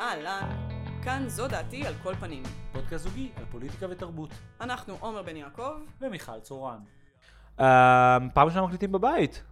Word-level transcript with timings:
אהלן, 0.00 0.50
כאן 1.04 1.24
זו 1.28 1.48
דעתי 1.48 1.86
על 1.86 1.94
כל 2.02 2.14
פנים. 2.14 2.42
פודקאסט 2.72 3.04
זוגי 3.04 3.30
על 3.36 3.44
פוליטיקה 3.50 3.86
ותרבות. 3.90 4.30
אנחנו 4.60 4.96
עומר 5.00 5.22
בן 5.22 5.36
יעקב. 5.36 5.72
ומיכל 6.00 6.40
צורן. 6.40 6.78
אה, 7.60 8.18
פעם 8.34 8.46
ראשונה 8.46 8.66
מקליטים 8.66 8.92
בבית. 8.92 9.42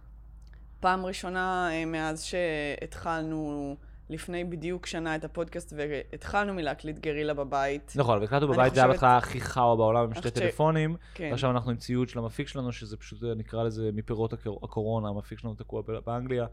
פעם 0.79 1.05
ראשונה 1.05 1.69
אה, 1.71 1.85
מאז 1.85 2.23
שהתחלנו 2.23 3.75
לפני 4.09 4.43
בדיוק 4.43 4.85
שנה 4.85 5.15
את 5.15 5.23
הפודקאסט 5.23 5.73
והתחלנו 5.77 6.53
מלהקליט 6.53 6.99
גרילה 6.99 7.33
בבית. 7.33 7.93
נכון, 7.95 8.19
והקלטנו 8.19 8.47
בבית, 8.47 8.73
זה 8.75 8.79
היה 8.81 8.87
בהתחלה 8.87 9.17
הכי 9.17 9.41
חאווה 9.41 9.75
בעולם 9.75 10.03
עם 10.03 10.13
שתי 10.13 10.31
טלפונים. 10.31 10.95
כן. 11.13 11.27
ועכשיו 11.31 11.51
אנחנו 11.51 11.71
עם 11.71 11.77
ציוד 11.77 12.09
של 12.09 12.19
המפיק 12.19 12.47
שלנו, 12.47 12.71
שזה 12.71 12.97
פשוט 12.97 13.23
אה, 13.23 13.33
נקרא 13.35 13.63
לזה 13.63 13.89
מפירות 13.93 14.33
הקור- 14.33 14.59
הקורונה, 14.63 15.09
המפיק 15.09 15.39
שלנו 15.39 15.55
תקוע 15.55 15.81
באנגליה. 16.05 16.45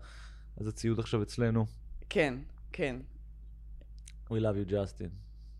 אז 0.60 0.66
הציוד 0.66 0.98
עכשיו 0.98 1.22
אצלנו. 1.22 1.66
כן, 2.10 2.34
כן. 2.72 2.96
We 4.30 4.34
love 4.34 4.68
you, 4.68 4.70
Justin. 4.70 5.10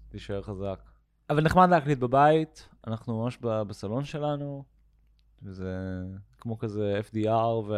תישאר 0.09 0.43
חזק. 0.43 0.81
אבל 1.31 1.43
נחמד 1.43 1.69
להקליט 1.71 1.99
בבית, 1.99 2.69
אנחנו 2.87 3.23
ממש 3.23 3.39
בסלון 3.41 4.05
שלנו, 4.05 4.65
וזה 5.43 5.75
כמו 6.39 6.59
כזה 6.59 7.01
FDR 7.11 7.73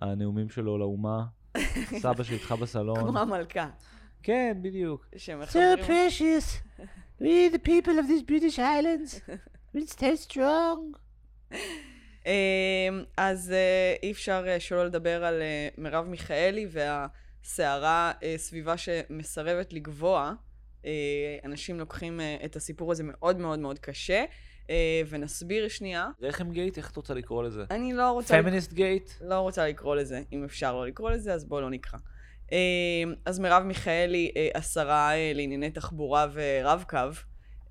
והנאומים 0.00 0.48
שלו 0.48 0.78
לאומה. 0.78 1.24
סבא 2.02 2.22
שאיתך 2.22 2.52
בסלון. 2.52 3.00
כמו 3.00 3.18
המלכה. 3.18 3.70
כן, 4.22 4.58
בדיוק. 4.62 5.06
שמחברים... 5.16 5.78
precious. 5.78 6.80
We 7.20 7.50
the 7.52 7.58
people 7.58 7.98
of 7.98 8.06
these 8.08 8.22
British 8.22 8.58
islands. 8.58 9.20
We 9.74 9.80
stay 9.86 10.16
strong. 10.28 10.96
אמ, 12.26 13.04
אז 13.16 13.52
אה, 13.52 13.94
אי 14.02 14.10
אפשר 14.10 14.44
אה, 14.48 14.60
שלא 14.60 14.84
לדבר 14.84 15.24
על 15.24 15.42
אה, 15.42 15.68
מרב 15.78 16.06
מיכאלי 16.06 16.66
והסערה 17.44 18.12
אה, 18.22 18.34
סביבה 18.36 18.76
שמסרבת 18.76 19.72
לגבוה. 19.72 20.32
אה, 20.84 20.90
אנשים 21.44 21.78
לוקחים 21.78 22.20
אה, 22.20 22.36
את 22.44 22.56
הסיפור 22.56 22.92
הזה 22.92 23.02
מאוד 23.06 23.38
מאוד 23.38 23.58
מאוד 23.58 23.78
קשה, 23.78 24.24
אה, 24.70 25.02
ונסביר 25.08 25.68
שנייה. 25.68 26.08
רחם 26.22 26.50
גייט, 26.50 26.78
איך 26.78 26.90
את 26.90 26.96
רוצה 26.96 27.14
לקרוא 27.14 27.42
לזה? 27.42 27.64
אני 27.70 27.92
לא 27.92 28.10
רוצה, 28.10 28.42
פמיניסט 28.42 28.72
גייט? 28.72 29.10
לא 29.20 29.34
רוצה 29.34 29.68
לקרוא 29.68 29.96
לזה, 29.96 30.22
אם 30.32 30.44
אפשר 30.44 30.74
לא 30.74 30.86
לקרוא 30.86 31.10
לזה, 31.10 31.34
אז 31.34 31.44
בואו 31.44 31.60
לא 31.60 31.70
נקרא. 31.70 31.98
אה, 32.52 32.58
אז 33.26 33.38
מרב 33.38 33.62
מיכאלי, 33.62 34.32
אה, 34.36 34.48
השרה 34.54 35.14
אה, 35.14 35.32
לענייני 35.34 35.70
תחבורה 35.70 36.26
ורב-קו, 36.32 36.98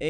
אה, 0.02 0.08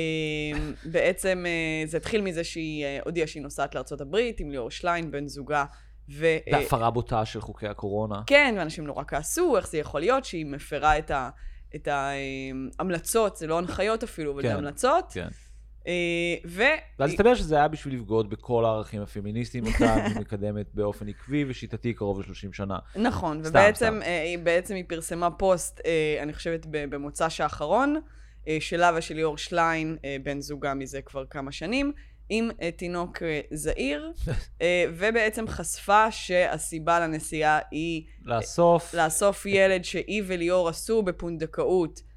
בעצם 0.86 1.45
אה, 1.47 1.88
זה 1.88 1.97
התחיל 1.97 2.22
מזה 2.22 2.44
שהיא 2.44 2.86
אה, 2.86 3.00
הודיעה 3.06 3.28
שהיא 3.28 3.44
נוסעת 3.44 3.75
לארה"ב 3.75 4.16
עם 4.39 4.52
ליאור 4.52 4.72
שליין, 4.72 5.12
בן 5.12 5.28
זוגה, 5.28 5.66
ו... 6.10 6.26
אה, 6.26 6.40
בהפרה 6.52 6.92
בוטה 6.92 7.26
של 7.26 7.42
חוקי 7.42 7.68
הקורונה. 7.68 8.22
כן, 8.28 8.56
ואנשים 8.58 8.88
נורא 8.88 9.04
כעסו, 9.08 9.58
איך 9.58 9.68
זה 9.68 9.78
יכול 9.78 10.00
להיות 10.02 10.26
שהיא 10.26 10.46
מפרה 10.46 10.98
את 10.98 11.12
ה... 11.12 11.30
את 11.76 11.88
ההמלצות, 11.88 13.38
זה 13.38 13.48
לא 13.48 13.58
הנחיות 13.58 14.04
אפילו, 14.04 14.34
אבל 14.34 14.42
כן, 14.42 14.48
זה 14.48 14.54
המלצות. 14.54 15.12
כן. 15.14 15.28
אה, 15.88 15.94
ו... 16.46 16.64
ואז 17.00 17.12
הסתבר 17.12 17.36
שזה 17.36 17.56
היה 17.56 17.68
בשביל 17.68 17.94
לבגוד 17.94 18.30
בכל 18.30 18.66
הערכים 18.66 19.02
הפמיניסטיים 19.02 19.66
אותם, 19.66 19.98
היא 20.06 20.16
מקדמת 20.20 20.66
באופן 20.74 21.08
עקבי 21.08 21.46
ושיטתי 21.48 21.94
קרוב 21.94 22.20
ל-30 22.20 22.54
שנה. 22.54 22.78
נכון, 22.96 23.40
סתם, 23.44 23.50
ובעצם 23.50 23.86
סתם. 23.86 24.02
אה, 24.02 24.24
היא, 24.24 24.40
בעצם 24.40 24.76
היא 24.76 24.84
פרסמה 24.88 25.32
פוסט, 25.32 25.82
אה, 25.86 26.24
אני 26.24 26.34
חושבת 26.34 26.66
במוצ"ש 26.70 27.42
האחרון, 27.42 27.96
אה, 28.48 28.58
שלה 28.60 28.92
ושל 28.98 29.16
ליאור 29.16 29.38
שליין, 29.38 29.98
אה, 30.06 30.18
בן 30.24 30.42
זוגה 30.42 30.74
מזה 30.74 31.02
כבר 31.02 31.26
כמה 31.26 31.52
שנים, 31.52 31.92
עם 32.30 32.49
אה, 32.61 32.72
תינוק 32.72 33.23
אה, 33.23 33.41
זעיר, 33.52 34.11
אה, 34.61 34.85
ובעצם 34.89 35.47
חשפה 35.47 36.11
שהסיבה 36.11 36.99
לנסיעה 36.99 37.59
היא 37.72 38.03
לאסוף 38.25 38.94
לאסוף 38.94 39.45
ילד 39.45 39.83
שהיא 39.83 40.23
וליאור 40.27 40.69
עשו 40.69 41.03
בפונדקאות. 41.03 42.09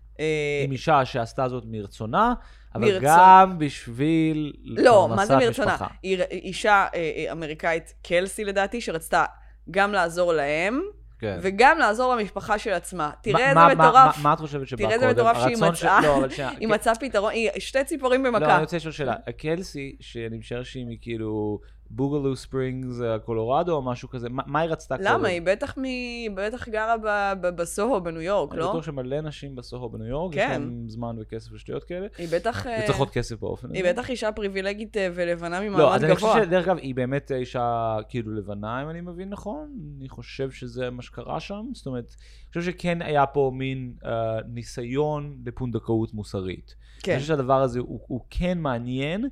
עם 0.65 0.73
אישה 0.73 1.05
שעשתה 1.05 1.49
זאת 1.49 1.65
מרצונה, 1.67 2.35
אבל 2.75 2.85
מרצון. 2.85 3.01
גם 3.03 3.59
בשביל 3.59 4.53
לא, 4.65 5.09
מה 5.09 5.27
זה 5.27 5.37
מרצונה? 5.37 5.73
משפחה. 5.73 5.87
אישה 6.31 6.87
אמריקאית, 7.33 7.95
קלסי 8.03 8.45
לדעתי, 8.45 8.81
שרצתה 8.81 9.25
גם 9.71 9.93
לעזור 9.93 10.33
להם, 10.33 10.83
כן. 11.23 11.39
וגם 11.43 11.79
לעזור 11.79 12.15
למשפחה 12.15 12.59
של 12.59 12.71
עצמה. 12.73 13.11
תראה 13.23 13.49
איזה 13.51 13.75
מטורף. 13.75 14.17
מה- 14.17 14.23
מה 14.23 14.33
את 14.33 14.39
חושבת 14.39 14.69
שבא 14.69 14.77
תראה 14.79 14.91
קודם? 14.99 15.09
איזה 15.09 15.23
מטורף 15.23 15.37
שהיא 15.43 15.57
מצאה. 15.71 16.01
לא. 16.03 16.25
היא. 16.61 16.69
מצאה 16.69 16.95
פתרון, 16.95 17.33
היא 17.33 17.51
שתי 17.59 17.85
ציפורים 17.85 18.25
לא, 18.25 18.31
במכה. 18.31 18.55
אני 18.55 18.61
רוצה 18.63 18.77
לשאול 18.77 18.93
שאלה. 18.93 19.15
קלסי, 19.39 19.97
שאני 20.01 20.39
משער 20.39 20.63
שהיא 20.63 20.87
מכאילו 20.89 21.61
בוגלו 21.95 22.37
ספרינגס, 22.37 23.01
אה, 23.01 23.19
קולורדו 23.19 23.73
או 23.73 23.83
משהו 23.83 24.09
כזה, 24.09 24.29
מה 24.29 24.43
מה 24.47 24.61
היא 24.61 24.71
רצתה 24.71 24.97
קודם? 24.97 25.09
למה? 25.09 25.29
היא 25.29 25.43
בטח 25.45 25.79
מ... 25.79 25.83
היא 25.83 26.31
בטח 26.35 26.69
גרה 26.69 26.97
ב- 26.99 27.33
ב- 27.41 27.57
בסוהו 27.57 28.01
בניו 28.01 28.21
יורק, 28.21 28.53
אני 28.53 28.61
לא? 28.61 28.69
בטוח 28.71 28.85
שמלא 28.85 29.21
נשים 29.21 29.55
בסוהו 29.57 29.89
בניו 29.89 30.07
יורק, 30.07 30.35
יש 30.35 30.43
כן. 30.43 30.51
להם 30.51 30.85
זמן 30.89 31.17
וכסף 31.21 31.53
ושטויות 31.53 31.85
כאלה, 31.85 32.07
היא 32.19 32.29
בטח... 32.33 32.67
אה, 32.67 32.81
וצריכות 32.85 33.11
כסף 33.11 33.41
באופן 33.41 33.69
הזה. 33.69 33.77
היא 33.77 33.85
בטח 33.85 34.11
אישה 34.11 34.33
פריבילגית 34.33 34.97
אה, 34.97 35.09
ולבנה 35.15 35.61
לא, 35.61 35.67
ממעמד 35.69 35.95
אז 35.95 36.05
אני 36.05 36.15
חושב 36.15 36.27
גבוה. 36.27 36.45
שדרך 36.45 36.69
אגב, 36.69 36.77
היא 36.77 36.95
באמת 36.95 37.33
אישה 37.33 37.97
כאילו 38.09 38.35
לבנה, 38.35 38.83
אם 38.83 38.91
אני 38.91 39.01
מבין 39.01 39.29
נכון. 39.29 39.73
אני 39.99 40.09
חושב 40.09 40.51
שזה 40.51 40.91
מה 40.91 41.03
שקרה 41.03 41.41
שם. 41.41 41.65
זאת 41.73 41.87
אומרת, 41.87 42.15
אני 42.55 42.61
חושב 42.61 42.73
שכן 42.73 43.03
היה 43.03 43.27
פה 43.27 43.51
מין 43.55 43.93
אה, 44.05 44.39
ניסיון 44.49 45.37
לפונדקאות 45.47 46.15
מוסרית. 46.15 46.75
כן. 47.03 47.13
אני 47.13 47.21
חושב 47.21 47.35
שהדבר 47.35 47.63
הזה 47.63 47.79
הוא, 47.81 48.01
הוא 48.07 48.21
כן 48.31 48.59
מעניין, 48.59 49.29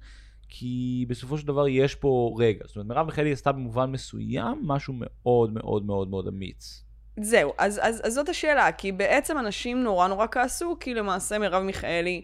כי 0.50 1.04
בסופו 1.08 1.38
של 1.38 1.46
דבר 1.46 1.68
יש 1.68 1.94
פה 1.94 2.36
רגע. 2.38 2.64
זאת 2.66 2.76
אומרת, 2.76 2.88
מרב 2.88 3.06
מיכאלי 3.06 3.32
עשתה 3.32 3.52
במובן 3.52 3.90
מסוים 3.90 4.62
משהו 4.62 4.94
מאוד 4.96 5.52
מאוד 5.52 5.86
מאוד 5.86 6.10
מאוד 6.10 6.28
אמיץ. 6.28 6.84
זהו, 7.20 7.52
אז, 7.58 7.80
אז, 7.82 8.00
אז 8.04 8.14
זאת 8.14 8.28
השאלה, 8.28 8.72
כי 8.72 8.92
בעצם 8.92 9.38
אנשים 9.38 9.82
נורא 9.82 10.08
נורא 10.08 10.26
כעסו, 10.30 10.76
כי 10.80 10.94
למעשה 10.94 11.38
מרב 11.38 11.62
מיכאלי, 11.62 12.22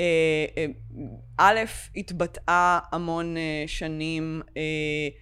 אה, 0.00 0.46
אה, 0.56 0.66
א', 1.38 1.60
התבטאה 1.96 2.78
המון 2.92 3.36
אה, 3.36 3.64
שנים, 3.66 4.42
אה, 4.56 4.62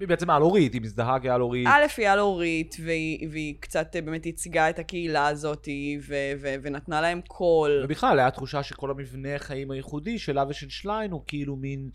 היא 0.01 0.09
בעצם 0.09 0.31
על-הורית, 0.31 0.73
היא 0.73 0.83
מזדהה 0.83 1.21
כעל-הורית. 1.21 1.67
א', 1.67 1.85
היא 1.97 2.09
על-הורית, 2.09 2.77
והיא, 2.85 3.29
והיא 3.31 3.55
קצת 3.61 3.97
אה, 3.97 4.03
באמת 4.03 4.27
ייצגה 4.27 4.71
את 4.71 4.79
הקהילה 4.79 5.27
הזאת, 5.27 5.69
ו, 6.09 6.15
ו, 6.41 6.55
ונתנה 6.63 7.01
להם 7.01 7.21
קול. 7.29 7.81
ובכלל, 7.85 8.19
היה 8.19 8.31
תחושה 8.31 8.63
שכל 8.63 8.91
המבנה 8.91 9.35
החיים 9.35 9.71
הייחודי 9.71 10.19
שלה 10.19 10.45
ושל 10.49 10.69
שליין 10.69 11.11
הוא 11.11 11.23
כאילו 11.27 11.57
מין 11.57 11.91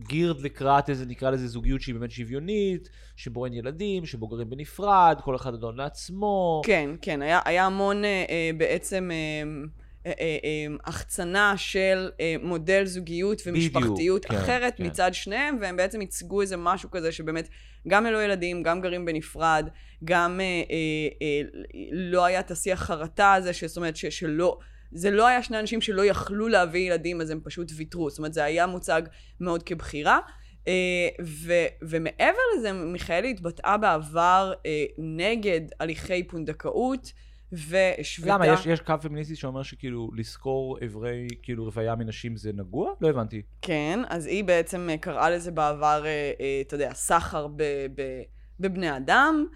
גירד 0.00 0.40
לקראת 0.40 0.90
איזה, 0.90 1.06
נקרא 1.06 1.30
לזה 1.30 1.48
זוגיות 1.48 1.80
שהיא 1.80 1.94
באמת 1.94 2.10
שוויונית, 2.10 2.88
שבו 3.16 3.44
אין 3.44 3.54
ילדים, 3.54 4.06
שבו 4.06 4.28
גרים 4.28 4.50
בנפרד, 4.50 5.20
כל 5.24 5.36
אחד 5.36 5.54
אדון 5.54 5.76
לעצמו. 5.76 6.62
כן, 6.64 6.90
כן, 7.02 7.22
היה, 7.22 7.40
היה 7.44 7.66
המון 7.66 8.04
אה, 8.04 8.24
אה, 8.28 8.50
בעצם... 8.58 9.10
אה, 9.12 9.42
אה, 10.06 10.12
אה, 10.20 10.38
אה, 10.44 10.76
החצנה 10.84 11.54
של 11.56 12.10
אה, 12.20 12.36
מודל 12.42 12.84
זוגיות 12.84 13.42
ומשפחתיות 13.46 14.24
כן, 14.24 14.34
אחרת 14.34 14.76
כן. 14.76 14.86
מצד 14.86 15.14
שניהם, 15.14 15.56
והם 15.60 15.76
בעצם 15.76 16.00
ייצגו 16.00 16.40
איזה 16.40 16.56
משהו 16.56 16.90
כזה 16.90 17.12
שבאמת 17.12 17.48
גם 17.88 18.04
ללא 18.04 18.24
ילדים, 18.24 18.62
גם 18.62 18.80
גרים 18.80 19.04
בנפרד, 19.04 19.68
גם 20.04 20.40
אה, 20.40 20.44
אה, 20.44 21.08
אה, 21.22 21.40
לא 21.92 22.24
היה 22.24 22.40
את 22.40 22.50
השיח 22.50 22.82
חרטה 22.82 23.34
הזה, 23.34 23.50
זאת 23.66 23.76
אומרת 23.76 23.96
שלא, 23.96 24.58
זה 24.92 25.10
לא 25.10 25.26
היה 25.26 25.42
שני 25.42 25.60
אנשים 25.60 25.80
שלא 25.80 26.04
יכלו 26.04 26.48
להביא 26.48 26.80
ילדים, 26.80 27.20
אז 27.20 27.30
הם 27.30 27.40
פשוט 27.44 27.72
ויתרו. 27.76 28.10
זאת 28.10 28.18
אומרת, 28.18 28.34
זה 28.34 28.44
היה 28.44 28.66
מוצג 28.66 29.02
מאוד 29.40 29.62
כבחירה. 29.62 30.18
אה, 30.68 31.08
ו, 31.22 31.52
ומעבר 31.82 32.40
לזה, 32.56 32.72
מיכאלי 32.72 33.30
התבטאה 33.30 33.76
בעבר 33.76 34.52
אה, 34.66 34.84
נגד 34.98 35.60
הליכי 35.80 36.26
פונדקאות. 36.26 37.12
והשוותה... 37.52 38.34
למה? 38.34 38.46
יש, 38.46 38.66
יש 38.66 38.80
קו 38.80 38.94
פמיניסטי 39.02 39.36
שאומר 39.36 39.62
שכאילו 39.62 40.10
לזכור 40.16 40.78
אברי, 40.84 41.28
כאילו 41.42 41.64
רוויה 41.64 41.94
מנשים 41.94 42.36
זה 42.36 42.52
נגוע? 42.52 42.92
לא 43.00 43.08
הבנתי. 43.08 43.42
כן, 43.62 44.00
אז 44.08 44.26
היא 44.26 44.44
בעצם 44.44 44.88
אה, 44.90 44.98
קראה 44.98 45.30
לזה 45.30 45.50
בעבר, 45.50 46.04
אתה 46.66 46.74
יודע, 46.74 46.94
סחר 46.94 47.46
ב, 47.46 47.62
ב, 47.94 48.22
בבני 48.60 48.96
אדם, 48.96 49.46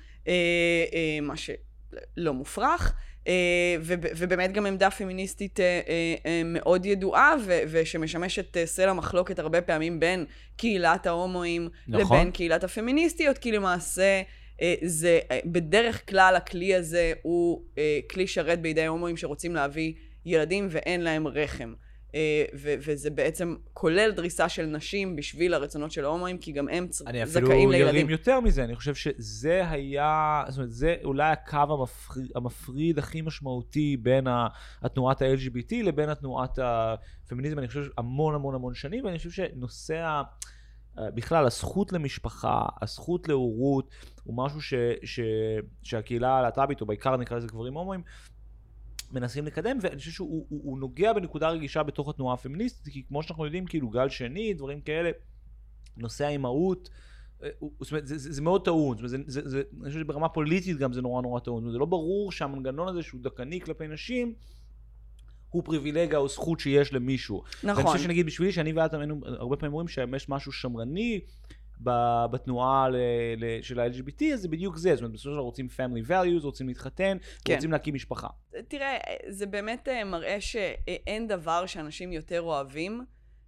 מה 1.23 1.35
שלא 1.37 2.35
מופרך. 2.35 2.95
אה, 3.29 3.77
וב- 3.81 4.07
ובאמת 4.17 4.53
גם 4.53 4.67
עמדה 4.67 4.91
פמיניסטית 4.91 5.61
אה, 5.61 5.81
אה, 6.27 6.43
מאוד 6.45 6.87
ידועה, 6.87 7.35
ושמשמשת 7.47 8.57
סלע 8.65 8.93
מחלוקת 8.93 9.39
הרבה 9.39 9.63
פעמים 9.63 10.01
בין 10.01 10.25
קהילת 10.57 11.07
ההומואים 11.07 11.69
נכון. 11.89 12.17
לבין 12.17 12.31
קהילת 12.31 12.65
הפמיניסטיות, 12.65 13.39
כי 13.39 13.53
למעשה 13.53 14.23
זה, 14.83 15.21
בדרך 15.45 16.11
כלל 16.11 16.35
הכלי 16.37 16.75
הזה 16.75 17.13
הוא 17.23 17.63
כלי 18.11 18.27
שרת 18.27 18.61
בידי 18.61 18.87
הומואים 18.87 19.17
שרוצים 19.17 19.55
להביא 19.55 19.93
ילדים 20.27 20.69
ואין 20.71 21.01
להם 21.01 21.27
רחם. 21.27 21.75
אה, 22.15 22.45
ו- 22.55 22.75
וזה 22.79 23.11
בעצם 23.11 23.55
כולל 23.73 24.11
דריסה 24.11 24.49
של 24.49 24.67
נשים 24.67 25.17
בשביל 25.17 25.55
הרצונות 25.55 25.93
של 25.93 26.05
ההומואים, 26.05 26.39
כי 26.39 26.53
גם 26.53 26.69
הם 26.69 26.89
צ- 26.89 27.03
אני 27.07 27.27
זכאים 27.27 27.47
אפילו 27.47 27.71
לילדים. 27.71 27.95
ירים 27.97 28.11
יותר 28.11 28.41
מזה, 28.41 28.65
אני 28.65 28.77
חושב 28.77 28.95
שזה 28.95 29.69
היה, 29.71 30.43
זאת 30.49 30.57
אומרת, 30.59 30.73
זה 30.73 30.97
אולי 31.05 31.31
הקו 31.33 31.57
המפריד, 31.57 32.31
המפריד 32.35 32.99
הכי 32.99 33.23
משמעותי 33.23 33.97
בין 33.97 34.27
התנועת 34.83 35.23
ה-LGBT 35.23 35.75
לבין 35.85 36.09
התנועת 36.09 36.59
הפמיניזם, 36.63 37.59
אני 37.59 37.69
חושב 37.69 37.83
המון 37.99 38.35
המון 38.35 38.55
המון 38.55 38.75
שנים, 38.75 39.05
ואני 39.05 39.19
חושב 39.19 39.31
שנושא 39.31 39.95
ה... 39.97 40.23
אה, 40.99 41.11
בכלל, 41.11 41.47
הזכות 41.47 41.93
למשפחה, 41.93 42.63
הזכות 42.83 43.29
להורות, 43.29 43.89
הוא 44.25 44.45
משהו 44.45 44.61
ש, 44.61 44.75
ש, 45.05 45.21
שהקהילה 45.83 46.39
הלהט"בית, 46.39 46.81
או 46.81 46.87
בעיקר 46.87 47.17
נקרא 47.17 47.37
לזה 47.37 47.47
גברים 47.47 47.75
הומואים, 47.75 48.03
מנסים 49.11 49.47
לקדם, 49.47 49.79
ואני 49.81 49.99
חושב 49.99 50.11
שהוא 50.11 50.47
הוא, 50.49 50.61
הוא 50.65 50.79
נוגע 50.79 51.13
בנקודה 51.13 51.49
רגישה 51.49 51.83
בתוך 51.83 52.09
התנועה 52.09 52.35
הפמיניסטית, 52.35 52.93
כי 52.93 53.03
כמו 53.09 53.23
שאנחנו 53.23 53.45
יודעים, 53.45 53.67
כאילו 53.67 53.89
גל 53.91 54.09
שני, 54.09 54.55
דברים 54.55 54.81
כאלה, 54.81 55.11
נושא 55.97 56.25
האימהות, 56.25 56.91
אה, 57.43 57.49
הוא- 57.59 57.73
זאת 57.81 57.91
אומרת, 57.93 58.07
זה, 58.07 58.19
זה, 58.19 58.33
זה 58.33 58.43
מאוד 58.43 58.65
טעון, 58.65 58.97
זאת 58.97 59.13
אומרת, 59.13 59.27
זה, 59.31 59.41
זה, 59.43 59.49
זה, 59.49 59.63
אני 59.83 59.89
חושב 59.89 60.01
שברמה 60.01 60.29
פוליטית 60.29 60.77
גם 60.79 60.93
זה 60.93 61.03
נורא 61.03 61.23
נורא 61.23 61.41
טעון, 61.41 61.73
זה 61.73 61.79
לא 61.79 61.87
ברור 61.87 62.33
שהמנגנון 62.33 62.89
הזה 62.89 63.03
שהוא 63.03 63.21
דכאני 63.23 63.61
כלפי 63.61 63.89
נשים, 63.89 64.35
הוא 65.51 65.63
פריבילגיה 65.65 66.19
או 66.19 66.29
זכות 66.29 66.61
שיש 66.61 66.93
למישהו. 66.93 67.43
ואני 67.65 67.73
נכון. 67.73 67.85
חושב 67.93 68.05
שנגיד 68.05 68.27
בשבילי, 68.27 68.53
שאני 68.53 68.73
ואת 68.73 68.95
היינו 68.95 69.21
הרבה 69.25 69.57
פעמים 69.57 69.73
אומרים 69.73 69.89
שיש 69.89 70.29
משהו 70.29 70.53
שמרני 70.53 71.21
בתנועה 71.81 72.89
ל- 72.89 72.97
ל- 73.37 73.63
של 73.63 73.81
ה-LGBT, 73.81 74.25
אז 74.35 74.41
זה 74.41 74.49
בדיוק 74.49 74.77
זה. 74.77 74.95
זאת 74.95 75.01
אומרת, 75.03 75.13
בסופו 75.13 75.29
של 75.31 75.35
דבר 75.35 75.43
רוצים 75.43 75.69
family 75.77 76.09
values, 76.11 76.43
רוצים 76.45 76.69
להתחתן, 76.69 77.17
כן. 77.45 77.55
רוצים 77.55 77.73
להקים 77.73 77.95
משפחה. 77.95 78.29
תראה, 78.69 78.99
זה 79.29 79.47
באמת 79.47 79.89
אה, 79.89 80.05
מראה 80.05 80.41
שאין 80.41 81.29
דבר 81.29 81.67
שאנשים 81.67 82.13
יותר 82.13 82.41
אוהבים 82.43 83.05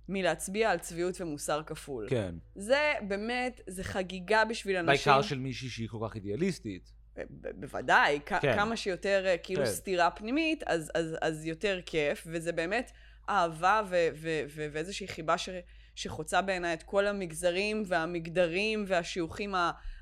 מלהצביע 0.09 0.71
על 0.71 0.79
צביעות 0.79 1.21
ומוסר 1.21 1.63
כפול. 1.67 2.07
כן. 2.11 2.35
זה 2.55 2.93
באמת, 3.09 3.61
זה 3.67 3.85
חגיגה 3.85 4.45
בשביל 4.45 4.77
אנשים. 4.77 5.13
בעיקר 5.13 5.23
של 5.23 5.39
מישהי 5.39 5.69
שהיא 5.69 5.89
כל 5.89 5.99
כך 6.09 6.15
אידיאליסטית. 6.15 6.93
ב- 7.17 7.61
בוודאי, 7.61 8.21
כן. 8.27 8.55
כמה 8.57 8.77
שיותר 8.77 9.23
אה, 9.27 9.37
כאילו 9.39 9.65
כן. 9.65 9.71
סתירה 9.71 10.11
פנימית, 10.11 10.63
אז, 10.67 10.91
אז, 10.95 11.17
אז 11.23 11.47
יותר 11.47 11.81
כיף, 11.87 12.27
וזה 12.31 12.53
באמת 12.53 12.91
אהבה 13.29 13.83
ו- 13.89 14.09
ו- 14.15 14.43
ו- 14.49 14.67
ואיזושהי 14.73 15.09
חיבה 15.09 15.39
ש- 15.39 15.49
שחוצה 15.97 16.43
בעיניי 16.43 16.75
את 16.75 16.83
כל 16.83 17.07
המגזרים 17.07 17.83
והמגדרים 17.87 18.85
והשיוכים 18.87 19.55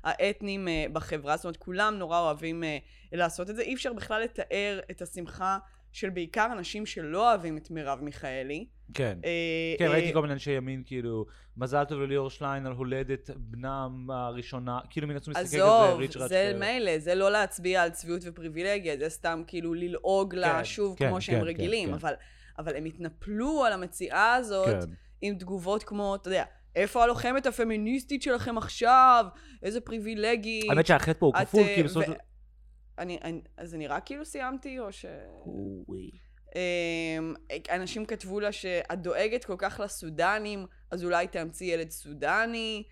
האתניים 0.03 0.67
אה, 0.67 0.85
בחברה, 0.93 1.37
זאת 1.37 1.45
אומרת, 1.45 1.57
כולם 1.57 1.95
נורא 1.99 2.19
אוהבים 2.19 2.63
אה, 2.63 2.77
לעשות 3.11 3.49
את 3.49 3.55
זה. 3.55 3.61
אי 3.61 3.73
אפשר 3.73 3.93
בכלל 3.93 4.21
לתאר 4.21 4.79
את 4.91 5.01
השמחה 5.01 5.57
של 5.91 6.09
בעיקר 6.09 6.47
אנשים 6.51 6.85
שלא 6.85 7.29
אוהבים 7.29 7.57
את 7.57 7.71
מרב 7.71 7.99
מיכאלי. 8.01 8.65
כן. 8.93 9.17
אה, 9.25 9.75
כן, 9.79 9.87
ראיתי 9.87 10.13
כל 10.13 10.21
מיני 10.21 10.33
אנשי 10.33 10.51
ימין, 10.51 10.83
כאילו, 10.85 11.25
מזל 11.57 11.83
טוב 11.83 12.01
לליאור 12.01 12.29
שליין 12.29 12.65
על 12.65 12.71
הולדת 12.71 13.29
בנם 13.35 14.07
הראשונה, 14.09 14.79
כאילו 14.89 15.07
מן 15.07 15.15
עצמם 15.15 15.31
מסתכל 15.31 15.45
כזה, 15.45 15.63
עזוב, 15.63 15.99
ריצ'רד 15.99 16.29
זה 16.29 16.53
ש- 16.55 16.59
מילא, 16.59 16.99
זה 16.99 17.15
לא 17.15 17.31
להצביע 17.31 17.83
על 17.83 17.89
צביעות 17.89 18.21
ופריבילגיה, 18.25 18.97
זה 18.97 19.09
סתם 19.09 19.43
כאילו 19.47 19.73
ללעוג 19.73 20.35
לה 20.35 20.65
שוב 20.65 20.97
כן, 20.97 21.09
כמו 21.09 21.21
שהם 21.21 21.39
כן, 21.39 21.45
רגילים, 21.45 21.89
כן, 21.89 21.97
כן. 21.97 21.99
אבל, 21.99 22.13
אבל 22.59 22.75
הם 22.75 22.85
התנפלו 22.85 23.63
על 23.65 23.73
המציאה 23.73 24.33
הזאת 24.33 24.67
כן. 24.67 24.89
עם 25.27 25.35
תגובות 25.35 25.83
כמו, 25.83 26.15
אתה 26.15 26.27
יודע, 26.27 26.43
איפה 26.75 27.03
הלוחמת 27.03 27.45
הפמיניסטית 27.45 28.21
שלכם 28.21 28.57
עכשיו? 28.57 29.25
איזה 29.63 29.81
פריבילגית. 29.81 30.69
האמת 30.69 30.87
שהחטא 30.87 31.19
פה 31.19 31.25
הוא 31.25 31.33
כפול, 31.35 31.63
כי 31.75 31.83
בסופו 31.83 32.05
של... 32.05 32.13
אני, 32.97 33.19
אני, 33.23 33.41
אז 33.57 33.69
זה 33.69 33.77
נראה 33.77 33.99
כאילו 33.99 34.25
סיימתי, 34.25 34.79
או 34.79 34.91
ש... 34.91 35.05
אמ, 36.55 37.33
אנשים 37.69 38.05
כתבו 38.05 38.39
לה 38.39 38.51
שאת 38.51 39.01
דואגת 39.01 39.45
כל 39.45 39.55
כך 39.57 39.79
לסודנים, 39.83 40.65
אז 40.91 41.03
אולי 41.03 41.27
תאמצי 41.27 41.65
ילד 41.65 41.89
סודני, 41.89 42.83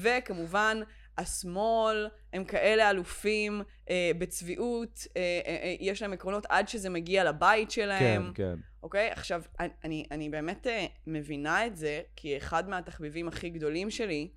וכמובן, 0.00 0.80
השמאל 1.20 2.08
הם 2.32 2.44
כאלה 2.44 2.90
אלופים 2.90 3.62
אה, 3.90 4.10
בצביעות, 4.18 5.06
אה, 5.16 5.40
אה, 5.46 5.58
אה, 5.62 5.76
יש 5.80 6.02
להם 6.02 6.12
עקרונות 6.12 6.46
עד 6.48 6.68
שזה 6.68 6.90
מגיע 6.90 7.24
לבית 7.24 7.68
כן, 7.68 7.74
שלהם, 7.74 8.32
כן. 8.34 8.54
אוקיי? 8.82 9.10
עכשיו, 9.10 9.42
אני, 9.84 10.06
אני, 10.10 10.28
באמת 10.28 10.66
אה, 10.66 10.86
מבינה 11.06 11.66
את 11.66 11.76
זה, 11.76 12.00
כי 12.16 12.36
אחד 12.36 12.68
מהתחביבים 12.68 13.28
הכי 13.28 13.50
גדולים 13.50 13.90
שלי, 13.90 14.28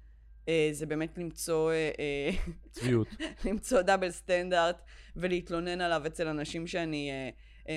אה, 0.50 0.70
זה 0.72 0.86
באמת 0.86 1.18
למצוא, 1.18 1.72
אה, 1.72 1.92
אה, 2.00 2.30
צביעות. 2.72 3.08
למצוא 3.46 3.82
דאבל 3.82 4.12
סטנדרט 4.12 4.82
ולהתלונן 5.16 5.82
עליו 5.82 6.08
אצל 6.08 6.28
אנשים 6.28 6.68
שאני 6.68 7.12
אה, 7.12 7.30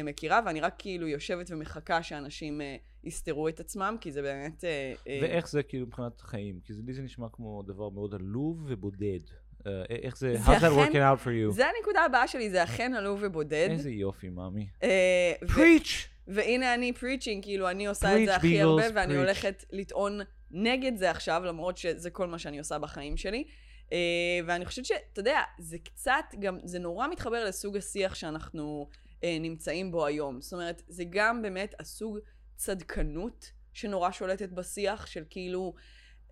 מכירה, 0.04 0.40
ואני 0.46 0.60
רק 0.60 0.74
כאילו 0.78 1.08
יושבת 1.08 1.50
ומחכה 1.50 2.02
שאנשים 2.02 2.60
אה, 2.60 2.76
יסתרו 3.04 3.48
את 3.48 3.60
עצמם, 3.60 3.96
כי 4.00 4.12
זה 4.12 4.22
באמת... 4.22 4.64
אה, 4.64 4.92
אה, 5.08 5.18
ואיך 5.22 5.48
זה 5.48 5.62
כאילו 5.62 5.86
מבחינת 5.86 6.20
חיים? 6.20 6.60
כי 6.64 6.74
זה- 6.74 6.82
לי 6.86 6.92
זה 6.94 7.02
נשמע 7.02 7.26
כמו 7.32 7.62
דבר 7.66 7.88
מאוד 7.88 8.14
עלוב 8.14 8.64
ובודד. 8.68 9.18
אה, 9.66 9.82
איך 10.02 10.18
זה, 10.18 10.34
how's 10.46 10.60
that 10.60 10.90
working 10.90 10.94
out 10.94 11.24
for 11.24 11.28
you? 11.28 11.50
זה 11.50 11.64
הנקודה 11.76 12.00
הבאה 12.04 12.28
שלי, 12.28 12.50
זה 12.50 12.62
אכן 12.64 12.94
עלוב 12.94 13.20
ובודד. 13.22 13.68
איזה 13.70 13.90
יופי, 13.90 14.28
מאמי. 14.28 14.66
אה, 14.82 15.32
פריץ'! 15.54 16.08
והנה 16.28 16.74
אני 16.74 16.92
פריצ'ינג, 16.92 17.42
כאילו 17.44 17.70
אני 17.70 17.86
עושה 17.86 18.20
את 18.20 18.26
זה 18.26 18.36
הכי 18.36 18.60
הרבה, 18.60 18.82
ואני. 18.94 19.16
הולכת 19.16 19.64
לטעון 19.72 20.20
נגד 20.50 20.96
זה 20.96 21.10
עכשיו, 21.10 21.42
למרות 21.44 21.78
שזה 21.78 22.10
כל 22.10 22.26
מה 22.26 22.38
שאני 22.38 22.58
עושה 22.58 22.78
בחיים 22.78 23.16
שלי. 23.16 23.44
אה, 23.92 23.98
ואני 24.46 24.64
חושבת 24.66 24.84
שאתה 24.84 25.20
יודע, 25.20 25.40
זה 25.58 25.78
קצת 25.78 26.24
גם, 26.40 26.58
זה 26.64 26.78
נורא 26.78 27.08
מתחבר 27.08 27.44
לסוג 27.44 27.76
השיח 27.76 28.14
שאנחנו 28.14 28.88
אה, 29.24 29.38
נמצאים 29.40 29.90
בו 29.90 30.06
היום. 30.06 30.40
זאת 30.40 30.52
אומרת, 30.52 30.82
זה 30.88 31.04
גם 31.10 31.42
באמת 31.42 31.74
הסוג 31.80 32.18
צדקנות 32.56 33.52
שנורא 33.72 34.10
שולטת 34.10 34.48
בשיח, 34.48 35.06
של 35.06 35.24
כאילו, 35.30 35.74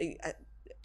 אה, 0.01 0.07
אה, 0.25 0.31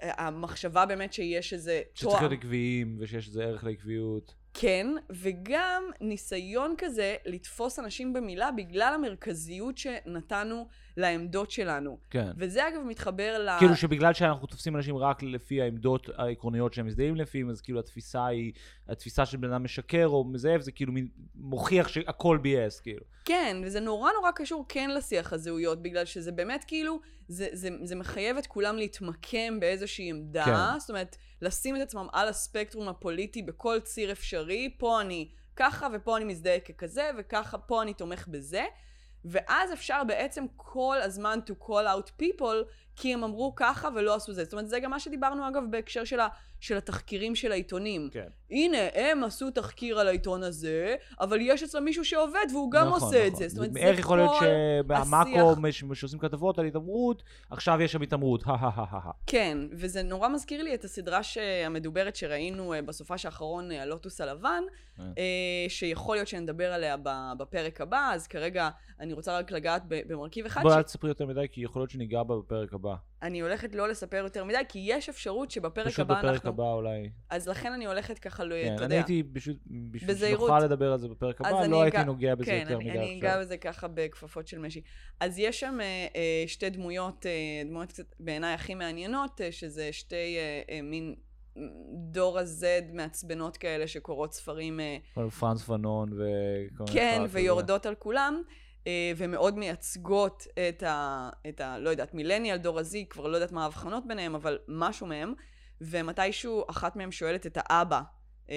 אה, 0.03 0.25
המחשבה 0.27 0.85
באמת 0.85 1.13
שיש 1.13 1.53
איזה 1.53 1.81
שצריך 1.93 2.21
להיות 2.21 2.31
עקביים 2.33 2.97
ושיש 2.99 3.27
איזה 3.27 3.43
ערך 3.43 3.63
לעקביות. 3.63 4.33
כן, 4.53 4.87
וגם 5.09 5.83
ניסיון 6.01 6.75
כזה 6.77 7.15
לתפוס 7.25 7.79
אנשים 7.79 8.13
במילה 8.13 8.51
בגלל 8.51 8.93
המרכזיות 8.95 9.77
שנתנו 9.77 10.67
לעמדות 10.97 11.51
שלנו. 11.51 11.97
כן. 12.09 12.31
וזה 12.37 12.67
אגב 12.67 12.81
מתחבר 12.85 13.37
ל... 13.39 13.49
כאילו 13.59 13.75
שבגלל 13.75 14.13
שאנחנו 14.13 14.47
תופסים 14.47 14.75
אנשים 14.75 14.97
רק 14.97 15.23
לפי 15.23 15.61
העמדות 15.61 16.09
העקרוניות 16.17 16.73
שהם 16.73 16.85
מזדהים 16.85 17.15
לפיהם, 17.15 17.49
אז 17.49 17.61
כאילו 17.61 17.79
התפיסה 17.79 18.25
היא, 18.25 18.53
התפיסה 18.87 19.25
של 19.25 19.37
בן 19.37 19.51
אדם 19.51 19.63
משקר 19.63 20.07
או 20.07 20.23
מזייף, 20.23 20.61
זה 20.61 20.71
כאילו 20.71 20.93
מוכיח 21.35 21.87
שהכל 21.87 22.39
BS, 22.43 22.81
כאילו. 22.83 23.03
כן, 23.25 23.57
וזה 23.65 23.79
נורא 23.79 24.11
נורא 24.11 24.31
קשור 24.35 24.65
כן 24.69 24.89
לשיח 24.89 25.33
הזהויות, 25.33 25.81
בגלל 25.81 26.05
שזה 26.05 26.31
באמת 26.31 26.63
כאילו, 26.67 26.99
זה, 27.27 27.47
זה, 27.51 27.69
זה 27.83 27.95
מחייב 27.95 28.37
את 28.37 28.47
כולם 28.47 28.75
להתמקם 28.75 29.59
באיזושהי 29.59 30.09
עמדה, 30.09 30.45
כן. 30.45 30.79
זאת 30.79 30.89
אומרת, 30.89 31.15
לשים 31.41 31.75
את 31.75 31.81
עצמם 31.81 32.07
על 32.13 32.27
הספקטרום 32.27 32.87
הפוליטי 32.87 33.41
בכל 33.41 33.79
ציר 33.79 34.11
אפשרי, 34.11 34.75
פה 34.77 35.01
אני 35.01 35.29
ככה 35.55 35.87
ופה 35.93 36.17
אני 36.17 36.25
מזדהה 36.25 36.59
ככזה, 36.59 37.09
וככה 37.17 37.57
פה 37.57 37.81
אני 37.81 37.93
תומך 37.93 38.27
בזה. 38.27 38.63
ואז 39.25 39.73
אפשר 39.73 40.03
בעצם 40.03 40.45
כל 40.55 40.97
הזמן 41.01 41.39
to 41.45 41.65
call 41.65 41.85
out 41.97 42.23
people, 42.23 42.65
כי 42.99 43.13
הם 43.13 43.23
אמרו 43.23 43.53
ככה 43.55 43.89
ולא 43.95 44.15
עשו 44.15 44.33
זה. 44.33 44.43
זאת 44.43 44.53
אומרת, 44.53 44.69
זה 44.69 44.79
גם 44.79 44.91
מה 44.91 44.99
שדיברנו 44.99 45.47
אגב 45.47 45.63
בהקשר 45.69 46.03
של, 46.03 46.19
ה, 46.19 46.27
של 46.59 46.77
התחקירים 46.77 47.35
של 47.35 47.51
העיתונים. 47.51 48.09
כן. 48.11 48.27
הנה, 48.51 48.77
הם 48.93 49.23
עשו 49.23 49.51
תחקיר 49.51 49.99
על 49.99 50.07
העיתון 50.07 50.43
הזה, 50.43 50.95
אבל 51.19 51.37
יש 51.41 51.63
אצלם 51.63 51.85
מישהו 51.85 52.05
שעובד 52.05 52.45
והוא 52.51 52.71
גם 52.71 52.87
נכון, 52.87 53.01
עושה 53.01 53.27
את 53.27 53.31
נכון. 53.31 53.43
זה. 53.43 53.49
זאת 53.49 53.57
אומרת, 53.57 53.73
זה 53.73 53.79
איך 53.79 53.99
יכול 53.99 54.17
להיות 54.17 54.31
כל 54.39 54.45
שבמאקו, 54.45 55.29
השיח. 55.67 55.93
שעושים 55.93 56.19
כתבות 56.19 56.59
על 56.59 56.65
התעמרות, 56.65 57.23
עכשיו 57.49 57.81
יש 57.81 57.91
שם 57.91 58.01
התעמרות. 58.01 58.43
כן, 59.27 59.57
וזה 59.71 60.03
נורא 60.03 60.29
מזכיר 60.29 60.63
לי 60.63 60.73
את 60.73 60.83
הסדרה 60.83 61.19
המדוברת 61.65 62.15
שראינו 62.15 62.73
אה, 62.73 62.81
בסופש 62.81 63.25
האחרון, 63.25 63.71
אה, 63.71 63.81
הלוטוס 63.81 64.21
הלבן, 64.21 64.63
אה. 64.99 65.05
שיכול 65.67 66.15
להיות 66.15 66.27
שנדבר 66.27 66.73
עליה 66.73 66.95
בפרק 67.37 67.81
הבא, 67.81 68.11
אז 68.13 68.27
כרגע 68.27 68.69
אני 68.99 69.13
רוצה 69.13 69.37
רק 69.37 69.51
לגעת 69.51 69.83
במרכיב 69.87 70.45
אחד, 70.45 70.61
בואי 70.61 70.75
אל 70.75 70.83
תספרי 70.83 71.09
יותר 71.09 71.25
מדי, 71.25 71.45
כי 71.51 71.61
יכול 71.61 71.81
להיות 71.81 71.89
שניגע 71.89 72.23
בה 72.23 72.35
בפרק 72.37 72.73
הבא. 72.73 72.88
אני 73.21 73.39
הולכת 73.39 73.75
לא 73.75 73.89
לספר 73.89 74.17
יותר 74.17 74.43
מדי, 74.43 74.57
כי 74.69 74.79
יש 74.83 75.09
אפשרות 75.09 75.51
שבפרק 75.51 75.87
פשוט 75.87 75.99
הבא 75.99 76.15
בפרק 76.19 76.33
אנחנו... 76.33 76.49
הבא 76.49 76.63
אולי. 76.63 77.09
אז 77.29 77.47
לכן 77.47 77.73
אני 77.73 77.85
הולכת 77.85 78.19
ככה, 78.19 78.43
לא- 78.43 78.55
כן, 78.63 78.75
אתה 78.75 78.85
אני 78.85 78.95
יודע. 78.95 78.95
הייתי 78.95 79.23
פשוט, 79.33 79.57
בשביל 79.91 80.09
בזהירות. 80.15 80.47
שנוכל 80.49 80.65
לדבר 80.65 80.91
על 80.91 80.99
זה 80.99 81.07
בפרק 81.07 81.41
הבא, 81.41 81.63
אני 81.63 81.71
לא 81.71 81.81
הייתי 81.83 82.03
נוגע 82.03 82.35
בזה 82.35 82.45
כן, 82.45 82.59
יותר 82.61 82.75
אני, 82.75 82.89
מדי 82.89 82.97
אני 82.99 83.05
עכשיו. 83.15 83.17
אגע 83.19 83.39
בזה 83.41 83.57
ככה 83.57 83.87
בכפפות 83.87 84.47
של 84.47 84.59
משי. 84.59 84.81
אז 85.19 85.39
יש 85.39 85.59
שם 85.59 85.77
אה, 85.81 86.07
אה, 86.15 86.43
שתי 86.47 86.69
דמויות, 86.69 87.25
אה, 87.25 87.31
דמויות 87.69 87.89
קצת 87.89 88.15
בעיניי 88.19 88.53
הכי 88.53 88.75
מעניינות, 88.75 89.41
אה, 89.41 89.51
שזה 89.51 89.93
שתי 89.93 90.15
אה, 90.37 90.61
אה, 90.69 90.81
מין 90.81 91.15
דור 92.11 92.39
ה-Z 92.39 92.63
מעצבנות 92.93 93.57
כאלה 93.57 93.87
שקוראות 93.87 94.33
ספרים, 94.33 94.79
אה, 94.79 94.97
פרנס 95.39 95.63
פנון 95.63 96.09
וכל 96.13 96.83
מיני 96.83 96.93
כן, 96.93 97.21
כזה. 97.23 97.37
ויורדות 97.37 97.85
על 97.85 97.95
כולם. 97.95 98.41
אה, 98.89 99.11
ומאוד 99.17 99.57
מייצגות 99.57 100.47
את 100.69 100.83
ה, 100.83 101.29
את 101.49 101.61
ה... 101.61 101.77
לא 101.77 101.89
יודעת, 101.89 102.13
מילניאל, 102.13 102.57
דור 102.57 102.79
ה-Z, 102.79 102.95
כבר 103.09 103.27
לא 103.27 103.37
יודעת 103.37 103.51
מה 103.51 103.63
ההבחנות 103.63 104.07
ביניהם, 104.07 104.35
אבל 104.35 104.59
משהו 104.67 105.07
מהם. 105.07 105.33
ומתישהו 105.81 106.63
אחת 106.69 106.95
מהם 106.95 107.11
שואלת 107.11 107.45
את 107.45 107.57
האבא, 107.61 108.01
אה, 108.49 108.55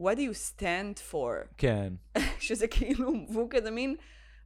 What 0.00 0.16
do 0.16 0.20
you 0.20 0.58
stand 0.58 1.12
for? 1.12 1.54
כן, 1.58 1.92
שזה 2.46 2.68
כאילו, 2.68 3.12
והוא 3.32 3.50
כזה 3.50 3.70
מין, 3.70 3.96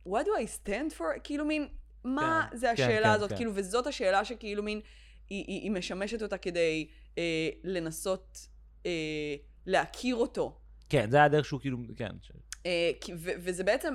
what 0.09 0.23
do 0.23 0.29
I 0.29 0.67
stand 0.67 0.99
for? 0.99 1.21
כאילו 1.25 1.45
מין, 1.45 1.69
מה 2.05 2.49
כן, 2.51 2.57
זה 2.57 2.67
כן, 2.67 2.73
השאלה 2.73 3.09
כן, 3.09 3.15
הזאת? 3.15 3.31
כן. 3.31 3.37
כאילו, 3.37 3.51
וזאת 3.55 3.87
השאלה 3.87 4.25
שכאילו 4.25 4.63
מין, 4.63 4.81
היא, 5.31 5.45
היא, 5.47 5.63
היא 5.63 5.71
משמשת 5.71 6.23
אותה 6.23 6.39
כדי 6.39 6.89
אה, 7.19 7.49
לנסות 7.65 8.49
אה, 8.87 9.35
להכיר 9.67 10.17
אותו. 10.17 10.61
כן, 10.89 11.11
זה 11.11 11.17
היה 11.17 11.25
הדרך 11.25 11.45
שהוא 11.45 11.61
כאילו, 11.61 11.79
כן. 11.97 12.13
אה, 12.69 12.91
וזה 13.17 13.65
בעצם 13.65 13.95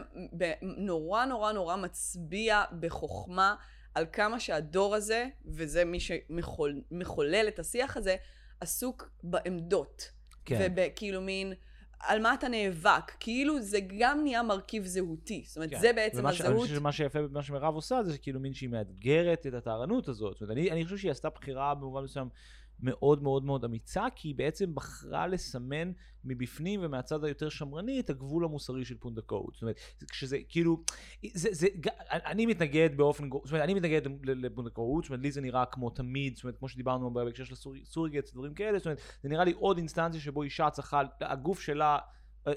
נורא 0.61 1.25
נורא 1.25 1.51
נורא 1.51 1.75
מצביע 1.75 2.63
בחוכמה 2.79 3.55
על 3.95 4.05
כמה 4.13 4.39
שהדור 4.39 4.95
הזה, 4.95 5.27
וזה 5.45 5.85
מי 5.85 5.99
שמחולל 5.99 7.45
את 7.47 7.59
השיח 7.59 7.97
הזה, 7.97 8.15
עסוק 8.59 9.09
בעמדות. 9.23 10.11
כן. 10.45 10.59
ובכאילו 10.61 11.21
מין, 11.21 11.53
על 11.99 12.21
מה 12.21 12.33
אתה 12.33 12.47
נאבק. 12.47 13.11
כאילו 13.19 13.61
זה 13.61 13.79
גם 13.99 14.23
נהיה 14.23 14.43
מרכיב 14.43 14.85
זהותי. 14.85 15.43
זאת 15.47 15.57
אומרת, 15.57 15.69
כן. 15.69 15.79
זה 15.79 15.93
בעצם 15.93 16.19
ומה 16.19 16.29
הזהות. 16.29 16.51
אני 16.51 16.59
חושב 16.59 16.75
שמה 16.75 16.91
שיפה 16.91 17.21
במה 17.21 17.43
שמירב 17.43 17.75
עושה 17.75 18.03
זה 18.03 18.17
כאילו 18.17 18.39
מין 18.39 18.53
שהיא 18.53 18.69
מאתגרת 18.69 19.47
את 19.47 19.53
הטהרנות 19.53 20.07
הזאת. 20.07 20.33
זאת 20.33 20.41
אומרת, 20.41 20.57
אני, 20.57 20.71
אני 20.71 20.83
חושב 20.83 20.97
שהיא 20.97 21.11
עשתה 21.11 21.29
בחירה 21.29 21.75
במובן 21.75 22.03
מסוים 22.03 22.29
מאוד 22.83 23.23
מאוד 23.23 23.45
מאוד 23.45 23.65
אמיצה, 23.65 24.05
כי 24.15 24.27
היא 24.27 24.35
בעצם 24.35 24.75
בחרה 24.75 25.27
לסמן 25.27 25.91
מבפנים 26.25 26.79
ומהצד 26.83 27.23
היותר 27.23 27.49
שמרני 27.49 27.99
את 27.99 28.09
הגבול 28.09 28.45
המוסרי 28.45 28.85
של 28.85 28.97
פונדקאות. 28.97 29.53
זאת 29.53 29.61
אומרת, 29.61 29.75
זה- 29.99 30.05
כשזה 30.05 30.37
כאילו, 30.49 30.83
זה, 31.33 31.49
זה, 31.51 31.67
אני 32.11 32.45
מתנגד 32.45 32.89
באופן, 32.97 33.29
זאת 33.43 33.51
אומרת, 33.51 33.63
אני 33.63 33.73
מתנגד 33.73 34.01
לפונדקאות, 34.23 35.03
זאת 35.03 35.09
אומרת, 35.09 35.21
לי 35.23 35.31
זה 35.31 35.41
נראה 35.41 35.65
כמו 35.65 35.89
תמיד, 35.89 36.35
זאת 36.35 36.43
אומרת, 36.43 36.57
כמו 36.57 36.69
שדיברנו 36.69 37.13
בהקשר 37.13 37.43
של 37.43 37.53
הסוריגטס, 37.83 38.33
דברים 38.33 38.53
כאלה, 38.53 38.77
זאת 38.77 38.85
אומרת, 38.85 38.99
זה 39.23 39.29
נראה 39.29 39.43
לי 39.43 39.51
עוד 39.51 39.77
אינסטנציה 39.77 40.21
שבו 40.21 40.43
אישה 40.43 40.69
צריכה, 40.69 41.01
הגוף 41.21 41.59
שלה 41.61 41.97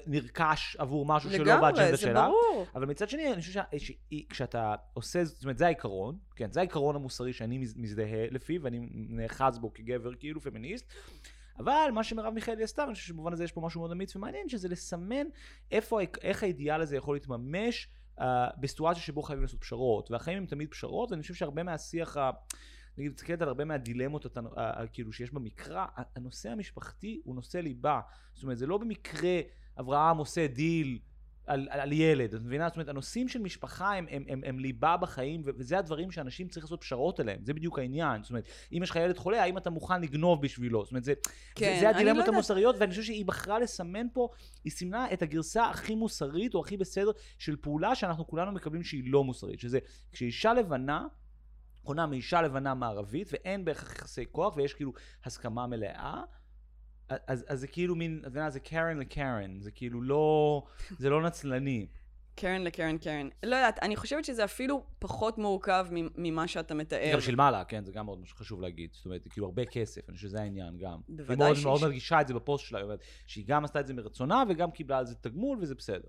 נרכש 0.07 0.75
עבור 0.79 1.05
משהו 1.05 1.31
שלא 1.31 1.45
לגמרי, 1.45 1.71
באג'נדה 1.71 1.91
זה 1.91 1.97
שלה. 1.97 2.27
ברור. 2.27 2.65
אבל 2.75 2.85
מצד 2.85 3.09
שני, 3.09 3.33
אני 3.33 3.41
חושב 3.41 3.61
שכשאתה 3.77 4.75
עושה, 4.93 5.23
זאת 5.23 5.43
אומרת, 5.43 5.57
זה 5.57 5.65
העיקרון, 5.65 6.17
כן, 6.35 6.51
זה 6.51 6.59
העיקרון 6.59 6.95
המוסרי 6.95 7.33
שאני 7.33 7.57
מז- 7.57 7.77
מזדהה 7.77 8.27
לפיו, 8.31 8.63
ואני 8.63 8.87
נאחז 8.91 9.59
בו 9.59 9.73
כגבר, 9.73 10.15
כאילו 10.15 10.41
פמיניסט. 10.41 10.93
אבל 11.59 11.89
מה 11.93 12.03
שמרב 12.03 12.33
מיכאלי 12.33 12.63
עשתה, 12.63 12.81
ואני 12.81 12.93
חושב 12.93 13.07
שבמובן 13.07 13.33
הזה 13.33 13.43
יש 13.43 13.51
פה 13.51 13.61
משהו 13.61 13.81
מאוד 13.81 13.91
אמיץ 13.91 14.15
ומעניין, 14.15 14.49
שזה 14.49 14.67
לסמן 14.67 15.25
איפה, 15.71 15.99
איך 16.21 16.43
האידיאל 16.43 16.81
הזה 16.81 16.97
יכול 16.97 17.15
להתממש 17.15 17.87
uh, 18.19 18.23
בסיטואציה 18.59 19.01
שבו 19.03 19.21
חייבים 19.21 19.43
לעשות 19.43 19.61
פשרות. 19.61 20.11
והחיים 20.11 20.37
הם 20.37 20.45
תמיד 20.45 20.71
פשרות, 20.71 21.11
ואני 21.11 21.21
חושב 21.21 21.33
שהרבה 21.33 21.63
מהשיח 21.63 22.17
ה... 22.17 22.31
נגיד, 22.97 23.11
מסתכלת 23.11 23.41
על 23.41 23.47
הרבה 23.47 23.65
מהדילמות 23.65 24.37
כאילו 24.93 25.13
שיש 25.13 25.31
במקרא, 25.31 25.85
הנושא 26.15 26.49
המשפחתי 26.49 27.21
הוא 27.23 27.35
נושא 27.35 27.57
ליבה. 27.57 28.01
זאת 28.33 28.43
אומרת, 28.43 28.57
זה 28.57 28.67
לא 28.67 28.77
במקרה 28.77 29.39
אברהם 29.79 30.17
עושה 30.17 30.47
דיל 30.47 30.99
על, 31.45 31.67
על, 31.71 31.79
על 31.79 31.91
ילד, 31.91 32.33
את 32.33 32.41
מבינה? 32.41 32.67
זאת 32.67 32.75
אומרת, 32.75 32.89
הנושאים 32.89 33.27
של 33.27 33.39
משפחה 33.39 33.93
הם, 33.93 34.05
הם, 34.09 34.23
הם, 34.27 34.41
הם 34.45 34.59
ליבה 34.59 34.97
בחיים, 34.97 35.41
וזה 35.45 35.77
הדברים 35.77 36.11
שאנשים 36.11 36.47
צריכים 36.47 36.63
לעשות 36.63 36.81
פשרות 36.81 37.19
עליהם, 37.19 37.39
זה 37.43 37.53
בדיוק 37.53 37.79
העניין. 37.79 38.23
זאת 38.23 38.29
אומרת, 38.29 38.47
אם 38.71 38.83
יש 38.83 38.89
לך 38.89 38.95
ילד 38.95 39.17
חולה, 39.17 39.43
האם 39.43 39.57
אתה 39.57 39.69
מוכן 39.69 40.01
לגנוב 40.01 40.41
בשבילו? 40.41 40.83
זאת 40.83 40.91
אומרת, 40.91 41.03
זה, 41.03 41.13
כן, 41.55 41.73
זה, 41.75 41.79
זה 41.79 41.89
הדילמות 41.89 42.27
לא. 42.27 42.33
המוסריות, 42.33 42.75
ואני 42.79 42.91
חושב 42.91 43.03
שהיא 43.03 43.25
בחרה 43.25 43.59
לסמן 43.59 44.07
פה, 44.13 44.29
היא 44.63 44.71
סימנה 44.71 45.13
את 45.13 45.21
הגרסה 45.21 45.69
הכי 45.69 45.95
מוסרית, 45.95 46.55
או 46.55 46.59
הכי 46.59 46.77
בסדר, 46.77 47.11
של 47.37 47.55
פעולה 47.55 47.95
שאנחנו 47.95 48.27
כולנו 48.27 48.51
מקבלים 48.51 48.83
שהיא 48.83 49.03
לא 49.11 49.23
מוסרית, 49.23 49.59
שזה 49.59 49.79
כשאישה 50.11 50.53
לבנה, 50.53 51.07
קונה 51.83 52.05
מאישה 52.05 52.41
לבנה 52.41 52.73
מערבית, 52.73 53.29
ואין 53.31 53.65
בהכרח 53.65 53.95
יחסי 53.95 54.25
כוח, 54.31 54.57
ויש 54.57 54.73
כאילו 54.73 54.93
הסכמה 55.25 55.67
מלאה, 55.67 56.23
אז, 57.09 57.45
אז 57.47 57.59
זה 57.59 57.67
כאילו 57.67 57.95
מין, 57.95 58.17
אתה 58.19 58.27
יודע, 58.27 58.49
זה 58.49 58.59
קרן 58.59 58.97
לקרן, 58.97 59.59
זה 59.61 59.71
כאילו 59.71 60.01
לא, 60.01 60.63
זה 60.97 61.09
לא 61.09 61.21
נצלני. 61.21 61.87
קרן 62.35 62.61
לקרן 62.63 62.97
קרן. 62.97 63.29
לא 63.43 63.55
יודעת, 63.55 63.79
אני 63.81 63.95
חושבת 63.95 64.25
שזה 64.25 64.43
אפילו 64.43 64.83
פחות 64.99 65.37
מורכב 65.37 65.87
ממה 65.91 66.47
שאתה 66.47 66.73
מתאר. 66.73 67.13
גם 67.13 67.21
שילמה 67.21 67.51
לה, 67.51 67.63
כן, 67.63 67.85
זה 67.85 67.91
גם 67.91 68.05
מאוד 68.05 68.19
חשוב 68.29 68.61
להגיד. 68.61 68.89
זאת 68.93 69.05
אומרת, 69.05 69.27
כאילו 69.29 69.45
הרבה 69.47 69.65
כסף, 69.65 70.09
אני 70.09 70.15
חושב 70.15 70.27
שזה 70.27 70.41
העניין 70.41 70.77
גם. 70.77 70.99
בוודאי 71.09 71.51
היא 71.55 71.63
מאוד, 71.63 71.77
שהיא- 71.79 71.87
מדגישה 71.89 72.21
את 72.21 72.27
זה 72.27 72.33
בפוסט 72.33 72.65
שלה, 72.65 72.81
אומרת 72.81 72.99
שהיא 73.27 73.45
גם 73.47 73.65
עשתה 73.65 73.79
את 73.79 73.87
זה 73.87 73.93
מרצונה 73.93 74.43
וגם 74.49 74.71
קיבלה 74.71 74.97
על 74.97 75.05
זה 75.05 75.15
תגמול, 75.15 75.57
וזה 75.61 75.75
בסדר. 75.75 76.07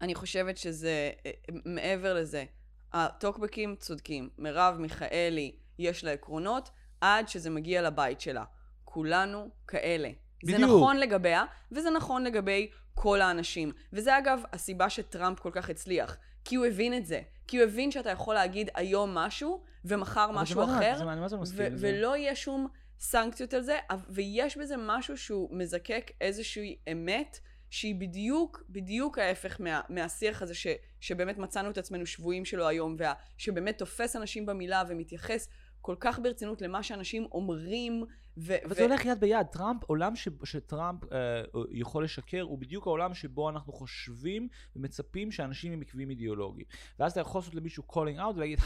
אני 0.00 0.14
חושבת 0.14 0.56
שזה, 0.56 1.10
אה, 1.26 1.30
מעבר 1.64 2.14
לזה, 2.14 2.44
הטוקבקים 2.92 3.76
צודקים. 3.76 4.28
מרב 4.38 4.76
מיכאלי, 4.78 5.52
יש 5.78 6.04
לה 6.04 6.10
עקרונות, 6.12 6.70
עד 7.00 7.28
שזה 7.28 7.50
מגיע 7.50 7.82
לבית 7.82 8.20
שלה. 8.20 8.44
כולנו 8.90 9.50
כאלה. 9.68 10.10
זה 10.44 10.52
בדיוק. 10.52 10.70
נכון 10.70 10.96
לגביה, 10.96 11.44
וזה 11.72 11.90
נכון 11.90 12.24
לגבי 12.24 12.70
כל 12.94 13.20
האנשים. 13.20 13.72
וזה 13.92 14.18
אגב 14.18 14.42
הסיבה 14.52 14.90
שטראמפ 14.90 15.40
כל 15.40 15.50
כך 15.52 15.70
הצליח. 15.70 16.16
כי 16.44 16.56
הוא 16.56 16.66
הבין 16.66 16.94
את 16.94 17.06
זה. 17.06 17.20
כי 17.46 17.56
הוא 17.56 17.64
הבין 17.64 17.90
שאתה 17.90 18.10
יכול 18.10 18.34
להגיד 18.34 18.70
היום 18.74 19.14
משהו, 19.14 19.62
ומחר 19.84 20.30
משהו 20.30 20.66
זה 20.66 20.78
אחר, 20.78 20.98
זה 20.98 21.04
מה 21.04 21.28
זה 21.28 21.36
ו- 21.62 21.66
עם 21.66 21.76
זה. 21.76 21.88
ולא 21.88 22.16
יהיה 22.16 22.34
שום 22.34 22.68
סנקציות 23.00 23.54
על 23.54 23.62
זה, 23.62 23.78
ויש 24.08 24.56
בזה 24.56 24.74
משהו 24.78 25.16
שהוא 25.16 25.48
מזקק 25.52 26.10
איזושהי 26.20 26.78
אמת, 26.92 27.38
שהיא 27.70 27.94
בדיוק, 27.94 28.62
בדיוק 28.68 29.18
ההפך 29.18 29.60
מה, 29.60 29.80
מהשיח 29.88 30.42
הזה 30.42 30.54
ש, 30.54 30.66
שבאמת 31.00 31.38
מצאנו 31.38 31.70
את 31.70 31.78
עצמנו 31.78 32.06
שבויים 32.06 32.44
שלו 32.44 32.68
היום, 32.68 32.96
וה, 32.98 33.12
שבאמת 33.38 33.78
תופס 33.78 34.16
אנשים 34.16 34.46
במילה 34.46 34.82
ומתייחס 34.88 35.48
כל 35.80 35.96
כך 36.00 36.18
ברצינות 36.18 36.62
למה 36.62 36.82
שאנשים 36.82 37.26
אומרים, 37.32 38.04
ו... 38.40 38.54
אבל 38.64 38.74
זה 38.74 38.82
הולך 38.82 39.04
יד 39.04 39.20
ביד. 39.20 39.46
טראמפ, 39.46 39.84
עולם 39.84 40.16
ש, 40.16 40.28
שטראמפ 40.44 41.12
אה, 41.12 41.42
יכול 41.70 42.04
לשקר, 42.04 42.40
הוא 42.40 42.58
בדיוק 42.58 42.86
העולם 42.86 43.14
שבו 43.14 43.50
אנחנו 43.50 43.72
חושבים 43.72 44.48
ומצפים 44.76 45.32
שאנשים 45.32 45.72
הם 45.72 45.80
עקבים 45.80 46.10
אידיאולוגיים. 46.10 46.66
ואז 46.98 47.12
אתה 47.12 47.20
יכול 47.20 47.38
לעשות 47.38 47.54
למישהו 47.54 47.82
calling 47.82 48.18
out 48.18 48.36
ולהגיד, 48.36 48.58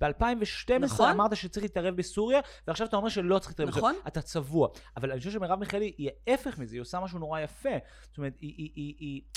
ב-2012 0.00 0.78
נכון. 0.80 1.10
אמרת 1.10 1.36
שצריך 1.36 1.64
להתערב 1.64 1.96
בסוריה, 1.96 2.40
ועכשיו 2.66 2.86
אתה 2.86 2.96
אומר 2.96 3.08
שלא 3.08 3.38
צריך 3.38 3.50
להתערב 3.50 3.68
בסוריה. 3.68 3.92
נכון. 3.92 4.06
אתה 4.08 4.22
צבוע. 4.22 4.68
אבל 4.96 5.10
אני 5.10 5.18
חושב 5.18 5.30
שמרב 5.30 5.58
מיכאלי 5.58 5.92
היא 5.98 6.10
ההפך 6.26 6.58
מזה, 6.58 6.76
היא 6.76 6.80
עושה 6.80 7.00
משהו 7.00 7.18
נורא 7.18 7.40
יפה. 7.40 7.68
זאת 8.02 8.18
אומרת, 8.18 8.32
היא... 8.40 8.54
היא, 8.56 8.70
היא, 8.76 8.94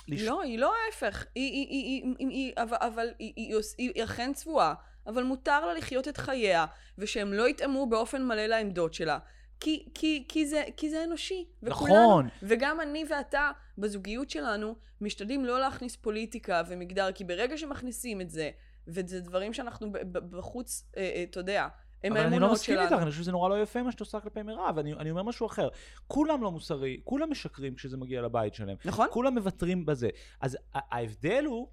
היא 0.07 0.15
לש- 0.17 0.21
לא, 0.27 0.41
היא 0.41 0.59
לא 0.59 0.73
ההפך. 0.85 1.25
היא, 1.35 1.51
היא, 1.51 1.67
היא, 1.69 2.03
היא, 2.03 2.15
היא, 2.19 2.27
היא, 2.29 2.53
אבל, 2.57 2.77
אבל 2.79 3.07
היא, 3.19 3.33
היא, 3.35 3.55
היא, 3.55 3.61
היא, 3.77 3.91
היא 3.95 4.03
אכן 4.03 4.33
צבועה, 4.33 4.73
אבל 5.07 5.23
מותר 5.23 5.65
לה 5.65 5.73
לחיות 5.73 6.07
את 6.07 6.17
חייה, 6.17 6.65
ושהם 6.97 7.33
לא 7.33 7.49
יתאמו 7.49 7.89
באופן 7.89 8.23
מלא 8.27 8.45
לעמדות 8.45 8.93
שלה. 8.93 9.19
כי, 9.59 9.85
כי, 9.93 10.25
כי, 10.27 10.45
זה, 10.45 10.63
כי 10.77 10.89
זה 10.89 11.03
אנושי. 11.03 11.45
וכולנו, 11.63 12.03
נכון. 12.03 12.27
וגם 12.43 12.81
אני 12.81 13.05
ואתה, 13.09 13.51
בזוגיות 13.77 14.29
שלנו, 14.29 14.75
משתדלים 15.01 15.45
לא 15.45 15.59
להכניס 15.59 15.95
פוליטיקה 15.95 16.61
ומגדר, 16.67 17.11
כי 17.11 17.23
ברגע 17.23 17.57
שמכניסים 17.57 18.21
את 18.21 18.29
זה, 18.29 18.49
וזה 18.87 19.21
דברים 19.21 19.53
שאנחנו 19.53 19.91
בחוץ, 20.11 20.83
אה, 20.97 21.01
אה, 21.15 21.23
אתה 21.23 21.39
יודע, 21.39 21.67
הם 22.03 22.11
אבל 22.11 22.21
אני 22.21 22.29
לא 22.29 22.35
האמונות 22.35 22.51
מסכים 22.51 22.75
שלנו. 22.75 22.85
איתך, 22.85 23.01
אני 23.01 23.11
חושב 23.11 23.21
שזה 23.21 23.31
נורא 23.31 23.49
לא 23.49 23.61
יפה 23.61 23.83
מה 23.83 23.91
שאת 23.91 23.99
עושה 23.99 24.19
כלפי 24.19 24.43
מירב, 24.43 24.77
אני, 24.77 24.93
אני 24.93 25.11
אומר 25.11 25.23
משהו 25.23 25.45
אחר. 25.47 25.69
כולם 26.07 26.43
לא 26.43 26.51
מוסרי, 26.51 27.01
כולם 27.03 27.31
משקרים 27.31 27.75
כשזה 27.75 27.97
מגיע 27.97 28.21
לבית 28.21 28.53
שלהם. 28.53 28.77
נכון? 28.85 29.07
כולם 29.11 29.33
מוותרים 29.33 29.85
בזה. 29.85 30.09
אז 30.41 30.57
ההבדל 30.73 31.45
הוא 31.45 31.67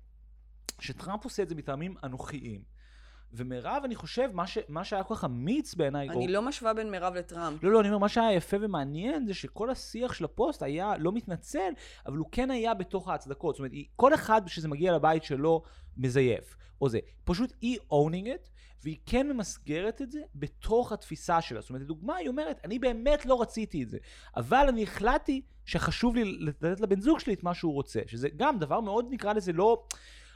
שטראמפ 0.80 1.24
עושה 1.24 1.42
את 1.42 1.48
זה 1.48 1.54
מטעמים 1.54 1.94
אנוכיים. 2.04 2.74
ומירב, 3.33 3.83
אני 3.85 3.95
חושב, 3.95 4.31
מה, 4.33 4.47
ש, 4.47 4.59
מה 4.69 4.85
שהיה 4.85 5.02
כל 5.02 5.14
כך 5.14 5.25
אמיץ 5.25 5.75
בעיניי... 5.75 6.09
אני 6.11 6.26
או... 6.26 6.33
לא 6.33 6.43
משווה 6.43 6.75
בין 6.75 6.90
מירב 6.90 7.14
לטראמפ. 7.14 7.64
לא, 7.64 7.73
לא, 7.73 7.81
אני 7.81 7.88
אומר, 7.88 7.99
מה 7.99 8.09
שהיה 8.09 8.33
יפה 8.33 8.57
ומעניין 8.61 9.26
זה 9.26 9.35
שכל 9.35 9.71
השיח 9.71 10.12
של 10.12 10.25
הפוסט 10.25 10.62
היה 10.62 10.97
לא 10.99 11.12
מתנצל, 11.12 11.73
אבל 12.07 12.16
הוא 12.16 12.26
כן 12.33 12.50
היה 12.50 12.75
בתוך 12.75 13.09
ההצדקות. 13.09 13.54
זאת 13.54 13.59
אומרת, 13.59 13.73
כל 13.97 14.14
אחד 14.14 14.43
שזה 14.47 14.69
מגיע 14.69 14.93
לבית 14.93 15.25
שלו 15.25 15.62
מזייף, 15.97 16.57
או 16.81 16.88
זה. 16.88 16.99
פשוט 17.25 17.52
היא 17.61 17.78
owning 17.90 18.26
it, 18.26 18.49
והיא 18.85 18.99
כן 19.07 19.28
ממסגרת 19.28 20.02
את 20.02 20.11
זה 20.11 20.21
בתוך 20.35 20.93
התפיסה 20.93 21.40
שלה. 21.40 21.61
זאת 21.61 21.71
אומרת, 21.71 21.83
לדוגמה, 21.83 22.16
היא 22.16 22.28
אומרת, 22.28 22.61
אני 22.64 22.78
באמת 22.78 23.26
לא 23.26 23.43
רציתי 23.43 23.83
את 23.83 23.88
זה, 23.88 23.99
אבל 24.37 24.66
אני 24.69 24.83
החלטתי 24.83 25.43
שחשוב 25.64 26.16
לי 26.16 26.25
לתת 26.25 26.81
לבן 26.81 27.00
זוג 27.00 27.21
שלי 27.21 27.35
את 27.35 27.43
מה 27.43 27.54
שהוא 27.54 27.73
רוצה, 27.73 28.00
שזה 28.07 28.28
גם 28.37 28.59
דבר 28.59 28.81
מאוד, 28.81 29.07
נקרא 29.11 29.33
לזה, 29.33 29.52
לא... 29.52 29.85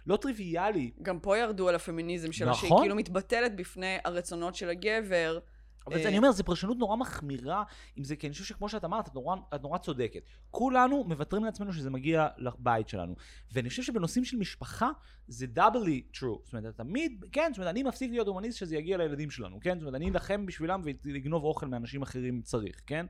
לא 0.09 0.17
טריוויאלי, 0.17 0.91
גם 1.03 1.19
פה 1.21 1.39
ירדו 1.39 1.69
על 1.69 1.75
הפמיניזם 1.75 2.33
שלה, 2.33 2.55
שהיא 2.55 2.69
נכון. 2.69 2.83
כאילו 2.83 2.97
מתבטלת 2.97 3.57
בפני 3.57 3.97
הרצונות 4.05 4.55
של 4.55 4.69
הגבר. 4.69 5.39
אבל 5.87 5.97
אה, 5.97 6.03
זה, 6.03 6.09
אני 6.09 6.19
אומר, 6.19 6.33
זו 6.33 6.45
פרשנות 6.45 6.79
נורא 6.79 6.97
מחמירה 6.97 7.63
עם 7.97 8.05
זה, 8.05 8.17
כי 8.17 8.27
אני 8.27 8.33
חושב 8.33 8.45
שכמו 8.45 8.69
שאת 8.69 8.85
אמרת, 8.85 9.09
את 9.09 9.15
נורא, 9.15 9.37
את 9.55 9.63
נורא 9.63 9.79
צודקת. 9.79 10.23
כולנו 10.51 11.05
מוותרים 11.05 11.45
לעצמנו 11.45 11.73
שזה 11.73 11.91
מגיע 11.91 12.29
לבית 12.39 12.89
שלנו. 12.89 13.15
ואני 13.53 13.69
חושב 13.69 13.83
שבנושאים 13.83 14.25
של 14.25 14.37
משפחה, 14.37 14.91
זה 15.29 15.47
דאבלי 15.47 16.03
true. 16.15 16.19
זאת 16.45 16.53
אומרת, 16.53 16.77
תמיד, 16.77 17.25
כן, 17.33 17.51
זאת 17.53 17.59
אומרת, 17.59 17.71
אני 17.71 17.83
מפסיק 17.83 18.11
להיות 18.11 18.27
הומניסט 18.27 18.59
שזה 18.59 18.77
יגיע 18.77 18.97
לילדים 18.97 19.31
שלנו, 19.31 19.61
כן? 19.61 19.79
זאת 19.79 19.87
אומרת, 19.87 19.95
אני 19.95 20.11
אלחם 20.11 20.47
בשבילם 20.47 20.83
ולגנוב 21.05 21.45
אוכל 21.45 21.67
מאנשים 21.67 22.03
אחרים 22.03 22.43
צריך, 22.43 22.81
כן? 22.87 23.07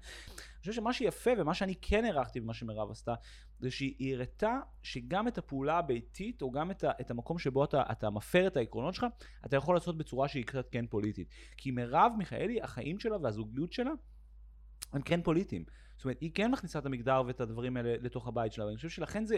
אני 0.59 0.61
חושב 0.61 0.73
שמה 0.73 0.93
שיפה 0.93 1.31
ומה 1.38 1.55
שאני 1.55 1.75
כן 1.83 2.05
הערכתי 2.05 2.41
במה 2.41 2.55
שמירב 2.55 2.91
עשתה, 2.91 3.15
זה 3.59 3.71
שהיא 3.71 4.15
הראתה 4.15 4.59
שגם 4.83 5.29
את 5.29 5.38
הפעולה 5.38 5.79
הביתית, 5.79 6.43
או 6.43 6.50
גם 6.50 6.71
את, 6.71 6.85
ה, 6.85 6.91
את 7.00 7.11
המקום 7.11 7.38
שבו 7.38 7.65
אתה, 7.65 7.83
אתה 7.93 8.11
מפר 8.11 8.47
את 8.47 8.57
העקרונות 8.57 8.95
שלך, 8.95 9.07
אתה 9.47 9.57
יכול 9.57 9.77
לעשות 9.77 9.99
בצורה 9.99 10.29
שהיא 10.29 10.45
קצת 10.45 10.69
כן 10.71 10.87
פוליטית. 10.87 11.29
כי 11.57 11.71
מירב 11.71 12.12
מיכאלי, 12.19 12.62
החיים 12.62 12.99
שלה 12.99 13.17
והזוגיות 13.23 13.73
שלה, 13.73 13.91
הם 14.93 15.03
כן 15.03 15.23
פוליטיים. 15.23 15.65
זאת 15.97 16.05
אומרת, 16.05 16.21
היא 16.21 16.31
כן 16.35 16.50
מכניסה 16.50 16.79
את 16.79 16.87
המגדר 16.87 17.23
ואת 17.27 17.41
הדברים 17.41 17.77
האלה 17.77 17.95
לתוך 18.00 18.29
הבית 18.29 18.53
שלה, 18.53 18.65
ואני 18.67 18.77
חושב 18.77 18.88
שלכן 18.88 19.25
זה... 19.25 19.37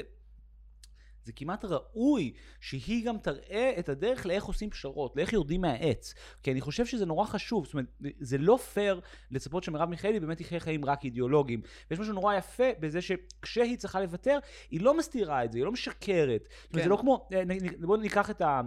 זה 1.25 1.33
כמעט 1.33 1.65
ראוי 1.65 2.33
שהיא 2.61 3.07
גם 3.07 3.19
תראה 3.19 3.73
את 3.79 3.89
הדרך 3.89 4.27
לאיך 4.27 4.45
עושים 4.45 4.71
פשרות, 4.71 5.17
לאיך 5.17 5.33
יורדים 5.33 5.61
מהעץ. 5.61 6.15
כי 6.43 6.53
אני 6.53 6.61
חושב 6.61 6.87
שזה 6.87 7.07
נורא 7.07 7.27
חשוב, 7.27 7.65
זאת 7.65 7.75
אומרת, 7.75 7.87
זה 8.21 8.39
לא 8.39 8.57
פייר 8.57 9.01
לצפות 9.31 9.65
שמרב 9.65 9.89
מיכאלי 9.89 10.21
באמת 10.21 10.41
יחיה 10.41 10.61
חיים 10.61 10.85
רק 10.85 11.05
אידיאולוגיים. 11.05 11.61
ויש 11.91 12.01
משהו 12.01 12.13
נורא 12.13 12.35
יפה 12.35 12.65
בזה 12.81 13.01
שכשהיא 13.03 13.77
צריכה 13.77 14.01
לוותר, 14.01 14.39
היא 14.71 14.81
לא 14.81 14.99
מסתירה 14.99 15.45
את 15.45 15.53
זה, 15.53 15.59
היא 15.59 15.65
לא 15.65 15.73
משקרת. 15.73 16.43
זאת 16.43 16.73
אומרת, 16.73 16.73
כן. 16.73 16.83
זה 16.83 16.89
לא 16.89 16.97
כמו, 16.97 17.29
אה, 17.33 17.43
בואו 17.81 18.01
ניקח 18.01 18.31
את 18.31 18.43
ה... 18.43 18.61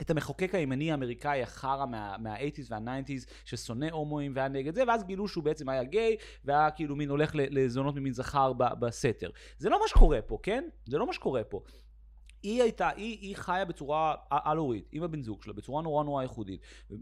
את 0.00 0.10
המחוקק 0.10 0.54
הימני 0.54 0.90
האמריקאי 0.90 1.42
החרא 1.42 1.86
מה, 1.86 2.16
מה-80's 2.18 2.66
וה-90's 2.70 3.30
ששונא 3.44 3.86
הומואים 3.90 4.32
והיה 4.34 4.48
נגד 4.48 4.74
זה, 4.74 4.82
ואז 4.88 5.04
גילו 5.04 5.28
שהוא 5.28 5.44
בעצם 5.44 5.68
היה 5.68 5.84
גיי, 5.84 6.16
והיה 6.44 6.70
כאילו 6.70 6.96
מין 6.96 7.10
הולך 7.10 7.30
לזונות 7.34 7.94
ממין 7.94 8.12
זכר 8.12 8.52
בסתר. 8.52 9.30
זה 9.58 9.68
לא 9.68 9.80
מה 9.80 9.88
שקורה 9.88 10.22
פה, 10.22 10.38
כן? 10.42 10.64
זה 10.86 10.98
לא 10.98 11.06
מה 11.06 11.12
שקורה 11.12 11.44
פה. 11.44 11.60
היא 12.46 12.62
הייתה, 12.62 12.88
היא, 12.88 13.18
היא 13.20 13.36
חיה 13.36 13.64
בצורה 13.64 14.14
על-הורית, 14.30 14.88
עם 14.92 15.02
הבן 15.02 15.22
זוג 15.22 15.42
שלה, 15.42 15.52
בצורה 15.52 15.82
נורא 15.82 16.04
נורא 16.04 16.22
ייחודית. 16.22 16.60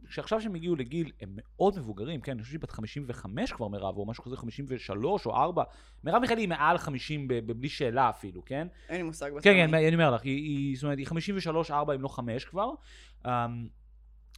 שעכשיו 0.09 0.41
שהם 0.41 0.55
הגיעו 0.55 0.77
לגיל, 0.77 1.13
הם 1.21 1.37
מאוד 1.37 1.79
מבוגרים, 1.79 2.21
כן, 2.21 2.33
אני 2.33 2.43
חושב 2.43 2.51
שהיא 2.51 2.61
בת 2.61 2.71
55 2.71 3.53
כבר 3.53 3.69
מירב, 3.69 3.97
או 3.97 4.07
משהו 4.07 4.25
כזה 4.25 4.37
53 4.37 5.27
או 5.27 5.37
4. 5.37 5.63
מירב 6.05 6.21
מיכאלי 6.21 6.43
היא 6.43 6.49
מעל 6.49 6.79
50 6.79 7.29
בלי 7.47 7.69
שאלה 7.69 8.11
אפילו, 8.11 8.45
כן? 8.45 8.69
אין 8.89 8.97
לי 8.97 9.03
מושג. 9.03 9.31
כן, 9.31 9.41
כן, 9.43 9.75
אני 9.75 9.95
אומר 9.95 10.11
לך, 10.11 10.23
היא, 10.23 10.37
היא, 10.37 10.77
זאת 10.77 10.85
אומרת, 10.85 10.99
היא 10.99 11.07
53, 11.07 11.71
4 11.71 11.95
אם 11.95 12.01
לא 12.01 12.09
5 12.09 12.45
כבר. 12.45 12.71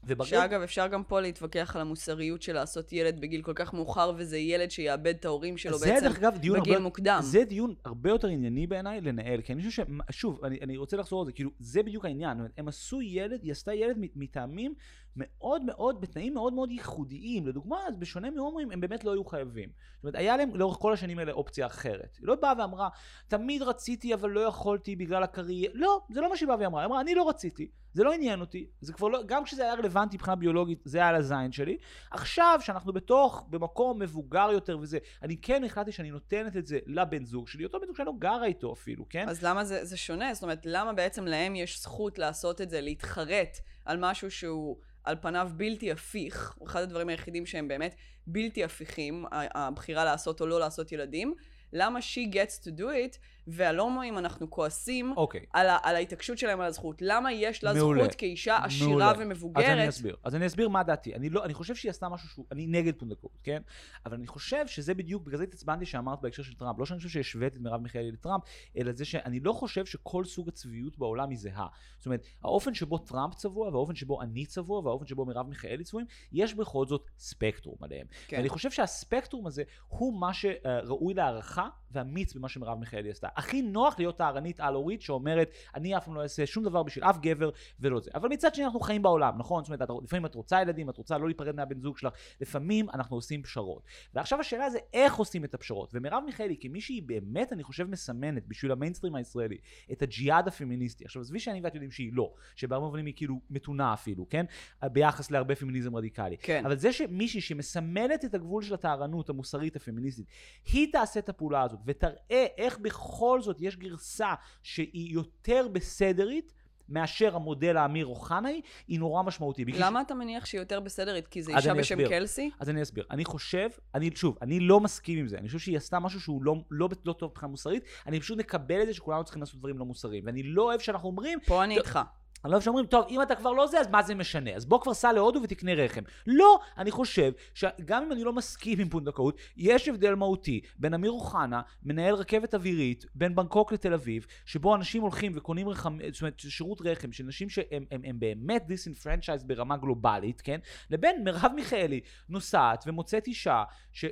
וברגע... 0.07 0.31
שאגב, 0.31 0.61
אפשר 0.63 0.87
גם 0.87 1.05
פה 1.05 1.21
להתווכח 1.21 1.77
על 1.77 1.81
המוסריות 1.81 2.43
של 2.43 2.53
לעשות 2.53 2.93
ילד 2.93 3.21
בגיל 3.21 3.43
כל 3.43 3.53
כך 3.55 3.75
מאוחר, 3.75 4.13
וזה 4.17 4.39
ילד 4.39 4.71
שיאבד 4.71 5.15
את 5.21 5.25
ההורים 5.25 5.59
שלו 5.59 5.79
בעצם 5.79 6.07
אגב, 6.07 6.35
בגיל 6.35 6.57
הרבה, 6.57 6.79
מוקדם. 6.79 7.19
זה 7.23 7.45
דיון 7.45 7.75
הרבה 7.85 8.11
יותר 8.11 8.29
ענייני 8.29 8.67
בעיניי 8.67 9.01
לנהל, 9.01 9.41
כי 9.41 9.53
אני 9.53 9.63
חושב 9.63 9.85
ש... 9.85 9.87
שוב, 10.11 10.45
אני, 10.45 10.59
אני 10.63 10.77
רוצה 10.77 10.97
לחזור 10.97 11.21
על 11.21 11.27
זה, 11.27 11.33
כאילו, 11.33 11.51
זה 11.59 11.83
בדיוק 11.83 12.05
העניין. 12.05 12.39
הם 12.57 12.69
עשו 12.69 13.03
ילד, 13.03 13.43
היא 13.43 13.53
עשתה 13.53 13.75
ילד 13.75 13.97
מטעמים 14.17 14.75
מאוד 15.17 15.65
מאוד, 15.65 16.01
בתנאים 16.01 16.35
מאוד 16.35 16.53
מאוד 16.53 16.71
ייחודיים. 16.71 17.47
לדוגמה, 17.47 17.77
אז 17.89 17.97
בשונה 17.97 18.31
מהומואים, 18.31 18.71
הם 18.71 18.81
באמת 18.81 19.05
לא 19.05 19.13
היו 19.13 19.25
חייבים. 19.25 19.69
זאת 19.69 20.05
אומרת, 20.05 20.15
היה 20.15 20.37
להם 20.37 20.57
לאורך 20.57 20.77
כל 20.79 20.93
השנים 20.93 21.19
האלה 21.19 21.33
אופציה 21.33 21.67
אחרת. 21.67 22.17
היא 22.21 22.27
לא 22.27 22.35
באה 22.35 22.53
ואמרה, 22.59 22.89
תמיד 23.29 23.63
רציתי 23.63 24.15
אבל 24.15 24.31
לא 24.31 24.41
יכולתי 24.41 24.97
בגלל 24.97 25.23
הקריירה. 25.23 25.73
לא, 25.75 26.01
זה 26.11 26.21
לא 26.21 26.31
מה 26.31 26.37
שהיא 26.37 26.49
באה 26.49 26.57
ואמרה. 26.61 26.81
היא 26.81 26.87
אמרה, 26.87 27.01
אני 27.01 27.15
לא 27.15 27.29
רציתי, 27.29 27.71
זה 27.97 28.05
לא 28.05 28.13
עניין 28.13 28.41
אותי, 28.41 28.67
זה 28.81 28.93
כבר 28.93 29.09
לא, 29.09 29.23
גם 29.27 29.45
כשזה 29.45 29.63
היה 29.63 29.75
רלוונטי 29.75 30.17
מבחינה 30.17 30.37
ביולוגית, 30.37 30.83
זה 30.85 30.99
היה 30.99 31.09
על 31.09 31.15
הזין 31.15 31.53
שלי. 31.53 31.77
עכשיו, 32.11 32.61
שאנחנו 32.63 32.93
בתוך, 32.93 33.47
במקום 33.51 33.99
מבוגר 33.99 34.49
יותר 34.53 34.79
וזה, 34.79 34.99
אני 35.23 35.37
כן 35.37 35.65
החלטתי 35.65 35.93
שאני 35.93 36.11
נותנת 36.11 36.57
את 36.57 36.67
זה 36.67 36.79
לבן 36.87 37.25
זוג 37.25 37.49
שלי, 37.49 37.65
אותו 37.65 37.81
בן 37.81 37.87
זוג 37.87 37.97
שאני 37.97 38.07
לא 38.07 38.13
גרה 38.19 38.45
איתו 38.45 38.73
אפילו, 38.73 39.09
כן? 39.09 39.29
אז 39.29 39.43
למה 39.43 39.65
זה, 39.65 39.85
זה 39.85 39.97
שונה? 39.97 40.35
זאת 40.35 40.43
אומרת, 40.43 40.61
למה 40.65 40.93
בעצם 40.93 41.25
להם 41.27 41.57
יש 41.57 41.81
זכות 41.83 42.19
לעשות 42.19 42.61
את 42.61 42.71
זה, 42.71 42.81
להתחרט 42.81 43.59
על 43.85 43.99
משהו 44.01 44.31
שהוא... 44.31 44.77
על 45.05 45.17
פניו 45.21 45.51
בלתי 45.57 45.93
הפיך, 45.93 46.57
אחד 46.67 46.83
הדברים 46.83 47.09
היחידים 47.09 47.47
שהם 47.47 47.69
באמת 47.69 47.95
בלתי 48.27 48.65
הפיכים, 48.65 49.25
הבחירה 49.33 50.05
לעשות 50.05 50.41
או 50.41 50.47
לא 50.47 50.61
לעשות 50.61 50.93
ילדים, 50.93 51.35
למה 51.73 51.99
she 51.99 52.33
gets 52.33 52.65
to 52.65 52.79
do 52.79 52.83
it, 52.83 53.19
ועל 53.47 53.79
הומואים 53.79 54.19
אנחנו 54.19 54.51
כועסים 54.51 55.13
okay. 55.13 55.17
אוקיי. 55.17 55.45
על, 55.53 55.69
ה- 55.69 55.79
על 55.83 55.97
ההתעקשות 55.97 56.39
שלהם 56.39 56.61
על 56.61 56.67
הזכות. 56.67 56.97
למה 57.01 57.33
יש 57.33 57.65
לה 57.65 57.75
מעולה. 57.75 58.05
זכות 58.05 58.15
כאישה 58.15 58.59
עשירה 58.65 58.89
מעולה. 58.89 59.13
ומבוגרת? 59.19 59.65
אז 59.65 59.71
אני 59.71 59.89
אסביר. 59.89 60.17
אז 60.25 60.35
אני 60.35 60.47
אסביר 60.47 60.69
מה 60.69 60.83
דעתי. 60.83 61.15
אני, 61.15 61.31
לא, 61.31 61.45
אני 61.45 61.55
חושב 61.55 61.75
שהיא 61.75 61.91
עשתה 61.91 62.09
משהו 62.09 62.29
שהוא... 62.29 62.47
אני 62.53 62.67
נגד 62.67 62.95
פונדקאות, 62.99 63.39
כן? 63.43 63.63
אבל 64.07 64.15
אני 64.15 64.27
חושב 64.27 64.67
שזה 64.67 64.95
בדיוק, 64.95 65.23
בגלל 65.23 65.39
זה 65.39 65.45
התעצבנתי 65.45 65.87
שאמרת 65.87 66.21
בהקשר 66.21 66.43
של 66.43 66.55
טראמפ. 66.55 66.79
לא 66.79 66.87
שאני 66.87 66.99
חושב 66.99 67.09
שהשווית 67.09 67.55
את 67.55 67.61
מרב 67.61 67.81
מיכאלי 67.81 68.13
לטראמפ, 68.13 68.43
אלא 68.77 68.93
זה 68.93 69.05
שאני 69.05 69.41
לא 69.41 69.53
חושב 69.53 69.87
שכל 69.87 70.25
סוג 70.25 70.49
הצביעות 70.49 70.99
בעולם 70.99 71.31
היא 71.31 71.39
זהה. 71.39 71.67
זאת 71.99 72.07
אומרת, 72.07 72.27
האופן 72.43 72.75
שבו 72.75 72.99
טראמפ 72.99 73.35
צבוע, 73.35 73.69
והאופן 73.69 73.95
שבו 73.95 74.23
אני 74.23 74.47
צבוע, 74.47 74.81
והאופן 74.81 75.07
שבו 75.07 75.25
מרב 75.25 75.49
מיכאלי 75.49 75.85
צבועים, 75.85 76.07
יש 76.33 76.55
בכל 76.55 76.87
זאת 76.87 77.11
ספקטרום 77.19 77.77
עליהם. 77.81 78.07
כן. 78.29 78.37
ואני 78.37 78.49
חושב 78.49 78.71
שהספקטרום 78.71 79.47
הזה 79.47 79.63
הוא 79.89 80.21
מה 80.21 80.35
שראוי 80.35 81.15
להערכה 81.15 81.66
ואמיץ 81.93 82.35
במה 82.35 82.49
שמרב 82.49 82.79
מיכאלי 82.79 83.11
עשתה. 83.11 83.29
הכי 83.37 83.63
נוח 83.63 83.99
להיות 83.99 84.19
טהרנית 84.19 84.61
על-הורית 84.61 85.03
שאומרת, 85.03 85.51
אני 85.75 85.97
אף 85.97 86.05
פעם 86.05 86.15
לא 86.15 86.23
אעשה 86.23 86.47
שום 86.47 86.65
דבר 86.65 86.83
בשביל 86.83 87.05
אף 87.05 87.19
גבר 87.19 87.51
ולא 87.81 88.01
זה. 88.01 88.11
אבל 88.15 88.29
מצד 88.29 88.55
שני 88.55 88.65
אנחנו 88.65 88.81
חיים 88.81 89.03
בעולם, 89.03 89.39
נכון? 89.39 89.65
זאת 89.65 89.69
אומרת, 89.69 90.03
לפעמים 90.05 90.27
את 90.27 90.35
רוצה 90.35 90.63
ילדים, 90.63 90.91
את 90.91 90.97
רוצה 90.97 91.19
לא 91.19 91.27
להיפרד 91.27 91.57
מהבן 91.57 91.81
זוג 91.81 91.99
שלך, 91.99 92.13
לפעמים 92.41 92.91
אנחנו 92.91 93.17
עושים 93.17 93.43
פשרות. 93.43 93.83
ועכשיו 94.15 94.41
השאלה 94.41 94.71
זה 94.71 94.79
איך 94.93 95.15
עושים 95.17 95.45
את 95.45 95.55
הפשרות. 95.55 95.91
ומרב 95.95 96.23
מיכאלי, 96.27 96.57
כמי 96.61 96.81
שהיא 96.81 97.03
באמת, 97.07 97.53
אני 97.53 97.63
חושב, 97.63 97.91
מסמנת 97.91 98.47
בשביל 98.47 98.73
המיינסטרים 98.73 99.15
הישראלי, 99.15 99.57
את 99.93 100.03
הג'יהאד 100.03 100.49
הפמיניסטי. 100.49 101.05
עכשיו, 101.05 101.23
עזבי 101.23 101.41
שאני 101.41 101.61
ואת 101.61 101.75
יודעים 101.75 101.91
שהיא 101.91 102.11
לא, 102.13 102.35
שבהרבה 102.57 102.87
מובנים 102.87 103.07
היא 103.07 103.15
כאילו 103.17 103.41
מתונה 103.51 103.93
אפילו, 103.93 104.29
כן? 104.29 104.47
ביחס 104.83 105.31
להרבה 105.31 105.55
פמיניזם 105.55 105.97
רדיקלי. 105.97 106.37
כן. 106.37 106.63
אבל 106.67 106.77
זה 106.77 106.93
שמישהי 106.93 107.41
שמסמלת 107.41 108.25
את 108.25 108.35
הגבול 108.35 108.63
של 108.63 108.75
הטהרנות 108.75 109.29
המוסרית 109.29 109.77
הפמיניסטית, 109.77 110.27
היא 110.73 110.93
תעשה 110.93 111.21
את 111.21 111.29
הפעולה 111.29 111.46
הזאת 111.55 111.81
ותראה 111.87 112.47
איך 112.59 112.79
בכל 112.79 113.41
זאת 113.43 113.61
יש 113.61 113.77
גרסה 113.77 114.35
שהיא 114.63 115.15
יותר 115.15 115.69
בסדרית 115.73 116.53
מאשר 116.89 117.37
המודל 117.37 117.77
האמיר 117.77 118.07
אוחנאי, 118.07 118.61
היא 118.89 118.99
נורא 118.99 119.23
משמעותית. 119.23 119.69
למה 119.79 120.01
ש... 120.01 120.07
אתה 120.07 120.15
מניח 120.15 120.47
שהיא 120.47 120.61
יותר 120.61 120.81
בסדרית? 120.81 121.29
כי 121.29 121.43
זה 121.43 121.57
אישה 121.57 121.75
בשם 121.75 121.95
אסביר. 121.95 122.09
קלסי? 122.09 122.51
אז 122.61 122.71
אני 122.71 122.83
אסביר. 122.83 123.05
אני 123.11 123.25
חושב, 123.25 123.69
אני 123.95 124.11
שוב, 124.15 124.39
אני 124.43 124.61
לא 124.61 124.81
מסכים 124.81 125.19
עם 125.19 125.29
זה. 125.29 125.39
אני 125.39 125.47
חושב 125.47 125.59
שהיא 125.59 125.77
עשתה 125.77 125.99
משהו 125.99 126.21
שהוא 126.21 126.43
לא, 126.43 126.55
לא, 126.71 126.89
לא 127.05 127.13
טוב 127.13 127.31
מבחינה 127.31 127.51
מוסרית, 127.51 127.85
אני 128.07 128.21
פשוט 128.21 128.39
מקבל 128.39 128.83
את 128.83 128.87
זה 128.87 128.95
שכולנו 128.95 129.25
צריכים 129.25 129.43
לעשות 129.43 129.59
דברים 129.59 129.79
לא 129.79 129.85
מוסריים. 129.85 130.27
ואני 130.27 130.43
לא 130.43 130.63
אוהב 130.63 130.81
שאנחנו 130.81 131.09
אומרים... 131.09 131.39
פה 131.47 131.65
אני 131.65 131.79
איתך. 131.79 131.99
אני 132.47 132.51
לא 132.51 132.57
אוהב 132.57 132.65
שאומרים, 132.65 132.87
טוב, 132.87 133.05
אם 133.09 133.23
אתה 133.23 133.35
כבר 133.35 133.53
לא 133.53 133.67
זה, 133.67 133.81
אז 133.81 133.89
מה 133.89 134.03
זה 134.03 134.15
משנה? 134.15 134.51
אז 134.55 134.65
בוא 134.67 134.81
כבר 134.81 134.95
סע 134.95 135.13
להודו 135.13 135.41
ותקנה 135.43 135.75
רחם. 135.75 136.01
לא, 136.27 136.61
אני 136.79 136.91
חושב 136.91 137.33
שגם 137.55 138.03
אם 138.03 138.13
אני 138.13 138.25
לא 138.25 138.33
מסכים 138.33 138.81
עם 138.81 138.89
פונדקאות, 138.89 139.39
יש 139.57 139.89
הבדל 139.89 140.15
מהותי 140.15 140.61
בין 140.79 140.95
אמיר 140.95 141.11
אוחנה, 141.11 141.61
מנהל 141.83 142.15
רכבת 142.15 142.55
אווירית, 142.55 143.05
בין 143.15 143.35
בנקוק 143.35 143.73
לתל 143.73 143.95
אביב, 143.95 144.27
שבו 144.45 144.75
אנשים 144.75 145.03
הולכים 145.03 145.33
וקונים 145.35 145.69
רחם, 145.69 145.99
זאת 146.13 146.23
אומרת, 146.23 146.39
שירות 146.39 146.81
רחם 146.85 147.13
של 147.13 147.25
נשים 147.25 147.49
הם 147.91 148.21
באמת 148.21 148.67
disenfranchised 148.67 149.45
ברמה 149.45 149.77
גלובלית, 149.77 150.41
כן? 150.41 150.61
לבין 150.91 151.25
מרב 151.25 151.53
מיכאלי 151.55 152.01
נוסעת 152.29 152.85
ומוצאת 152.87 153.27
אישה 153.27 153.65
ש... 153.93 154.05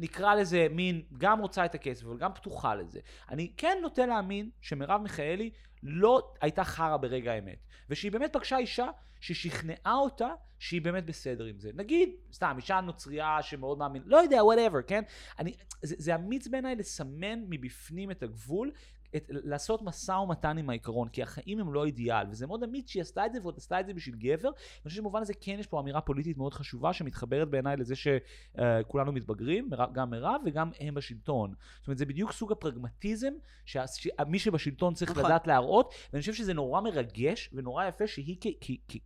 נקרא 0.00 0.34
לזה 0.34 0.66
מין, 0.70 1.02
גם 1.18 1.40
רוצה 1.40 1.64
את 1.64 1.74
הכסף, 1.74 2.04
אבל 2.04 2.18
גם 2.18 2.34
פתוחה 2.34 2.74
לזה. 2.74 3.00
אני 3.30 3.52
כן 3.56 3.78
נוטה 3.82 4.06
להאמין 4.06 4.50
שמרב 4.60 5.00
מיכאלי 5.02 5.50
לא 5.82 6.32
הייתה 6.40 6.64
חרא 6.64 6.96
ברגע 6.96 7.32
האמת, 7.32 7.58
ושהיא 7.90 8.12
באמת 8.12 8.32
פגשה 8.32 8.58
אישה 8.58 8.86
ששכנעה 9.20 9.94
אותה 9.94 10.28
שהיא 10.58 10.82
באמת 10.82 11.06
בסדר 11.06 11.44
עם 11.44 11.58
זה. 11.58 11.70
נגיד, 11.74 12.08
סתם, 12.32 12.54
אישה 12.56 12.80
נוצרייה 12.80 13.42
שמאוד 13.42 13.78
מאמין, 13.78 14.02
לא 14.06 14.16
יודע, 14.16 14.40
whatever, 14.40 14.82
כן? 14.86 15.02
אני, 15.38 15.54
זה, 15.82 15.94
זה 15.98 16.14
אמיץ 16.14 16.46
בעיניי 16.46 16.76
לסמן 16.76 17.44
מבפנים 17.48 18.10
את 18.10 18.22
הגבול, 18.22 18.72
את, 19.16 19.24
לעשות 19.28 19.82
משא 19.82 20.12
ומתן 20.12 20.58
עם 20.58 20.70
העיקרון, 20.70 21.08
כי 21.08 21.22
החיים 21.22 21.60
הם 21.60 21.72
לא 21.72 21.84
אידיאל, 21.84 22.26
וזה 22.30 22.46
מאוד 22.46 22.62
אמיץ 22.62 22.90
שהיא 22.90 23.00
עשתה 23.00 23.26
את 23.26 23.32
זה, 23.32 23.38
ועוד 23.42 23.54
עשתה 23.56 23.80
את 23.80 23.86
זה 23.86 23.94
בשביל 23.94 24.16
גבר. 24.16 24.48
אני 24.48 24.82
חושב 24.82 24.96
שבמובן 24.96 25.22
הזה 25.22 25.34
כן 25.40 25.56
יש 25.58 25.66
פה 25.66 25.80
אמירה 25.80 26.00
פוליטית 26.00 26.36
מאוד 26.36 26.54
חשובה, 26.54 26.92
שמתחברת 26.92 27.48
בעיניי 27.48 27.76
לזה 27.76 27.94
שכולנו 27.96 29.12
מתבגרים, 29.12 29.70
גם 29.92 30.10
מירב 30.10 30.40
וגם 30.46 30.70
הם 30.80 30.94
בשלטון. 30.94 31.54
זאת 31.78 31.86
אומרת, 31.86 31.98
זה 31.98 32.06
בדיוק 32.06 32.32
סוג 32.32 32.52
הפרגמטיזם 32.52 33.32
שמי 33.66 34.38
שבשלטון 34.38 34.94
צריך 34.94 35.10
נכון. 35.10 35.24
לדעת 35.24 35.46
להראות, 35.46 35.94
ואני 36.12 36.20
חושב 36.20 36.34
שזה 36.34 36.54
נורא 36.54 36.80
מרגש 36.80 37.50
ונורא 37.52 37.84
יפה 37.84 38.06
שהיא 38.06 38.36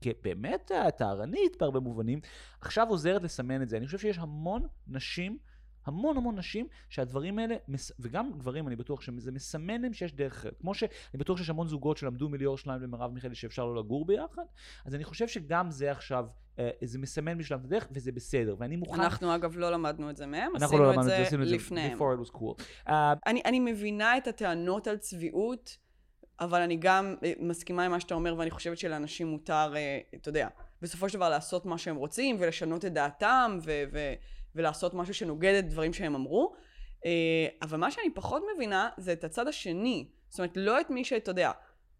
כבאמת 0.00 0.70
טהרנית 0.96 1.56
בהרבה 1.60 1.80
מובנים, 1.80 2.20
עכשיו 2.60 2.86
עוזרת 2.88 3.22
לסמן 3.22 3.62
את 3.62 3.68
זה. 3.68 3.76
אני 3.76 3.86
חושב 3.86 3.98
שיש 3.98 4.18
המון 4.18 4.62
נשים 4.88 5.38
המון 5.86 6.16
המון 6.16 6.36
נשים 6.38 6.66
שהדברים 6.88 7.38
האלה, 7.38 7.56
וגם 7.98 8.32
גברים 8.38 8.68
אני 8.68 8.76
בטוח 8.76 9.00
שזה 9.00 9.32
מסמן 9.32 9.82
להם 9.82 9.92
שיש 9.92 10.12
דרך 10.12 10.32
אחרת. 10.32 10.54
כמו 10.60 10.74
שאני 10.74 10.90
בטוח 11.14 11.38
שיש 11.38 11.50
המון 11.50 11.68
זוגות 11.68 11.96
שלמדו 11.96 12.28
מליאור 12.28 12.58
שניים 12.58 12.82
למרב 12.82 13.12
מיכאלי 13.12 13.34
שאפשר 13.34 13.64
לא 13.66 13.76
לגור 13.76 14.06
ביחד, 14.06 14.42
אז 14.84 14.94
אני 14.94 15.04
חושב 15.04 15.28
שגם 15.28 15.70
זה 15.70 15.90
עכשיו, 15.90 16.26
אה, 16.58 16.70
זה 16.82 16.98
מסמן 16.98 17.38
בשלב 17.38 17.64
הדרך 17.64 17.88
וזה 17.92 18.12
בסדר, 18.12 18.56
ואני 18.58 18.76
מוכן... 18.76 19.00
אנחנו 19.00 19.34
אגב 19.34 19.56
לא 19.56 19.70
למדנו 19.70 20.10
את 20.10 20.16
זה 20.16 20.26
מהם, 20.26 20.56
עשינו 20.56 20.82
לא 20.82 20.94
את 20.94 21.04
זה 21.04 21.36
לפניהם. 21.38 21.98
it 21.98 22.26
was 22.26 22.30
cool. 22.30 22.62
Uh, 22.86 22.92
אני, 23.26 23.42
אני 23.44 23.60
מבינה 23.60 24.16
את 24.16 24.26
הטענות 24.26 24.86
על 24.86 24.96
צביעות, 24.96 25.76
אבל 26.40 26.60
אני 26.60 26.76
גם 26.76 27.14
אה, 27.24 27.32
מסכימה 27.40 27.84
עם 27.84 27.90
מה 27.90 28.00
שאתה 28.00 28.14
אומר, 28.14 28.34
ואני 28.38 28.50
חושבת 28.50 28.78
שלאנשים 28.78 29.26
מותר, 29.26 29.74
אתה 30.14 30.28
יודע, 30.28 30.48
בסופו 30.82 31.08
של 31.08 31.16
דבר 31.18 31.28
לעשות 31.28 31.66
מה 31.66 31.78
שהם 31.78 31.96
רוצים 31.96 32.36
ולשנות 32.38 32.84
את 32.84 32.92
דעתם, 32.92 33.58
ו... 33.64 33.82
ו- 33.92 34.14
ולעשות 34.54 34.94
משהו 34.94 35.14
שנוגד 35.14 35.54
את 35.58 35.68
דברים 35.68 35.92
שהם 35.92 36.14
אמרו. 36.14 36.54
אה, 37.06 37.46
אבל 37.62 37.78
מה 37.78 37.90
שאני 37.90 38.10
פחות 38.14 38.42
מבינה 38.54 38.88
זה 38.96 39.12
את 39.12 39.24
הצד 39.24 39.48
השני. 39.48 40.08
זאת 40.28 40.38
אומרת, 40.38 40.56
לא 40.56 40.80
את 40.80 40.90
מי 40.90 41.04
שאתה 41.04 41.30
יודע, 41.30 41.50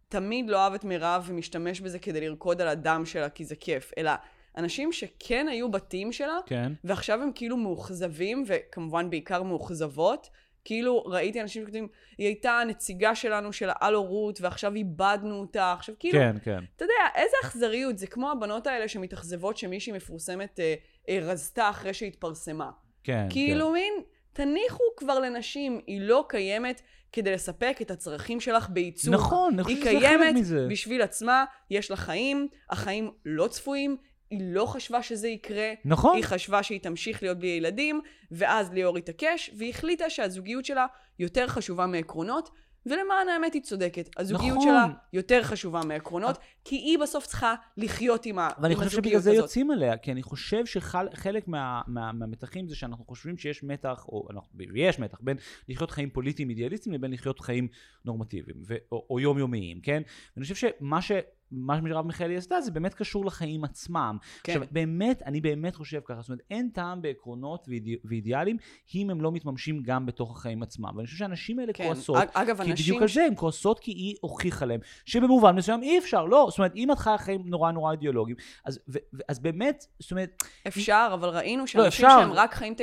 תמיד 0.08 0.48
לא 0.48 0.58
אהב 0.58 0.74
את 0.74 0.84
מירב 0.84 1.24
ומשתמש 1.28 1.80
בזה 1.80 1.98
כדי 1.98 2.20
לרקוד 2.20 2.60
על 2.60 2.68
הדם 2.68 3.02
שלה 3.04 3.28
כי 3.28 3.44
זה 3.44 3.56
כיף, 3.56 3.92
אלא 3.98 4.10
אנשים 4.56 4.92
שכן 4.92 5.46
היו 5.50 5.70
בתים 5.70 6.12
שלה, 6.12 6.38
כן. 6.46 6.72
ועכשיו 6.84 7.22
הם 7.22 7.30
כאילו 7.34 7.56
מאוכזבים, 7.56 8.44
וכמובן 8.46 9.10
בעיקר 9.10 9.42
מאוכזבות. 9.42 10.30
כאילו 10.64 11.02
ראיתי 11.06 11.40
אנשים 11.40 11.62
שכותבים, 11.62 11.88
היא 12.18 12.26
הייתה 12.26 12.52
הנציגה 12.52 13.14
שלנו 13.14 13.52
של 13.52 13.70
העל-הורות, 13.72 14.40
ועכשיו 14.40 14.74
איבדנו 14.74 15.40
אותה. 15.40 15.72
עכשיו 15.72 15.94
כאילו, 15.98 16.18
כן, 16.18 16.36
כן. 16.42 16.64
אתה 16.76 16.84
יודע, 16.84 17.22
איזה 17.22 17.36
אכזריות, 17.44 17.98
זה 17.98 18.06
כמו 18.06 18.30
הבנות 18.30 18.66
האלה 18.66 18.88
שמתאכזבות 18.88 19.56
שמישהי 19.56 19.92
מפורסמת 19.92 20.60
אה, 20.60 20.74
רזתה 21.08 21.70
אחרי 21.70 21.94
שהתפרסמה. 21.94 22.70
כן, 23.04 23.26
כאילו 23.30 23.66
כן. 23.66 23.72
מין, 23.72 23.92
תניחו 24.32 24.84
כבר 24.96 25.18
לנשים, 25.18 25.80
היא 25.86 26.00
לא 26.00 26.24
קיימת 26.28 26.82
כדי 27.12 27.32
לספק 27.32 27.78
את 27.82 27.90
הצרכים 27.90 28.40
שלך 28.40 28.68
בייצוג. 28.68 29.14
נכון, 29.14 29.54
אני 29.54 29.64
חושב 29.64 29.76
היא 29.76 29.84
שזה 29.84 29.90
חלק 29.90 30.08
קיימת 30.08 30.34
מזה. 30.34 30.66
בשביל 30.70 31.02
עצמה, 31.02 31.44
יש 31.70 31.90
לה 31.90 31.96
חיים, 31.96 32.48
החיים 32.70 33.10
לא 33.24 33.48
צפויים, 33.48 33.96
היא 34.30 34.40
לא 34.42 34.66
חשבה 34.66 35.02
שזה 35.02 35.28
יקרה. 35.28 35.72
נכון. 35.84 36.16
היא 36.16 36.24
חשבה 36.24 36.62
שהיא 36.62 36.80
תמשיך 36.80 37.22
להיות 37.22 37.38
בלי 37.38 37.48
ילדים, 37.48 38.00
ואז 38.30 38.72
ליאור 38.72 38.98
התעקש, 38.98 39.50
והיא 39.56 39.70
החליטה 39.70 40.10
שהזוגיות 40.10 40.64
שלה 40.64 40.86
יותר 41.18 41.48
חשובה 41.48 41.86
מעקרונות, 41.86 42.50
ולמען 42.86 43.28
האמת 43.28 43.54
היא 43.54 43.62
צודקת. 43.62 44.10
הזוגיות 44.16 44.56
נכון. 44.56 44.68
שלה 44.68 44.86
יותר 45.12 45.42
חשובה 45.42 45.80
מעקרונות, 45.84 46.38
כי 46.64 46.76
היא 46.76 46.98
בסוף 46.98 47.26
צריכה 47.26 47.54
לחיות 47.76 48.26
עם, 48.26 48.38
ה- 48.38 48.50
עם 48.56 48.62
ואני 48.62 48.74
חושב 48.74 48.86
הזוגיות 48.86 49.04
שבגלל 49.06 49.20
זה 49.20 49.30
הזאת. 49.30 49.42
יוצאים 49.42 49.70
עליה, 49.70 49.96
כי 49.96 50.12
אני 50.12 50.22
חושב 50.22 50.66
שחלק 50.66 51.48
מה, 51.48 51.80
מה, 51.86 52.12
מהמתחים 52.12 52.68
זה 52.68 52.76
שאנחנו 52.76 53.04
חושבים 53.04 53.38
שיש 53.38 53.62
מתח, 53.62 54.04
או 54.08 54.28
אנחנו, 54.30 54.58
ויש 54.72 54.98
מתח, 54.98 55.18
בין 55.20 55.36
לחיות 55.68 55.90
חיים 55.90 56.10
פוליטיים 56.10 56.50
אידיאליסטיים 56.50 56.94
לבין 56.94 57.12
לחיות 57.12 57.40
חיים 57.40 57.68
נורמטיביים, 58.04 58.62
ו, 58.66 58.74
או, 58.92 59.06
או 59.10 59.20
יומיומיים, 59.20 59.80
כן? 59.80 60.02
ואני 60.36 60.42
חושב 60.42 60.54
שמה 60.54 61.02
ש... 61.02 61.12
מה 61.52 61.76
שמרב 61.78 62.06
מיכאלי 62.06 62.36
עשתה 62.36 62.60
זה 62.60 62.70
באמת 62.70 62.94
קשור 62.94 63.24
לחיים 63.26 63.64
עצמם. 63.64 64.16
כן. 64.44 64.52
עכשיו, 64.52 64.68
באמת, 64.72 65.22
אני 65.22 65.40
באמת 65.40 65.74
חושב 65.76 66.00
ככה, 66.04 66.20
זאת 66.20 66.28
אומרת, 66.28 66.40
אין 66.50 66.68
טעם 66.74 67.02
בעקרונות 67.02 67.64
ואידא, 67.68 67.90
ואידיאלים 68.04 68.56
אם 68.94 69.10
הם 69.10 69.20
לא 69.20 69.32
מתממשים 69.32 69.82
גם 69.82 70.06
בתוך 70.06 70.30
החיים 70.36 70.62
עצמם. 70.62 70.90
ואני 70.96 71.06
חושב 71.06 71.18
שהנשים 71.18 71.58
האלה 71.58 71.72
כן. 71.72 71.84
כועסות, 71.84 72.16
אג- 72.16 72.28
אגב, 72.32 72.62
כי 72.62 72.70
אנשים... 72.70 72.84
בדיוק 72.86 73.02
על 73.02 73.08
זה, 73.08 73.24
הן 73.24 73.32
כועסות 73.36 73.78
כי 73.78 73.90
היא 73.90 74.14
הוכיחה 74.20 74.64
להם 74.66 74.80
שבמובן 75.04 75.56
מסוים 75.56 75.82
אי 75.82 75.98
אפשר, 75.98 76.24
לא, 76.24 76.46
זאת 76.50 76.58
אומרת, 76.58 76.72
אם 76.76 76.92
את 76.92 76.98
חיה 76.98 77.18
חיים 77.18 77.42
נורא 77.46 77.72
נורא 77.72 77.92
אידיאולוגיים, 77.92 78.36
אז, 78.64 78.80
ו, 78.88 78.98
ו, 79.14 79.18
אז 79.28 79.38
באמת, 79.38 79.84
זאת 79.98 80.10
אומרת, 80.10 80.42
אפשר, 80.66 81.10
אבל 81.14 81.28
ראינו 81.28 81.60
לא, 81.60 81.66
שאנשים 81.66 81.86
אפשר. 82.06 82.20
שהם 82.20 82.32
רק 82.32 82.54
חיים 82.54 82.72
את, 82.72 82.80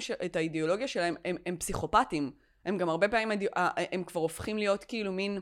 ש- 0.00 0.10
את 0.10 0.36
האידיאולוגיה 0.36 0.88
שלהם, 0.88 1.14
הם, 1.24 1.36
הם 1.46 1.56
פסיכופטים. 1.56 2.30
הם 2.66 2.78
גם 2.78 2.88
הרבה 2.88 3.08
פעמים, 3.08 3.30
אידיאו- 3.32 3.56
אה, 3.56 3.68
הם 3.92 4.04
כבר 4.04 4.20
הופכים 4.20 4.58
להיות 4.58 4.84
כאילו 4.84 5.12
מין... 5.12 5.38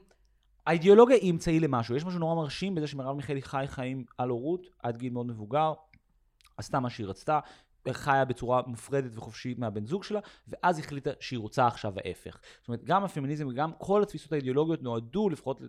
האידיאולוגיה 0.66 1.16
היא 1.16 1.30
אמצעי 1.30 1.60
למשהו. 1.60 1.96
יש 1.96 2.04
משהו 2.04 2.18
נורא 2.18 2.34
מרשים 2.34 2.74
בזה 2.74 2.86
שמרב 2.86 3.16
מיכאלי 3.16 3.42
חי 3.42 3.64
חיים 3.66 4.04
על 4.18 4.28
הורות 4.28 4.66
עד 4.82 4.96
גיל 4.96 5.12
מאוד 5.12 5.26
מבוגר, 5.26 5.72
עשתה 6.56 6.80
מה 6.80 6.90
שהיא 6.90 7.06
רצתה, 7.06 7.40
חיה 7.90 8.24
בצורה 8.24 8.62
מופרדת 8.66 9.10
וחופשית 9.14 9.58
מהבן 9.58 9.86
זוג 9.86 10.04
שלה, 10.04 10.20
ואז 10.48 10.78
החליטה 10.78 11.10
שהיא 11.20 11.38
רוצה 11.38 11.66
עכשיו 11.66 11.92
ההפך. 12.04 12.38
זאת 12.60 12.68
אומרת, 12.68 12.84
גם 12.84 13.04
הפמיניזם 13.04 13.48
וגם 13.48 13.70
כל 13.78 14.02
התפיסות 14.02 14.32
האידיאולוגיות 14.32 14.82
נועדו, 14.82 15.28
לפחות, 15.28 15.60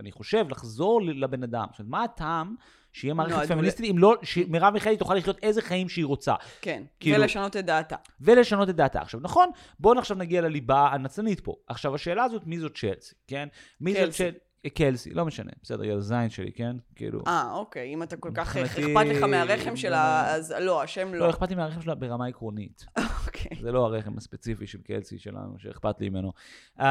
אני 0.00 0.12
חושב, 0.12 0.46
לחזור 0.50 1.02
לבן 1.02 1.42
אדם. 1.42 1.66
זאת 1.70 1.78
אומרת, 1.78 1.90
מה 1.90 2.02
הטעם 2.04 2.54
שיהיה 2.92 3.14
מערכת 3.14 3.48
פמיניסטית 3.48 3.90
אם 3.90 3.98
לא, 3.98 4.16
שמרב 4.22 4.74
מיכאלי 4.74 4.96
תוכל 4.96 5.14
לחיות 5.14 5.38
איזה 5.42 5.62
חיים 5.62 5.88
שהיא 5.88 6.04
רוצה. 6.04 6.34
כן, 6.60 6.82
כאילו- 7.00 7.22
ולשנות 7.22 7.56
את 7.56 7.64
דעתה. 7.64 7.96
ולשנות 8.20 8.68
את 8.68 8.76
דעתה. 8.76 9.00
עכשיו, 9.00 9.20
נכון, 9.20 9.48
בואו 9.80 9.98
עכשיו 9.98 10.16
נגיע 10.16 10.40
לליבה 10.40 10.88
הנצלנית 10.92 11.40
פה. 11.40 11.54
עכשיו, 11.66 11.94
השאלה 11.94 12.24
הזאת, 12.24 12.46
מי 12.46 12.58
זאת 12.58 12.76
צ'לסי, 12.76 13.14
כן? 13.26 13.48
מי 13.80 13.92
זאת 13.92 14.02
קלסי. 14.02 14.30
קלסי, 14.74 15.10
לא 15.10 15.26
משנה, 15.26 15.50
בסדר, 15.62 15.82
היא 15.82 15.92
על 15.92 16.00
זין 16.00 16.30
שלי, 16.30 16.52
כן? 16.52 16.76
כאילו... 16.94 17.20
אה, 17.26 17.52
אוקיי, 17.52 17.94
אם 17.94 18.02
אתה 18.02 18.16
כל 18.16 18.30
כך 18.34 18.56
אכפת 18.56 19.06
לך 19.06 19.22
מהרחם 19.22 19.76
שלה, 19.76 20.34
אז 20.34 20.54
לא, 20.60 20.82
השם 20.82 21.14
לא, 21.14 21.18
לא. 21.18 21.30
אכפת 21.30 21.50
לי 21.50 21.56
מהרחם 21.56 21.80
שלה 21.80 21.94
ברמה 21.94 22.26
עקרונית. 22.26 22.84
אוקיי. 23.26 23.58
זה 23.62 23.72
לא 23.72 23.86
הרחם 23.86 24.16
הספציפי 24.16 24.66
של 24.66 24.78
קלסי 24.78 25.18
שלנו, 25.18 25.58
שאכפת 25.58 26.00
לי 26.00 26.08
ממנו. 26.08 26.32
Um, 26.78 26.82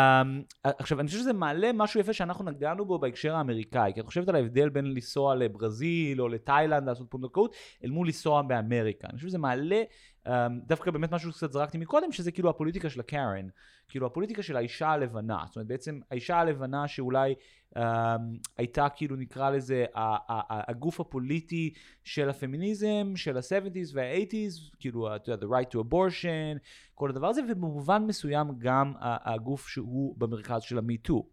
עכשיו, 0.64 1.00
אני 1.00 1.08
חושב 1.08 1.20
שזה 1.20 1.34
מעלה 1.34 1.72
משהו 1.74 2.00
יפה 2.00 2.14
שאנחנו 2.14 2.46
נגענו 2.46 2.86
בו 2.86 3.00
בהקשר 3.00 3.36
האמריקאי, 3.36 3.92
כי 3.94 4.00
את 4.00 4.06
חושבת 4.06 4.30
על 4.30 4.36
ההבדל 4.36 4.70
בין 4.70 4.86
לנסוע 4.86 5.36
לברזיל 5.36 6.22
או 6.22 6.28
לתאילנד 6.28 6.88
לעשות 6.88 7.08
פונדקאות, 7.10 7.56
אל 7.84 7.90
מול 7.90 8.08
לנסוע 8.08 8.42
באמריקה. 8.42 9.08
אני 9.08 9.16
חושב 9.16 9.28
שזה 9.28 9.38
מעלה 9.38 9.84
um, 10.26 10.30
דווקא 10.68 10.92
באמת 10.92 11.12
משהו 11.12 11.32
שקצת 11.32 11.52
זרקתי 11.52 11.78
מקודם, 11.78 12.12
שזה 12.12 12.32
כאילו 12.32 12.50
הפוליטיקה 12.50 12.90
של 12.90 13.00
הקרן. 13.00 13.48
כאילו 13.88 14.06
הפוליטיקה 14.06 14.44
של 14.44 14.58
האישה 14.58 14.88
הלבנה. 14.88 15.44
זאת 15.46 15.56
אומרת, 15.56 15.68
בעצם 15.68 16.00
האישה 16.12 16.38
הלבנה 16.38 16.88
שאולי 16.88 17.36
um, 17.78 17.80
הייתה 18.58 18.88
כאילו 18.96 19.16
נקרא 19.16 19.50
לזה 19.50 19.86
הגוף 20.68 21.00
הפוליטי 21.00 21.74
של 22.04 22.30
הפמיניזם, 22.30 23.12
של 23.16 23.38
ה-70's 23.38 23.92
וה-80's, 23.94 24.76
כאילו, 24.80 25.16
אתה 25.16 25.32
יודע, 25.32 25.46
the 25.46 25.50
right 25.50 25.76
to 25.76 25.80
abortion, 25.80 26.60
כל 26.94 27.10
הדבר 27.10 27.28
הזה, 27.28 27.42
ובמובן 27.50 28.04
מסוים 28.08 28.48
גם 28.58 28.94
הגוף 29.00 29.68
שהוא 29.68 30.16
במרכז 30.18 30.62
של 30.62 30.78
ה-MeToo. 30.78 31.24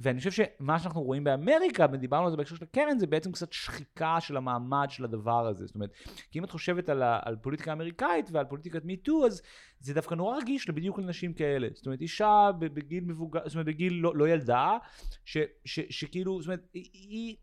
ואני 0.00 0.18
חושב 0.18 0.30
שמה 0.30 0.78
שאנחנו 0.78 1.02
רואים 1.02 1.24
באמריקה, 1.24 1.86
ודיברנו 1.92 2.24
על 2.24 2.30
זה 2.30 2.36
בהקשר 2.36 2.56
של 2.56 2.64
הקרן, 2.64 2.98
זה 2.98 3.06
בעצם 3.06 3.32
קצת 3.32 3.52
שחיקה 3.52 4.16
של 4.20 4.36
המעמד 4.36 4.86
של 4.90 5.04
הדבר 5.04 5.46
הזה. 5.46 5.66
זאת 5.66 5.74
אומרת, 5.74 5.90
כי 6.30 6.38
אם 6.38 6.44
את 6.44 6.50
חושבת 6.50 6.88
על, 6.88 7.02
ה- 7.02 7.20
על 7.24 7.36
פוליטיקה 7.36 7.72
אמריקאית 7.72 8.30
ועל 8.32 8.44
פוליטיקת 8.44 8.84
מיטו, 8.84 9.26
אז 9.26 9.42
זה 9.80 9.94
דווקא 9.94 10.14
נורא 10.14 10.36
רגיש 10.36 10.70
בדיוק 10.70 10.98
לנשים 10.98 11.32
כאלה. 11.32 11.68
זאת 11.74 11.86
אומרת, 11.86 12.00
אישה 12.00 12.50
בגיל 12.58 13.04
מבוגר, 13.04 13.40
זאת 13.44 13.54
אומרת, 13.54 13.66
בגיל 13.66 13.92
לא, 13.94 14.16
לא 14.16 14.28
ילדה, 14.28 14.76
ש, 15.24 15.38
ש, 15.64 15.80
שכאילו, 15.90 16.42
זאת 16.42 16.46
אומרת, 16.46 16.66
היא-. 16.74 17.36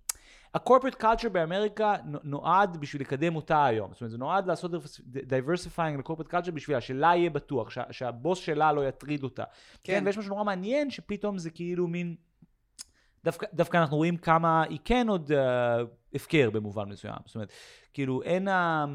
ה-corporate 0.54 1.02
culture 1.02 1.30
באמריקה 1.30 1.96
נו- 2.06 2.20
נועד 2.24 2.78
בשביל 2.78 3.02
לקדם 3.02 3.36
אותה 3.36 3.66
היום. 3.66 3.94
זאת 3.94 4.02
אומרת, 4.02 4.12
זה 4.12 4.18
נועד 4.18 4.48
לעשות 4.48 4.72
diversifying 5.30 5.98
ל-corporate 5.98 6.32
culture 6.34 6.52
בשבילה, 6.52 6.82
שלה 6.82 7.16
יהיה 7.16 7.30
בטוח, 7.30 7.70
שה, 7.70 7.84
שהבוס 7.92 8.40
שלה 8.40 8.74
לא 8.74 8.88
יטריד 8.88 9.24
אותה. 9.24 9.44
כן. 9.84 9.94
כן. 10.00 10.06
ויש 10.06 10.18
משהו 10.18 10.30
נורא 10.30 10.44
מעניין, 10.44 10.90
שפתאום 10.90 11.38
זה 11.38 11.50
כאילו 11.50 11.88
מין... 11.88 12.16
דווקא, 13.24 13.48
דווקא 13.54 13.78
אנחנו 13.78 13.98
רואים 13.98 14.18
כמה 14.18 14.64
היא 14.64 14.80
כן 14.86 15.10
עוד 15.10 15.32
uh, 15.32 15.36
הפקר 16.14 16.50
במובן 16.50 16.90
מסוים. 16.90 17.16
זאת 17.26 17.36
אומרת, 17.36 17.52
כאילו 17.94 18.24
אין 18.24 18.48
ה... 18.48 18.86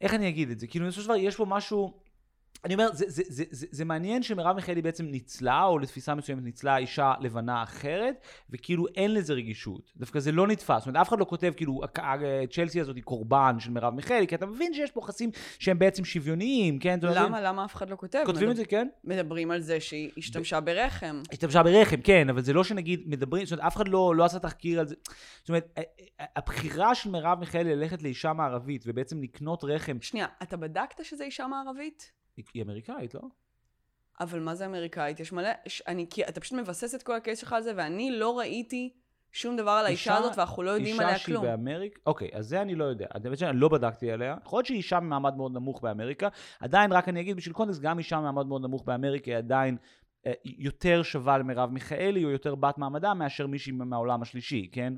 איך 0.00 0.14
אני 0.14 0.28
אגיד 0.28 0.50
את 0.50 0.58
זה? 0.58 0.66
כאילו, 0.66 0.86
בסופו 0.86 1.02
של 1.02 1.08
דבר 1.08 1.16
יש 1.16 1.36
פה 1.36 1.44
משהו... 1.44 2.03
אני 2.64 2.74
אומר, 2.74 2.88
זה, 2.92 3.04
זה, 3.08 3.22
זה, 3.28 3.44
זה, 3.50 3.66
זה 3.70 3.84
מעניין 3.84 4.22
שמרב 4.22 4.56
מיכאלי 4.56 4.82
בעצם 4.82 5.04
ניצלה, 5.04 5.64
או 5.64 5.78
לתפיסה 5.78 6.14
מסוימת 6.14 6.42
ניצלה 6.42 6.76
אישה 6.76 7.12
לבנה 7.20 7.62
אחרת, 7.62 8.14
וכאילו 8.50 8.86
אין 8.94 9.14
לזה 9.14 9.32
רגישות. 9.32 9.92
דווקא 9.96 10.20
זה 10.20 10.32
לא 10.32 10.46
נתפס. 10.46 10.78
זאת 10.78 10.86
אומרת, 10.86 11.00
אף 11.00 11.08
אחד 11.08 11.18
לא 11.18 11.24
כותב, 11.24 11.52
כאילו, 11.56 11.80
הק- 11.84 11.98
ה- 11.98 12.14
צ'לסי 12.50 12.80
הזאת 12.80 12.96
היא 12.96 13.04
קורבן 13.04 13.56
של 13.58 13.70
מרב 13.70 13.94
מיכאלי, 13.94 14.26
כי 14.26 14.34
אתה 14.34 14.46
מבין 14.46 14.74
שיש 14.74 14.90
פה 14.90 15.00
יחסים 15.04 15.30
שהם 15.58 15.78
בעצם 15.78 16.04
שוויוניים, 16.04 16.78
כן? 16.78 16.98
למה, 17.02 17.40
למה 17.40 17.64
אף 17.64 17.74
אחד 17.74 17.90
לא 17.90 17.96
כותב? 17.96 18.22
כותבים 18.26 18.42
מדבר- 18.48 18.50
את 18.52 18.56
זה, 18.56 18.64
כן? 18.64 18.88
מדברים 19.04 19.50
על 19.50 19.60
זה 19.60 19.80
שהיא 19.80 20.10
השתמשה 20.18 20.60
ברחם. 20.60 21.22
השתמשה 21.32 21.62
ברחם, 21.62 21.96
כן, 22.04 22.28
אבל 22.30 22.42
זה 22.42 22.52
לא 22.52 22.64
שנגיד 22.64 23.02
מדברים, 23.06 23.46
זאת 23.46 23.52
אומרת, 23.52 23.66
אף 23.66 23.76
אחד 23.76 23.88
לא, 23.88 24.14
לא 24.16 24.24
עשה 24.24 24.38
תחקיר 24.38 24.80
על 24.80 24.86
זה. 24.86 24.94
זאת 25.40 25.48
אומרת, 25.48 25.78
הבחירה 26.36 26.94
של 26.94 27.10
מרב 27.10 27.38
מיכאלי 27.40 27.76
ללכת 27.76 28.02
לאישה 28.02 28.32
מערבית 28.32 28.84
ובעצם 28.86 29.22
לקנות 29.22 29.64
רחם, 29.64 29.96
שנייה, 30.00 30.26
אתה 30.42 30.56
בדקת 30.56 31.04
שזה 31.04 31.24
אישה 31.24 31.46
מערבית? 31.46 32.12
היא- 32.36 32.62
אמריקאית, 32.62 33.14
לא? 33.14 33.20
אבל 34.20 34.40
מה 34.40 34.54
זה 34.54 34.66
אמריקאית? 34.66 35.20
יש 35.20 35.32
מלא... 35.32 35.48
ש... 35.68 35.82
אני... 35.88 36.06
כי 36.10 36.24
אתה 36.24 36.40
פשוט 36.40 36.58
מבסס 36.58 36.94
את 36.94 37.02
כל 37.02 37.16
הקייס 37.16 37.40
שלך 37.40 37.52
על 37.52 37.62
זה, 37.62 37.72
ואני 37.76 38.10
לא 38.10 38.38
ראיתי 38.38 38.92
שום 39.32 39.56
דבר 39.56 39.70
על 39.70 39.86
האישה 39.86 40.16
הזאת, 40.16 40.38
ואנחנו 40.38 40.62
לא 40.62 40.70
יודעים 40.70 41.00
עליה 41.00 41.14
אישה 41.14 41.18
שהיא 41.24 41.34
כלום. 41.34 41.46
באמריקה, 41.46 42.00
אוקיי, 42.06 42.30
אז 42.32 42.46
זה 42.46 42.62
אני 42.62 42.74
לא 42.74 42.84
יודע. 42.84 43.06
אני 43.14 43.22
באמת 43.22 43.38
שאני 43.38 43.60
לא 43.60 43.68
בדקתי 43.68 44.10
עליה. 44.10 44.36
יכול 44.44 44.56
להיות 44.56 44.66
שהיא 44.66 44.76
אישה 44.76 45.00
ממעמד 45.00 45.36
מאוד 45.36 45.52
נמוך 45.52 45.82
באמריקה. 45.82 46.28
עדיין, 46.60 46.92
רק 46.92 47.08
אני 47.08 47.20
אגיד 47.20 47.36
בשביל 47.36 47.54
קונטקסט, 47.54 47.80
גם 47.80 47.98
אישה 47.98 48.20
ממעמד 48.20 48.46
מאוד 48.46 48.62
נמוך 48.62 48.84
באמריקה 48.84 49.30
היא 49.30 49.38
עדיין 49.38 49.76
אה, 50.26 50.32
יותר 50.44 51.02
שווה 51.02 51.38
למרב 51.38 51.70
מיכאלי, 51.70 52.24
או 52.24 52.30
יותר 52.30 52.54
בת 52.54 52.78
מעמדה, 52.78 53.14
מאשר 53.14 53.46
מישהי 53.46 53.72
מהעולם 53.72 54.22
השלישי, 54.22 54.68
כן? 54.72 54.94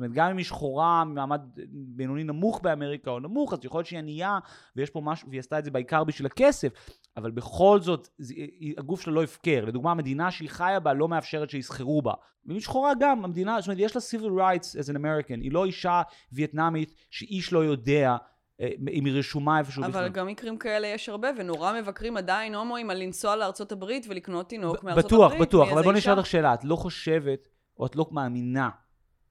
אומרת, 0.00 0.12
גם 0.12 0.30
אם 0.30 0.36
היא 0.36 0.46
שחורה 0.46 1.04
ממעמד 1.04 1.40
בינוני 1.72 2.24
נמוך 2.24 2.60
באמריקה 2.62 3.10
או 3.10 3.20
נמוך, 3.20 3.52
אז 3.52 3.58
יכול 3.64 3.78
להיות 3.78 3.86
שהיא 3.86 3.98
ענייה, 3.98 4.38
ויש 4.76 4.90
פה 4.90 5.00
משהו, 5.00 5.28
והיא 5.28 5.40
עשתה 5.40 5.58
את 5.58 5.64
זה 5.64 5.70
בעיקר 5.70 6.04
בשביל 6.04 6.26
הכסף, 6.26 6.72
אבל 7.16 7.30
בכל 7.30 7.80
זאת, 7.80 8.08
זה, 8.18 8.34
הגוף 8.78 9.00
שלה 9.00 9.12
לא 9.12 9.22
הפקר. 9.22 9.64
לדוגמה, 9.64 9.90
המדינה 9.90 10.30
שהיא 10.30 10.50
חיה 10.50 10.80
בה 10.80 10.92
לא 10.92 11.08
מאפשרת 11.08 11.50
שיסחרו 11.50 12.02
בה. 12.02 12.12
ואם 12.46 12.54
היא 12.54 12.62
שחורה 12.62 12.92
גם, 13.00 13.24
המדינה, 13.24 13.60
זאת 13.60 13.68
אומרת, 13.68 13.80
יש 13.80 13.96
לה 13.96 14.02
civil 14.02 14.32
rights 14.38 14.66
as 14.66 14.92
an 14.92 14.96
American, 14.96 15.40
היא 15.40 15.52
לא 15.52 15.64
אישה 15.64 16.02
וייטנאמית 16.32 16.94
שאיש 17.10 17.52
לא 17.52 17.64
יודע 17.64 18.16
אה, 18.60 18.68
אם 18.92 19.04
היא 19.04 19.18
רשומה 19.18 19.58
איפשהו 19.58 19.82
אבל 19.82 19.90
בכלל. 19.90 20.08
גם 20.08 20.26
מקרים 20.26 20.58
כאלה 20.58 20.86
יש 20.86 21.08
הרבה, 21.08 21.28
ונורא 21.38 21.72
מבקרים 21.80 22.16
עדיין 22.16 22.54
הומואים 22.54 22.90
על 22.90 23.02
לנסוע 23.02 23.36
לארצות 23.36 23.72
הברית 23.72 24.06
ולקנות 24.08 24.48
תינוק 24.48 24.84
מארצות 24.84 25.04
בטוח, 25.04 25.32
הברית. 25.32 25.48
בטוח, 25.48 25.68
אבל 25.68 25.74
מאיזה 25.74 25.84
בוא. 25.84 25.92
נשאל 25.92 26.12
אותך 26.12 26.26
שאלה, 26.26 26.54
את 26.54 26.64
לא 26.64 26.76
חושבת, 26.76 27.48
או 27.78 27.86
את 27.86 27.96
לא 27.96 28.06
מאמינה, 28.10 28.68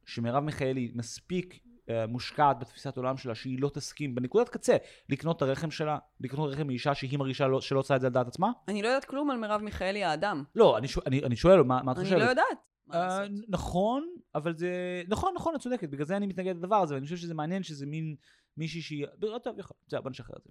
שמרב 0.10 0.44
מיכאלי 0.44 0.92
מספיק 0.96 1.60
אה, 1.90 2.08
מושקעת 2.08 2.60
בתפיסת 2.60 2.98
עולם 2.98 3.18
שלה, 3.18 3.36
שהיא 3.36 3.62
לא 3.62 3.70
תסכים 3.74 4.16
בנקודת 4.16 4.50
קצה 4.50 4.78
לקנות 5.10 5.38
את 5.38 5.42
הרחם 5.42 5.72
שלה, 5.72 5.98
לקנות 6.20 6.54
רחם 6.54 6.68
מאישה 6.68 6.96
שהיא 6.96 7.20
מרגישה 7.20 7.48
לא, 7.48 7.62
שלא 7.62 7.80
עושה 7.80 7.96
את 7.96 8.02
זה 8.02 8.08
על 8.08 8.14
דעת 8.14 8.28
עצמה? 8.28 8.52
אני 8.68 8.82
לא 8.82 8.88
יודעת 8.88 9.06
כלום 9.06 9.32
על 9.32 9.38
מרב 9.38 9.62
מיכאלי 9.62 10.04
האדם. 10.04 10.44
לא, 10.56 10.78
אני, 10.78 10.88
שואל- 10.88 11.04
אני, 11.08 11.24
אני 11.24 11.36
שואל, 11.36 11.64
מה, 11.64 11.82
מה 11.84 11.92
את 11.92 11.98
אני 11.98 12.06
חושבת? 12.06 12.20
לא 12.22 12.26
יודעת. 12.26 12.46
לעשות. 12.88 13.32
נכון, 13.50 14.08
אבל 14.36 14.56
זה... 14.56 15.02
נכון, 15.08 15.34
נכון, 15.36 15.56
את 15.56 15.62
צודקת, 15.62 15.90
בגלל 15.90 16.06
זה 16.06 16.18
אני 16.18 16.28
מתנגד 16.28 16.56
לדבר 16.56 16.76
הזה, 16.76 16.94
ואני 16.94 17.06
חושב 17.06 17.18
שזה 17.18 17.34
מעניין 17.34 17.64
שזה 17.64 17.86
מין 17.86 18.16
מישהי 18.58 18.82
שהיא... 18.82 19.06
לא, 19.22 19.38
טוב, 19.44 19.60
יכול, 19.60 19.78
זהו, 19.88 20.04
בוא 20.04 20.10
נשחרר 20.12 20.36
את 20.38 20.44
זה. 20.44 20.50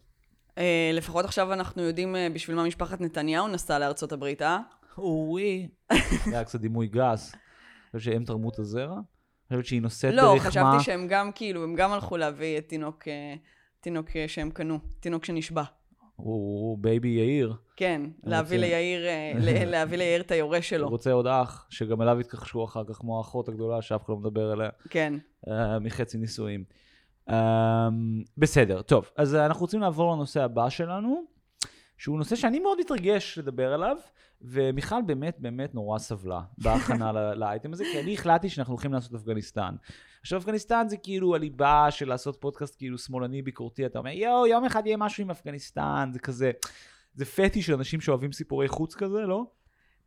אה, 0.59 0.91
לפחות 0.95 1.25
עכשיו 1.25 1.53
אנחנו 1.53 1.83
יודעים 1.83 2.17
אה, 2.17 2.29
בשביל 2.35 2.57
מה 2.57 2.65
משפחת 2.65 3.01
נתניהו 3.01 3.49
נסעה 3.49 3.79
לארצות 3.79 4.13
הברית, 4.13 4.43
אה? 4.43 4.59
אוי. 4.99 5.69
זה 6.25 6.31
היה 6.33 6.45
קצת 6.45 6.61
דימוי 6.61 6.87
גס. 6.87 7.33
אני 7.35 7.41
חושב 8.01 8.11
שהם 8.11 8.25
תרמו 8.25 8.51
את 8.51 8.59
הזרע? 8.59 9.01
אני 9.51 9.57
חושבת 9.57 9.67
שהיא 9.67 9.83
נושאת 9.83 10.15
לא, 10.15 10.23
ברחמה. 10.35 10.51
חשבתי 10.51 10.85
שהם 10.85 11.07
גם 11.09 11.31
כאילו, 11.35 11.65
הם 11.65 11.75
גם 11.75 11.93
הלכו 11.93 12.17
להביא 12.17 12.59
את 12.59 12.69
תינוק, 12.69 13.09
אה, 13.09 13.35
תינוק 13.81 14.17
אה, 14.17 14.25
שהם 14.29 14.51
קנו, 14.51 14.79
תינוק 15.01 15.25
שנשבע. 15.25 15.63
הוא 16.17 16.79
baby 16.79 17.09
יאיר. 17.09 17.55
כן, 17.77 18.03
להביא 18.25 18.57
רוצה- 18.57 18.67
ליאיר, 18.69 19.07
אה, 19.07 19.33
להביא 19.73 19.99
ליאיר 19.99 20.21
את 20.21 20.31
היורש 20.31 20.73
הוא 20.73 20.79
שלו. 20.79 20.89
רוצה 20.89 21.13
עוד 21.13 21.27
אח, 21.27 21.67
שגם 21.71 22.03
אליו 22.03 22.21
יתכחשו 22.21 22.65
אחר 22.65 22.83
כך, 22.89 22.95
כמו 22.97 23.19
האחות 23.19 23.49
הגדולה 23.49 23.83
שאף 23.83 24.05
אחד 24.05 24.13
לא 24.13 24.17
מדבר 24.17 24.51
עליה, 24.51 24.69
כן. 24.91 25.15
אה, 25.49 25.79
מחצי 25.79 26.19
נישואים. 26.19 26.65
אה, 27.31 27.89
בסדר, 28.39 28.83
טוב, 28.83 29.11
אז 29.17 29.35
אנחנו 29.35 29.61
רוצים 29.61 29.81
לעבור 29.81 30.13
לנושא 30.15 30.43
הבא 30.43 30.69
שלנו, 30.69 31.25
שהוא 31.99 32.19
נושא 32.19 32.37
שאני 32.37 32.59
מאוד 32.59 32.81
מתרגש 32.81 33.39
לדבר 33.39 33.73
עליו, 33.73 33.97
ומיכל 34.43 35.03
באמת 35.07 35.37
באמת 35.39 35.75
נורא 35.75 35.99
סבלה 35.99 36.41
בהכנה 36.59 37.13
לאייטם 37.41 37.73
הזה, 37.73 37.85
כי 37.93 38.01
אני 38.01 38.15
החלטתי 38.15 38.49
שאנחנו 38.49 38.73
הולכים 38.73 38.93
לעשות 38.93 39.15
אפגניסטן. 39.15 39.75
עכשיו, 40.21 40.39
אפגניסטן 40.39 40.89
זה 40.89 40.97
כאילו 40.97 41.35
הליבה 41.35 41.87
של 41.91 42.09
לעשות 42.09 42.37
פודקאסט 42.41 42.79
כאילו 42.79 42.99
שמאלני 42.99 43.43
ביקורתי, 43.43 43.87
אתה 43.87 43.99
אומר, 43.99 44.11
יואו, 44.11 44.47
יום 44.47 44.65
אחד 44.65 44.87
יהיה 44.87 44.97
משהו 44.97 45.23
עם 45.23 45.31
אפגניסטן, 45.31 46.11
זה 46.13 46.19
כזה, 46.19 46.51
זה 47.15 47.25
פטי 47.25 47.63
של 47.63 47.75
אנשים 47.75 48.01
שאוהבים 48.01 48.33
סיפורי 48.33 48.69
חוץ 48.69 48.95
כזה, 48.95 49.21
לא? 49.21 49.45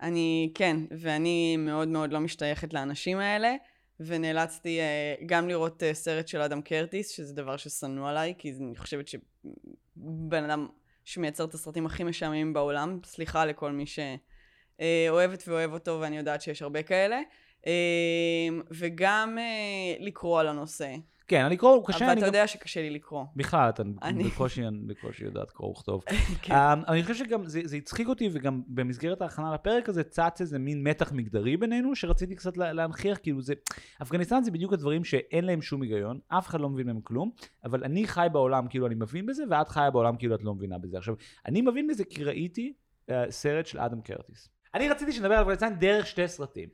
אני, 0.01 0.51
כן, 0.55 0.77
ואני 0.99 1.57
מאוד 1.57 1.87
מאוד 1.87 2.13
לא 2.13 2.19
משתייכת 2.19 2.73
לאנשים 2.73 3.17
האלה, 3.17 3.55
ונאלצתי 3.99 4.79
אה, 4.79 5.15
גם 5.25 5.47
לראות 5.47 5.83
אה, 5.83 5.93
סרט 5.93 6.27
של 6.27 6.41
אדם 6.41 6.61
קרטיס, 6.61 7.09
שזה 7.09 7.33
דבר 7.33 7.57
ששנוא 7.57 8.09
עליי, 8.09 8.33
כי 8.37 8.53
אני 8.59 8.75
חושבת 8.75 9.07
שבן 9.07 10.43
אדם 10.43 10.67
שמייצר 11.05 11.43
את 11.43 11.53
הסרטים 11.53 11.85
הכי 11.85 12.03
משעממים 12.03 12.53
בעולם, 12.53 12.99
סליחה 13.03 13.45
לכל 13.45 13.71
מי 13.71 13.85
שאוהבת 13.85 15.43
ואוהב 15.47 15.73
אותו, 15.73 15.97
ואני 16.01 16.17
יודעת 16.17 16.41
שיש 16.41 16.61
הרבה 16.61 16.83
כאלה, 16.83 17.21
אה, 17.67 18.47
וגם 18.71 19.37
אה, 19.39 20.05
לקרוא 20.05 20.39
על 20.39 20.47
הנושא. 20.47 20.95
כן, 21.27 21.45
אני 21.45 21.57
קורא, 21.57 21.71
הוא 21.75 21.85
קשה, 21.87 22.05
אבל 22.05 22.11
אתה 22.13 22.19
גם... 22.21 22.25
יודע 22.27 22.47
שקשה 22.47 22.81
לי 22.81 22.89
לקרוא. 22.89 23.25
בכלל, 23.35 23.69
אתה 23.69 23.83
אני- 24.01 24.23
בקושי, 24.23 24.61
בקושי 24.87 25.25
יודעת 25.25 25.51
קרוא 25.51 25.69
וכתוב. 25.71 26.03
כן. 26.41 26.53
Um, 26.53 26.57
אני 26.87 27.03
חושב 27.03 27.15
שגם 27.15 27.45
זה, 27.45 27.61
זה 27.63 27.77
הצחיק 27.77 28.07
אותי, 28.07 28.29
וגם 28.33 28.61
במסגרת 28.67 29.21
ההכנה 29.21 29.53
לפרק 29.53 29.89
הזה 29.89 30.03
צץ 30.03 30.37
איזה 30.41 30.59
מין 30.59 30.83
מתח 30.87 31.11
מגדרי 31.11 31.57
בינינו, 31.57 31.95
שרציתי 31.95 32.35
קצת 32.35 32.57
לה- 32.57 32.73
להנכיח, 32.73 33.17
כאילו 33.23 33.41
זה... 33.41 33.53
אפגניסטן 34.01 34.43
זה 34.43 34.51
בדיוק 34.51 34.73
הדברים 34.73 35.03
שאין 35.03 35.45
להם 35.45 35.61
שום 35.61 35.81
היגיון, 35.81 36.19
אף 36.27 36.47
אחד 36.47 36.59
לא 36.61 36.69
מבין 36.69 36.87
מהם 36.87 37.01
כלום, 37.01 37.31
אבל 37.63 37.83
אני 37.83 38.07
חי 38.07 38.27
בעולם 38.31 38.67
כאילו 38.67 38.87
אני 38.87 38.95
מבין 38.95 39.25
בזה, 39.25 39.43
ואת 39.49 39.69
חיה 39.69 39.91
בעולם 39.91 40.15
כאילו 40.17 40.35
את 40.35 40.43
לא 40.43 40.53
מבינה 40.55 40.77
בזה. 40.77 40.97
עכשיו, 40.97 41.15
אני 41.45 41.61
מבין 41.61 41.87
בזה 41.87 42.03
כי 42.05 42.23
ראיתי 42.23 42.73
uh, 43.09 43.13
סרט 43.29 43.65
של 43.65 43.79
אדם 43.79 44.01
קרטיס. 44.01 44.49
אני 44.75 44.89
רציתי 44.89 45.11
שנדבר 45.11 45.33
על 45.35 45.41
אפגניסטן 45.41 45.73
דרך 45.79 46.07
שתי 46.07 46.27
סרטים. 46.27 46.69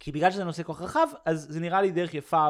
כי 0.00 0.12
בגלל 0.12 0.30
שזה 0.30 0.44
נושא 0.44 0.62
כל 0.62 0.72
כך 0.72 0.80
רחב, 0.80 1.06
אז 1.24 1.46
זה 1.50 1.60
נראה 1.60 1.82
לי 1.82 1.90
דרך 1.90 2.14
יפה 2.14 2.48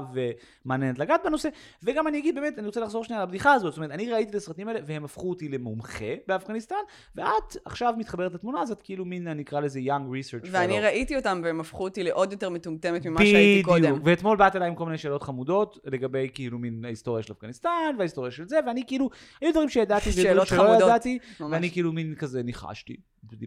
ומעניינת 0.65 0.99
לגעת 0.99 1.21
בנושא, 1.25 1.49
וגם 1.83 2.09
אני 2.09 2.19
אגיד 2.19 2.35
באמת, 2.35 2.59
אני 2.59 2.67
רוצה 2.67 2.81
לחזור 2.81 3.05
שנייה 3.05 3.23
לבדיחה 3.23 3.53
הזאת, 3.53 3.73
זאת 3.73 3.77
אומרת, 3.77 3.91
אני 3.91 4.11
ראיתי 4.11 4.31
את 4.31 4.35
הסרטים 4.35 4.69
האלה 4.69 4.81
והם 4.87 5.05
הפכו 5.05 5.29
אותי 5.29 5.49
למומחה 5.49 6.15
באפגניסטן, 6.29 6.75
ואת 7.15 7.57
עכשיו 7.65 7.95
מתחברת 7.99 8.35
לתמונה 8.35 8.61
הזאת, 8.61 8.83
כאילו 8.83 9.05
מין, 9.05 9.29
אני 9.29 9.43
אקרא 9.43 9.61
לזה 9.61 9.81
young 9.81 10.11
research 10.11 10.49
ואני 10.51 10.79
fellow. 10.79 10.83
ראיתי 10.83 11.17
אותם 11.17 11.41
והם 11.45 11.61
הפכו 11.61 11.85
אותי 11.85 12.03
לעוד 12.03 12.33
יותר 12.33 12.51
מטומטמת 12.51 13.07
ממה 13.07 13.21
שהייתי 13.21 13.63
קודם. 13.63 13.83
בדיוק, 13.83 13.99
ואתמול 14.05 14.37
באת 14.37 14.57
אליי 14.57 14.69
עם 14.69 14.75
כל 14.75 14.85
מיני 14.85 14.99
שאלות 14.99 15.23
חמודות 15.23 15.79
לגבי 15.85 16.29
כאילו 16.35 16.59
מין 16.59 16.85
ההיסטוריה 16.85 17.23
של 17.23 17.33
אפגניסטן 17.33 17.95
וההיסטוריה 17.99 18.31
של 18.31 18.49
זה, 18.49 18.59
ואני 18.67 18.83
כאילו, 18.87 19.11
היו 19.41 19.51
דברים 19.51 19.69
שידעתי 19.69 20.13
שאלות 20.13 20.49
חמודות. 20.49 20.81
ידעתי. 20.81 21.19
ואני 21.51 21.71
כאילו 21.71 21.93
מין 21.93 22.15
כזה 22.15 22.43
ניחשתי, 22.43 22.97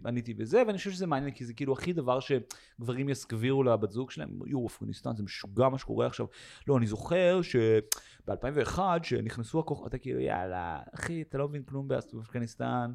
עניתי 0.06 0.34
בזה, 0.34 0.62
ואני 0.66 0.78
חושב 0.78 0.90
שזה 0.90 1.06
מעניין, 1.06 1.34
כי 1.34 1.44
זה 1.44 1.54
כאילו 1.54 1.72
הכי 1.72 1.92
דבר 1.92 2.18
שגברים 2.20 3.08
יסגבירו 3.08 3.62
לבת 3.62 3.90
זוג 3.90 4.10
שלהם, 4.10 4.38
יואו, 4.46 4.66
אפגניסטן 4.66 5.16
זה 5.16 5.22
משוגע 5.22 5.68
מה 5.68 5.78
שקורה 5.78 6.06
עכשיו. 6.06 6.26
לא, 6.68 6.78
אני 6.78 6.86
זוכר 6.86 7.40
שב-2001, 7.42 8.78
שנכנסו 9.02 9.60
הכוחות, 9.60 9.86
אתה 9.86 9.98
כאילו, 9.98 10.20
יאללה, 10.20 10.80
אחי, 10.94 11.22
אתה 11.22 11.38
לא 11.38 11.48
מבין 11.48 11.62
כלום 11.62 11.88
באפגניסטן, 11.88 12.92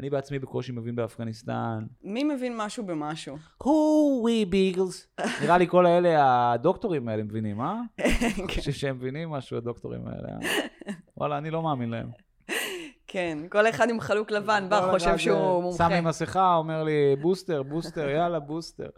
אני 0.00 0.10
בעצמי 0.10 0.38
בקושי 0.38 0.72
מבין 0.72 0.96
באפגניסטן. 0.96 1.86
מי 2.02 2.24
מבין 2.24 2.52
משהו 2.56 2.86
במשהו? 2.86 3.36
הו, 3.62 4.18
ווי 4.22 4.44
ביגלס. 4.44 5.06
נראה 5.42 5.58
לי 5.58 5.68
כל 5.68 5.86
האלה, 5.86 6.52
הדוקטורים 6.52 7.08
האלה 7.08 7.22
מבינים, 7.22 7.60
אה? 7.60 7.80
כן. 7.96 8.28
אני 8.38 8.48
חושב 8.48 8.72
שהם 8.72 8.96
מבינים 8.96 9.30
משהו, 9.30 9.56
הדוקטורים 9.56 10.06
האלה. 10.06 10.28
וואלה, 11.16 11.38
אני 11.38 11.50
לא 11.50 11.62
מאמין 11.62 11.90
להם. 11.90 12.08
כן, 13.14 13.38
כל 13.48 13.68
אחד 13.68 13.90
עם 13.90 14.00
חלוק 14.00 14.30
לבן 14.30 14.66
בא, 14.68 14.90
חושב 14.90 15.18
שהוא 15.18 15.56
אה, 15.56 15.60
מומחה. 15.60 15.84
שם 15.84 15.90
לי 15.90 16.00
מסכה, 16.00 16.54
אומר 16.54 16.82
לי, 16.82 17.16
בוסטר, 17.20 17.62
בוסטר, 17.62 18.08
יאללה, 18.08 18.38
בוסטר. 18.38 18.88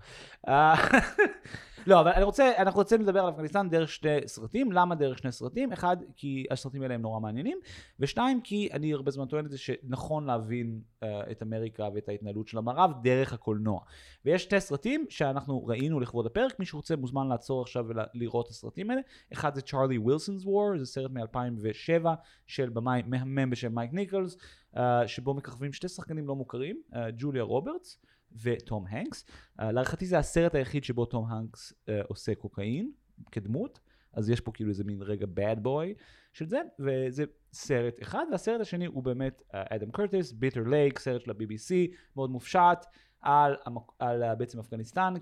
אה, 1.87 1.93
לא, 1.93 2.01
אבל 2.01 2.11
אני 2.11 2.25
רוצה, 2.25 2.53
אנחנו 2.59 2.79
רוצים 2.79 3.01
לדבר 3.01 3.21
על 3.21 3.31
אפגניסטן 3.31 3.69
דרך 3.69 3.89
שני 3.89 4.19
סרטים. 4.27 4.73
למה 4.73 4.95
דרך 4.95 5.19
שני 5.19 5.33
סרטים? 5.33 5.73
אחד, 5.73 5.97
כי 6.17 6.47
הסרטים 6.51 6.83
האלה 6.83 6.95
הם 6.95 7.03
נורא 7.03 7.21
מעניינים, 7.21 7.59
ושתיים, 8.01 8.41
כי 8.41 8.69
אני 8.73 8.93
הרבה 8.93 9.11
זמן 9.11 9.27
טוען 9.27 9.47
את 9.47 9.51
זה 9.51 9.59
שנכון 9.59 10.27
להבין 10.27 10.81
uh, 11.01 11.07
את 11.31 11.43
אמריקה 11.43 11.89
ואת 11.95 12.09
ההתנהלות 12.09 12.49
של 12.49 12.59
המערב 12.59 12.91
דרך 13.03 13.33
הקולנוע. 13.33 13.81
ויש 14.25 14.43
שתי 14.43 14.61
סרטים 14.61 15.07
שאנחנו 15.09 15.67
ראינו 15.67 16.01
לכבוד 16.01 16.27
הפרק, 16.27 16.59
מי 16.61 16.67
שרוצה 16.67 16.97
מוזמן 16.97 17.29
לעצור 17.29 17.63
עכשיו 17.63 17.85
ולראות 17.89 18.47
את 18.47 18.51
הסרטים 18.51 18.91
האלה. 18.91 19.03
אחד 19.33 19.55
זה 19.55 19.61
Charlie 19.61 19.99
Wilson's 19.99 20.45
War, 20.45 20.79
זה 20.79 20.87
סרט 20.87 21.11
מ-2007 21.11 22.07
של 22.47 22.69
במאי 22.69 23.03
מהמם 23.07 23.51
בשם 23.51 23.75
מייק 23.75 23.93
ניקולס, 23.93 24.37
uh, 24.75 24.79
שבו 25.07 25.35
מככבים 25.35 25.73
שתי 25.73 25.89
שחקנים 25.89 26.27
לא 26.27 26.37
מוכרים, 26.37 26.83
uh, 26.93 26.97
ג'וליה 27.17 27.43
רוברטס 27.43 27.99
וטום 28.43 28.85
הנקס. 28.89 29.25
Uh, 29.61 29.65
להערכתי 29.65 30.07
זה 30.07 30.19
הסרט 30.19 30.55
היחיד 30.55 30.85
שבו 30.85 31.05
תום 31.05 31.33
הנקס 31.33 31.73
uh, 31.73 31.91
עושה 32.09 32.35
קוקאין 32.35 32.91
כדמות, 33.33 33.81
אז 34.13 34.31
יש 34.31 34.41
פה 34.41 34.53
כאילו 34.55 34.71
איזה 34.71 34.85
מין 34.85 35.03
רגע 35.03 35.27
bad 35.27 35.59
boy 35.65 36.03
של 36.33 36.47
זה, 36.47 36.61
וזה 36.79 37.25
סרט 37.53 38.03
אחד, 38.03 38.25
והסרט 38.33 38.61
השני 38.61 38.87
הוא 38.87 39.03
באמת 39.03 39.43
אדם 39.53 39.91
קרטיס, 39.91 40.33
Bitter 40.33 40.63
Lake, 40.67 40.99
סרט 40.99 41.21
של 41.21 41.31
ה-BBC, 41.31 41.95
מאוד 42.17 42.31
מופשט, 42.31 42.87
על, 43.21 43.57
על 43.99 44.23
uh, 44.23 44.35
בעצם 44.35 44.59
אפגניסטן 44.59 45.15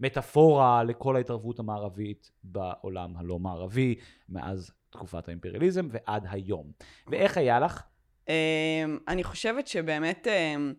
כמטאפורה 0.00 0.84
לכל 0.84 1.16
ההתערבות 1.16 1.58
המערבית 1.58 2.30
בעולם 2.44 3.16
הלא 3.16 3.38
מערבי, 3.38 3.94
מאז 4.28 4.70
תקופת 4.90 5.28
האימפריאליזם 5.28 5.88
ועד 5.90 6.26
היום. 6.30 6.72
ואיך 7.06 7.36
היה 7.36 7.60
לך? 7.60 7.82
אמ, 8.28 8.98
אני 9.08 9.24
חושבת 9.24 9.66
שבאמת, 9.66 10.26
אמ, 10.26 10.74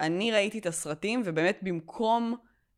אני 0.00 0.32
ראיתי 0.32 0.58
את 0.58 0.66
הסרטים, 0.66 1.22
ובאמת 1.24 1.58
במקום 1.62 2.36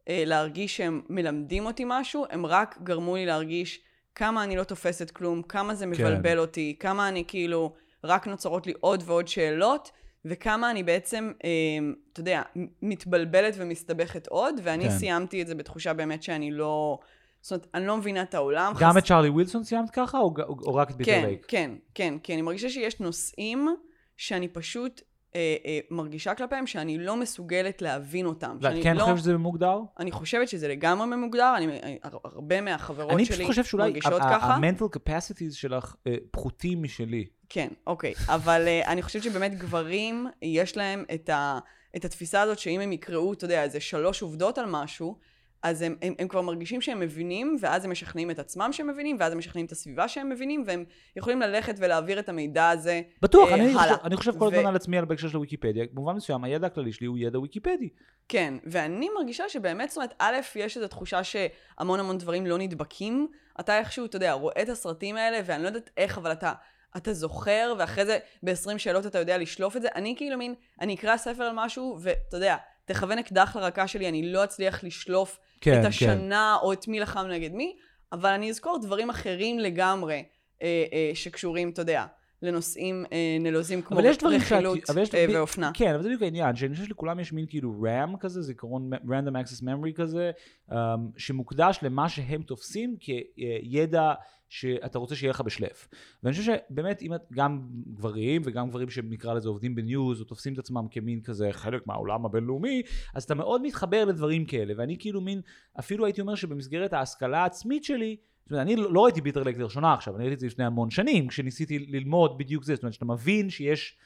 אה, 0.09 0.23
להרגיש 0.27 0.77
שהם 0.77 1.03
מלמדים 1.09 1.67
אותי 1.67 1.83
משהו, 1.87 2.25
הם 2.31 2.47
רק 2.47 2.79
גרמו 2.83 3.17
לי 3.17 3.27
להרגיש 3.27 3.81
כמה 4.15 4.45
אני 4.45 4.57
לא 4.57 4.65
תופסת 4.65 5.11
כלום, 5.11 5.43
כמה 5.43 5.75
זה 5.75 5.87
מבלבל 5.87 6.39
אותי, 6.39 6.77
כמה 6.81 7.09
אני 7.09 7.25
כאילו, 7.29 7.75
רק 8.05 8.27
נוצרות 8.27 8.67
לי 8.67 8.73
עוד 8.81 9.03
ועוד 9.07 9.29
שאלות, 9.29 9.91
וכמה 10.25 10.71
אני 10.71 10.83
בעצם, 10.83 11.33
אמ, 11.45 11.95
אתה 12.13 12.21
יודע, 12.21 12.43
מתבלבלת 12.83 13.55
ומסתבכת 13.57 14.27
עוד, 14.27 14.61
ואני 14.63 14.85
כן. 14.85 14.91
סיימתי 14.91 15.43
את 15.43 15.47
זה 15.47 15.55
בתחושה 15.55 15.93
באמת 15.93 16.23
שאני 16.23 16.51
לא... 16.51 16.99
זאת 17.41 17.53
אומרת, 17.53 17.67
אני 17.75 17.87
לא 17.87 17.97
מבינה 17.97 18.23
את 18.23 18.35
העולם. 18.35 18.73
גם 18.81 18.91
חס- 18.91 18.97
את 18.97 19.05
צ'ארלי 19.05 19.29
ווילסון 19.29 19.65
סיימת 19.65 19.91
ככה, 19.91 20.19
או, 20.19 20.35
או, 20.39 20.57
או 20.67 20.75
רק 20.75 20.91
את 20.91 20.97
ביטר 20.97 21.13
כן, 21.13 21.25
לייק? 21.27 21.45
כן, 21.49 21.71
כן, 21.95 22.19
כי 22.23 22.35
אני 22.35 22.43
מרגישה 22.43 22.69
שיש 22.69 23.01
נושאים 23.01 23.69
שאני 24.17 24.49
פשוט 24.49 25.01
אה, 25.37 25.57
אה, 25.67 25.79
מרגישה 25.91 26.35
כלפיהם 26.35 26.67
שאני 26.67 26.99
לא 26.99 27.17
מסוגלת 27.17 27.83
להבין 27.83 28.27
אותם. 28.27 28.59
ואת 28.61 28.83
כן 28.83 28.97
לא, 28.97 29.03
חושבת 29.03 29.19
שזה 29.19 29.37
מוגדר? 29.37 29.79
אני 29.99 30.13
חושבת 30.13 30.49
שזה 30.49 30.69
לגמרי 30.69 31.07
ממוגדר, 31.07 31.55
אני, 31.57 31.81
אני, 31.83 31.99
הרבה 32.25 32.61
מהחברות 32.61 33.13
אני 33.13 33.25
שלי 33.25 33.37
פשוט 33.37 33.47
חושב 33.47 33.65
שאולי 33.65 33.89
מרגישות 33.89 34.23
ככה. 34.23 34.55
ה-mental 34.55 34.97
capacities 34.97 35.53
שלך 35.53 35.95
אה, 36.07 36.15
פחותים 36.31 36.83
משלי. 36.83 37.27
כן, 37.49 37.69
אוקיי. 37.87 38.15
אבל 38.29 38.67
uh, 38.67 38.89
אני 38.89 39.03
חושבת 39.03 39.23
שבאמת 39.23 39.59
גברים, 39.59 40.27
יש 40.43 40.77
להם 40.77 41.05
את, 41.15 41.29
ה, 41.29 41.59
את 41.97 42.05
התפיסה 42.05 42.41
הזאת 42.41 42.59
שאם 42.59 42.81
הם 42.81 42.93
יקראו, 42.93 43.33
אתה 43.33 43.45
יודע, 43.45 43.63
איזה 43.63 43.81
שלוש 43.81 44.23
עובדות 44.23 44.59
על 44.59 44.67
משהו, 44.69 45.19
אז 45.67 45.83
הם, 45.83 45.97
הם, 46.03 46.15
הם 46.19 46.29
כבר 46.29 46.41
מרגישים 46.41 46.81
שהם 46.81 47.01
מבינים, 47.01 47.57
ואז 47.61 47.85
הם 47.85 47.91
משכנעים 47.91 48.31
את 48.31 48.39
עצמם 48.39 48.73
שהם 48.73 48.87
מבינים, 48.87 49.17
ואז 49.21 49.33
הם 49.33 49.39
משכנעים 49.39 49.67
את 49.67 49.73
הסביבה 49.73 50.09
שהם 50.09 50.29
מבינים, 50.29 50.63
והם 50.67 50.85
יכולים 51.17 51.41
ללכת 51.41 51.75
ולהעביר 51.79 52.19
את 52.19 52.29
המידע 52.29 52.69
הזה 52.69 53.03
בטוח, 53.23 53.49
אה, 53.49 53.55
אני, 53.55 53.71
הלאה. 53.71 53.97
אני 54.05 54.17
חושב 54.17 54.39
כל 54.39 54.45
ו- 54.45 54.47
הזמן 54.47 54.67
על 54.67 54.77
עצמי 54.77 54.99
על 54.99 55.05
בהקשר 55.05 55.29
של 55.29 55.39
ויקיפדיה, 55.39 55.85
במובן 55.93 56.15
מסוים 56.17 56.45
הידע 56.45 56.67
הכללי 56.67 56.93
שלי 56.93 57.07
הוא 57.07 57.19
ידע 57.19 57.39
ויקיפדי. 57.39 57.89
כן, 58.29 58.55
ואני 58.65 59.09
מרגישה 59.19 59.49
שבאמת, 59.49 59.89
זאת 59.89 59.97
אומרת, 59.97 60.15
א', 60.19 60.37
יש 60.57 60.77
איזו 60.77 60.89
תחושה 60.89 61.25
שהמון 61.25 62.01
המון 62.01 62.19
דברים 62.19 62.47
לא 62.47 62.59
נדבקים. 62.59 63.29
אתה 63.61 63.79
איכשהו, 63.79 64.07
אתה 64.07 64.17
יודע, 64.17 64.33
רואה 64.33 64.63
את 64.63 64.69
הסרטים 64.69 65.17
האלה, 65.17 65.41
ואני 65.45 65.63
לא 65.63 65.69
יודעת 65.69 65.91
איך, 65.97 66.19
אבל 66.19 66.33
אתה, 66.33 66.53
אתה 66.97 67.13
זוכר, 67.13 67.75
ואחרי 67.79 68.07
זה 68.07 68.19
ב-20 68.43 68.79
שאלות 68.79 69.07
אתה 69.07 69.19
יודע 69.19 69.39
לשלוף 69.39 69.77
את 69.77 69.83
זה. 69.83 69.89
אני 69.95 70.15
כאילו 70.17 70.39
מין, 70.39 70.55
אני 70.81 70.95
אקרא 70.95 71.17
ספר 71.17 71.43
על 71.43 71.53
משהו, 71.55 71.99
ואתה 72.01 72.37
יודע, 72.37 72.57
תכוון 72.87 73.19
אקדח 73.19 73.57
לרקה 73.57 73.89
שלי, 73.89 74.09
אני 74.09 74.33
לא 74.33 74.45
אצליח 74.45 74.85
לשלוף 74.85 75.39
כן, 75.61 75.73
את 75.73 75.81
כן. 75.81 75.87
השנה, 75.87 76.57
או 76.63 76.73
את 76.73 76.89
מי 76.89 77.01
לחם 77.01 77.27
נגד 77.27 77.53
מי, 77.53 77.77
אבל 78.13 78.31
אני 78.31 78.51
אזכור 78.51 78.79
דברים 78.83 79.11
אחרים 79.11 79.59
לגמרי, 79.59 80.25
אה, 80.63 80.85
אה, 80.93 81.11
שקשורים, 81.15 81.71
אתה 81.71 81.83
יודע, 81.83 82.07
לנושאים 82.43 83.05
אה, 83.13 83.37
נלוזים 83.41 83.83
כמו 83.83 83.99
אבל 83.99 84.07
יש 84.09 84.19
דברים 84.19 84.41
שאת- 84.41 84.53
רכילות 84.53 84.79
אבל 84.91 85.03
יש- 85.03 85.15
אה, 85.15 85.27
ואופנה. 85.35 85.71
כן, 85.75 85.95
אבל 85.95 86.03
זה 86.03 86.09
בדיוק 86.09 86.23
העניין, 86.23 86.57
שאני 86.57 86.75
חושב 86.75 86.85
שלכולם 86.87 87.21
יש 87.21 87.33
מין 87.33 87.47
כאילו 87.49 87.83
RAM 87.85 88.17
כזה, 88.21 88.43
זיכרון 88.43 88.91
random 88.95 89.33
access 89.45 89.63
memory 89.63 89.93
כזה, 89.95 90.31
um, 90.71 90.75
שמוקדש 91.17 91.79
למה 91.83 92.09
שהם 92.09 92.43
תופסים 92.43 92.97
כידע 93.01 94.13
שאתה 94.49 94.99
רוצה 94.99 95.17
שיהיה 95.17 95.31
לך 95.31 95.41
בשלף. 95.41 95.89
ואני 96.23 96.37
חושב 96.37 96.53
שבאמת, 96.71 97.03
אם 97.03 97.15
את, 97.15 97.21
גם 97.33 97.61
גברים 97.95 98.43
וגם 98.45 98.69
גברים 98.69 98.91
שנקרא 98.91 99.35
לזה 99.35 99.49
עובדים 99.49 99.75
בניוז, 99.75 100.21
או 100.21 100.25
תופסים 100.25 100.53
את 100.53 100.59
עצמם 100.59 100.87
כמין 100.91 101.21
כזה 101.23 101.49
חלק 101.53 101.87
מהעולם 101.87 102.27
הבינלאומי, 102.27 102.83
אז 103.15 103.23
אתה 103.25 103.35
מאוד 103.35 103.63
מתחבר 103.63 104.05
לדברים 104.05 104.45
כאלה, 104.45 104.75
ואני 104.77 104.97
כאילו 104.99 105.21
מין, 105.21 105.41
אפילו 105.79 106.05
הייתי 106.05 106.21
אומר 106.21 106.35
שבמסגרת 106.35 106.93
ההשכלה 106.93 107.39
העצמית 107.43 107.85
שלי, 107.85 108.17
זאת 108.47 108.53
אומרת, 108.53 108.67
אני 108.67 108.77
לא 108.77 108.93
לא 108.93 109.05
ראיתי 109.05 109.21
ביטר 109.21 109.43
לייק 109.43 109.59
לראשונה 109.59 109.95
עכשיו, 109.95 110.17
אני 110.17 110.23
ראיתי 110.23 110.35
את 110.35 110.41
זה 110.41 110.47
לפני 110.47 110.65
המון 110.65 110.91
שנים, 110.91 111.29
כשניסיתי 111.29 111.79
ללמוד 111.79 112.39
בדיוק 112.39 112.65
זה, 112.65 112.75
זאת 112.75 112.83
אומרת, 112.83 112.95
שאתה 112.95 113.05
מבין 113.05 113.51
שיש 113.51 113.99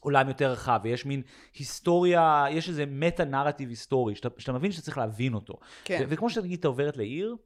עולם 0.00 0.28
יותר 0.28 0.52
רחב, 0.52 0.80
ויש 0.84 1.06
מין 1.06 1.22
היסטוריה, 1.54 2.44
יש 2.50 2.68
איזה 2.68 2.84
מטה 2.86 3.24
נרטיב 3.24 3.68
היסטורי, 3.68 4.14
שאתה, 4.14 4.28
שאתה 4.38 4.52
מבין 4.52 4.72
שאתה 4.72 4.84
צריך 4.84 4.98
להבין 4.98 5.34
אותו. 5.34 5.58
כן. 5.84 5.98
ו- 6.02 6.04
וכמו 6.08 6.30
שנגיד, 6.30 6.58
אתה 6.58 6.68
עוברת 6.68 6.96
לעיר, 6.96 7.36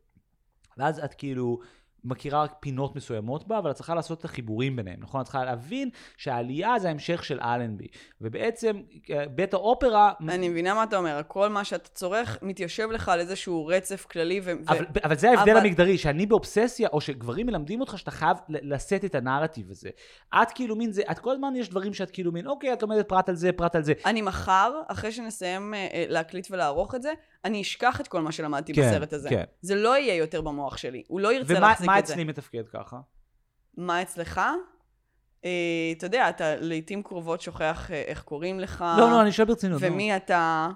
ואז 0.77 0.99
את 1.05 1.15
כאילו 1.15 1.61
מכירה 2.05 2.43
רק 2.43 2.55
פינות 2.61 2.97
מסוימות 2.97 3.49
בה, 3.49 3.59
אבל 3.59 3.71
את 3.71 3.77
צריכה 3.77 3.95
לעשות 3.95 4.19
את 4.19 4.25
החיבורים 4.25 4.77
ביניהם, 4.77 5.01
נכון? 5.01 5.21
את 5.21 5.25
צריכה 5.25 5.45
להבין 5.45 5.91
שהעלייה 6.17 6.79
זה 6.79 6.89
ההמשך 6.89 7.25
של 7.25 7.41
אלנבי. 7.41 7.87
ובעצם, 8.21 8.83
אה, 9.11 9.29
בית 9.29 9.55
האופרה... 9.55 10.13
אני 10.29 10.49
מבינה 10.49 10.75
מה 10.75 10.83
אתה 10.83 10.97
אומר, 10.99 11.21
כל 11.29 11.49
מה 11.49 11.65
שאתה 11.65 11.89
צורך 11.89 12.39
מתיישב 12.43 12.89
לך 12.91 13.09
על 13.09 13.21
איזשהו 13.21 13.67
רצף 13.67 14.07
כללי, 14.11 14.41
ו... 14.41 14.45
ו- 14.45 14.51
אבל, 14.69 14.85
אבל 15.05 15.17
זה 15.17 15.31
ההבדל 15.31 15.51
אבל- 15.51 15.61
המגדרי, 15.61 15.99
שאני 15.99 16.27
באובססיה, 16.27 16.89
או 16.93 17.01
שגברים 17.01 17.47
מלמדים 17.47 17.81
אותך 17.81 17.99
שאתה 17.99 18.11
חייב 18.11 18.37
לשאת 18.49 19.05
את 19.05 19.15
הנרטיב 19.15 19.71
הזה. 19.71 19.91
את 20.43 20.51
כאילו 20.55 20.77
מין 20.77 20.93
זה, 20.93 21.03
את 21.11 21.19
כל 21.19 21.33
הזמן 21.33 21.57
יש 21.57 21.69
דברים 21.69 21.95
שאת 21.95 22.11
כאילו 22.11 22.33
מין, 22.33 22.47
אוקיי, 22.47 22.73
את 22.73 22.83
לומדת 22.83 23.09
פרט 23.09 23.29
על 23.29 23.35
זה, 23.35 23.53
פרט 23.53 23.77
על 23.77 23.83
זה. 23.83 23.93
אני 24.07 24.23
מחר, 24.23 24.73
אחרי 24.89 25.13
שנסיים 25.13 25.75
אה, 25.75 25.89
אה, 25.93 26.05
להקליט 26.09 26.47
ולערוך 26.51 26.95
את 26.95 27.03
זה, 27.03 27.13
אני 27.47 27.63
אשכח 27.63 28.01
את 28.01 28.09
כל 28.09 28.21
מה 28.21 28.33
שלמדתי 28.33 28.75
כן, 28.75 28.83
בסרט 28.83 29.13
הזה. 29.13 29.29
כן. 29.29 29.45
זה 29.61 29.75
לא 29.75 29.99
יהיה 29.99 30.15
יותר 30.15 30.41
במוח 30.41 30.77
שלי, 30.77 31.03
הוא 31.09 31.21
לא 31.21 31.33
ירצה 31.33 31.55
ומה 31.57 31.69
להחזיק 31.69 31.91
את 31.99 32.07
זה. 32.07 32.13
אצלי 32.13 32.25
מתפקד 32.25 32.69
ככה? 32.69 33.01
מה 33.77 34.03
אצלך? 34.03 34.41
אה, 35.45 35.51
אתה 35.97 36.07
יודע, 36.07 36.29
אתה 36.29 36.57
לעיתים 36.57 37.03
קרובות 37.03 37.41
שוכח 37.41 37.91
אה, 37.91 38.03
איך 38.07 38.23
קוראים 38.23 38.61
לך, 38.61 38.85
לא, 38.99 39.11
לא, 39.11 39.23
אני 39.23 39.33
שואל 39.33 39.49
ברצינות. 39.49 39.83
נו. 39.83 39.93
ומי 39.93 40.17
אתה. 40.17 40.69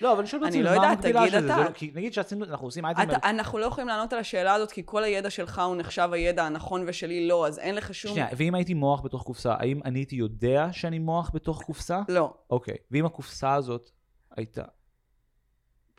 לא, 0.00 0.12
אבל 0.12 0.20
אני 0.20 0.28
שואל 0.28 0.42
אני 0.44 0.50
ברצינות, 0.50 0.72
לא 0.72 0.80
מה 0.80 0.84
יודעת, 0.86 1.04
המקבילה 1.04 1.30
של 1.30 1.46
זה? 1.46 1.56
לא- 1.56 1.72
כי 1.74 1.92
נגיד 1.94 2.12
שעשינו, 2.12 2.44
אנחנו 2.44 2.66
עושים 2.66 2.86
אייטם... 2.86 3.02
אנחנו 3.24 3.58
לא 3.58 3.66
יכולים 3.66 3.88
לענות 3.88 4.12
על 4.12 4.18
השאלה 4.18 4.54
הזאת, 4.54 4.72
כי 4.72 4.82
כל 4.84 5.04
הידע 5.04 5.30
שלך 5.30 5.62
הוא 5.66 5.76
נחשב 5.76 6.08
הידע 6.12 6.44
הנכון 6.44 6.84
ושלי 6.86 7.28
לא, 7.28 7.46
אז 7.46 7.58
אין 7.58 7.74
לך 7.74 7.94
שום... 7.94 8.12
שנייה, 8.12 8.28
ואם 8.36 8.54
הייתי 8.54 8.74
מוח 8.74 9.00
בתוך 9.00 9.22
קופסה, 9.22 9.54
האם 9.58 9.80
אני 9.84 9.98
הייתי 9.98 10.16
יודע 10.16 10.68
שאני 10.72 10.98
מוח 10.98 11.30
בתוך 11.34 11.62
קופסה? 11.62 12.00
לא. 12.08 12.34
אוקיי. 12.50 12.76
ואם 12.90 13.06
הקופסה 13.06 13.54
הזאת 13.54 13.90
הייתה... 14.36 14.62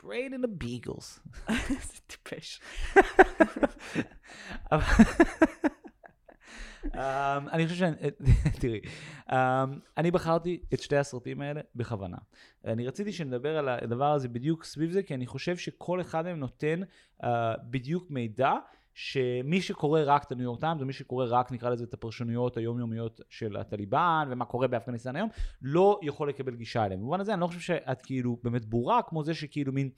brain 0.03 0.33
in 0.33 0.41
the 0.41 0.63
beagles. 0.63 1.19
איזה 1.49 1.99
טיפש. 2.07 2.61
אמ, 6.95 7.49
אני 7.51 7.67
חושב 7.67 7.79
שאני, 7.79 7.95
תראי, 8.61 8.79
אמ, 9.31 9.79
אני 9.97 10.11
בחרתי 10.11 10.61
את 10.73 10.79
שתי 10.79 10.97
הסרטים 10.97 11.41
האלה 11.41 11.61
בכוונה. 11.75 12.17
אני 12.65 12.87
רציתי 12.87 13.11
שנדבר 13.11 13.57
על 13.57 13.69
הדבר 13.69 14.13
הזה 14.13 14.27
בדיוק 14.27 14.63
סביב 14.63 14.91
זה, 14.91 15.03
כי 15.03 15.13
אני 15.13 15.27
חושב 15.27 15.57
שכל 15.57 16.01
אחד 16.01 16.25
מהם 16.25 16.39
נותן 16.39 16.81
אה, 17.23 17.53
בדיוק 17.69 18.11
מידע. 18.11 18.53
שמי 19.01 19.61
שקורא 19.61 20.01
רק 20.05 20.23
את 20.23 20.31
הניו 20.31 20.43
יורק 20.43 20.59
טיימס, 20.59 20.81
ומי 20.81 20.93
שקורא 20.93 21.25
רק 21.29 21.51
נקרא 21.51 21.69
לזה 21.69 21.83
את 21.83 21.93
הפרשנויות 21.93 22.57
היומיומיות 22.57 23.21
של 23.29 23.57
הטליבן 23.57 24.27
ומה 24.31 24.45
קורה 24.45 24.67
באפגניסטן 24.67 25.15
היום, 25.15 25.29
לא 25.61 25.99
יכול 26.03 26.29
לקבל 26.29 26.55
גישה 26.55 26.85
אליהם. 26.85 26.99
במובן 26.99 27.19
הזה 27.19 27.33
אני 27.33 27.41
לא 27.41 27.47
חושב 27.47 27.59
שאת 27.59 28.01
כאילו 28.01 28.37
באמת 28.43 28.65
בורה 28.65 29.01
כמו 29.01 29.23
זה 29.23 29.33
שכאילו 29.33 29.73
מין, 29.73 29.89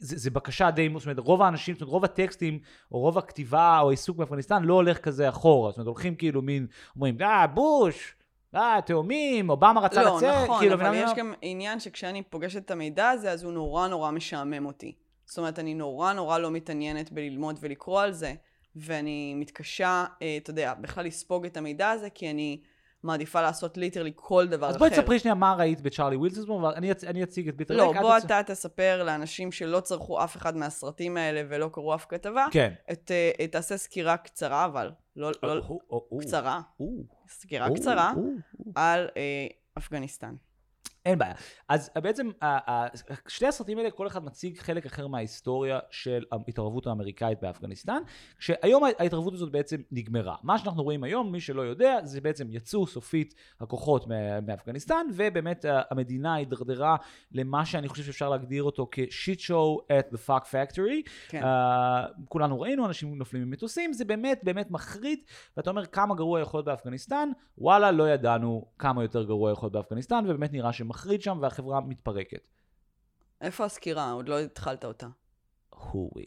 זה, 0.00 0.18
זה 0.18 0.30
בקשה 0.30 0.70
די, 0.70 0.88
זאת 0.94 1.06
אומרת 1.06 1.18
רוב 1.18 1.42
האנשים, 1.42 1.74
זאת 1.74 1.82
אומרת 1.82 1.92
רוב 1.92 2.04
הטקסטים 2.04 2.58
או 2.92 2.98
רוב 2.98 3.18
הכתיבה 3.18 3.80
או 3.80 3.88
העיסוק 3.88 4.16
באפגניסטן 4.16 4.62
לא 4.62 4.74
הולך 4.74 4.98
כזה 4.98 5.28
אחורה, 5.28 5.70
זאת 5.70 5.78
אומרת 5.78 5.86
הולכים 5.86 6.14
כאילו 6.14 6.42
מין, 6.42 6.66
אומרים 6.96 7.16
אה 7.22 7.46
בוש, 7.46 8.16
אה 8.54 8.78
תאומים, 8.86 9.50
אובמה 9.50 9.80
רצה 9.80 10.02
לא, 10.02 10.16
לצאת, 10.16 10.44
נכון, 10.44 10.58
כאילו, 10.58 10.74
אבל 10.74 10.94
יש? 10.94 11.10
גם 11.16 11.34
עניין 11.42 11.80
שכשאני 11.80 12.22
פוגשת 12.22 12.64
את 12.64 12.70
המידע 12.70 13.08
הזה, 13.08 13.30
אז 13.32 13.44
הוא 13.44 13.52
נורא 13.52 13.88
נורא 13.88 14.10
משעמם 14.10 14.66
אותי. 14.66 15.03
זאת 15.26 15.38
אומרת, 15.38 15.58
אני 15.58 15.74
נורא 15.74 16.12
נורא 16.12 16.38
לא 16.38 16.50
מתעניינת 16.50 17.12
בללמוד 17.12 17.58
ולקרוא 17.60 18.00
על 18.02 18.12
זה, 18.12 18.34
ואני 18.76 19.34
מתקשה, 19.34 20.04
אה, 20.22 20.36
אתה 20.36 20.50
יודע, 20.50 20.74
בכלל 20.74 21.04
לספוג 21.06 21.46
את 21.46 21.56
המידע 21.56 21.90
הזה, 21.90 22.10
כי 22.10 22.30
אני 22.30 22.60
מעדיפה 23.02 23.42
לעשות 23.42 23.76
literally 23.76 24.12
כל 24.14 24.46
דבר 24.48 24.66
אחר. 24.66 24.78
בואי 24.78 24.90
תספרי 24.90 25.18
שנייה 25.18 25.34
מה 25.34 25.54
ראית 25.54 25.80
בצ'ארלי 25.80 26.16
ווילסון, 26.16 26.64
ואני 26.64 26.92
אצ- 26.92 27.04
אציג 27.22 27.48
את 27.48 27.56
Bitter 27.56 27.76
Lake, 27.76 27.90
את 27.92 27.96
בוא 28.00 28.18
תצ- 28.18 28.24
אתה 28.24 28.40
תספר 28.46 29.02
לאנשים 29.04 29.52
שלא 29.52 29.80
צרכו 29.80 30.24
אף 30.24 30.36
אחד 30.36 30.56
מהסרטים 30.56 31.16
האלה 31.16 31.42
ולא 31.48 31.68
קראו 31.72 31.94
אף 31.94 32.06
כתבה, 32.08 32.46
כן. 32.50 32.72
את, 32.92 33.10
אה, 33.40 33.46
תעשה 33.46 33.76
סקירה 33.76 34.16
קצרה, 34.16 34.64
אבל 34.64 34.90
לא, 35.16 35.30
לא 35.42 35.60
או, 35.90 36.18
קצרה, 36.20 36.60
סקירה 37.28 37.68
קצרה. 37.74 38.12
על 38.74 39.08
אה, 39.16 39.46
אפגניסטן. 39.78 40.34
אין 41.04 41.18
בעיה. 41.18 41.34
אז 41.68 41.90
בעצם 42.02 42.30
ה- 42.42 42.70
ה- 42.72 42.86
שתי 43.28 43.46
הסרטים 43.46 43.78
האלה, 43.78 43.90
כל 43.90 44.06
אחד 44.06 44.24
מציג 44.24 44.58
חלק 44.58 44.86
אחר 44.86 45.06
מההיסטוריה 45.06 45.78
של 45.90 46.24
ההתערבות 46.32 46.86
האמריקאית 46.86 47.40
באפגניסטן, 47.42 48.02
כשהיום 48.38 48.84
ההתערבות 48.84 49.34
הזאת 49.34 49.52
בעצם 49.52 49.76
נגמרה. 49.92 50.36
מה 50.42 50.58
שאנחנו 50.58 50.82
רואים 50.82 51.04
היום, 51.04 51.32
מי 51.32 51.40
שלא 51.40 51.62
יודע, 51.62 51.98
זה 52.04 52.20
בעצם 52.20 52.46
יצאו 52.50 52.86
סופית 52.86 53.34
הכוחות 53.60 54.06
מאפגניסטן, 54.46 55.06
ובאמת 55.14 55.64
המדינה 55.90 56.34
הידרדרה 56.34 56.96
למה 57.32 57.66
שאני 57.66 57.88
חושב 57.88 58.02
שאפשר 58.02 58.28
להגדיר 58.28 58.62
אותו 58.62 58.88
כ-shit 58.92 59.40
show 59.40 59.92
at 59.92 60.14
the 60.14 60.18
fuck 60.28 60.44
factory. 60.44 61.10
כן. 61.28 61.42
Uh, 61.42 61.46
כולנו 62.28 62.60
ראינו, 62.60 62.86
אנשים 62.86 63.18
נופלים 63.18 63.42
ממטוסים, 63.42 63.92
זה 63.92 64.04
באמת 64.04 64.40
באמת 64.42 64.70
מחריד, 64.70 65.18
ואתה 65.56 65.70
אומר 65.70 65.86
כמה 65.86 66.14
גרוע 66.14 66.40
יכול 66.40 66.58
להיות 66.58 66.66
באפגניסטן, 66.66 67.28
וואלה, 67.58 67.90
לא 67.90 68.08
ידענו 68.08 68.66
כמה 68.78 69.02
יותר 69.02 69.24
גרוע 69.24 69.52
יכול 69.52 69.66
להיות 69.66 69.72
באפגניסטן, 69.72 70.24
ובאמת 70.28 70.52
נראה 70.52 70.72
שמחריד 70.94 71.22
שם 71.22 71.38
והחברה 71.42 71.80
מתפרקת. 71.80 72.48
איפה 73.40 73.64
הסקירה? 73.64 74.12
עוד 74.12 74.28
לא 74.28 74.40
התחלת 74.40 74.84
אותה. 74.84 75.06
הווי. 75.70 76.24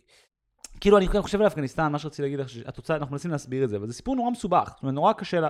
כאילו, 0.80 0.98
אני 0.98 1.08
חושב 1.22 1.42
על 1.42 1.48
אפגניסטן, 1.48 1.92
מה 1.92 2.00
שרציתי 2.00 2.22
להגיד 2.22 2.40
לך, 2.40 2.50
שהתוצאה, 2.50 2.96
אנחנו 2.96 3.12
מנסים 3.12 3.32
להסביר 3.32 3.64
את 3.64 3.70
זה, 3.70 3.78
אבל 3.78 3.88
זה 3.88 3.94
סיפור 3.94 4.16
נורא 4.16 4.32
מסובך. 4.32 4.72
זאת 4.74 4.82
אומרת, 4.82 4.96
נורא 4.96 5.14
קשה 5.14 5.40
לה... 5.40 5.50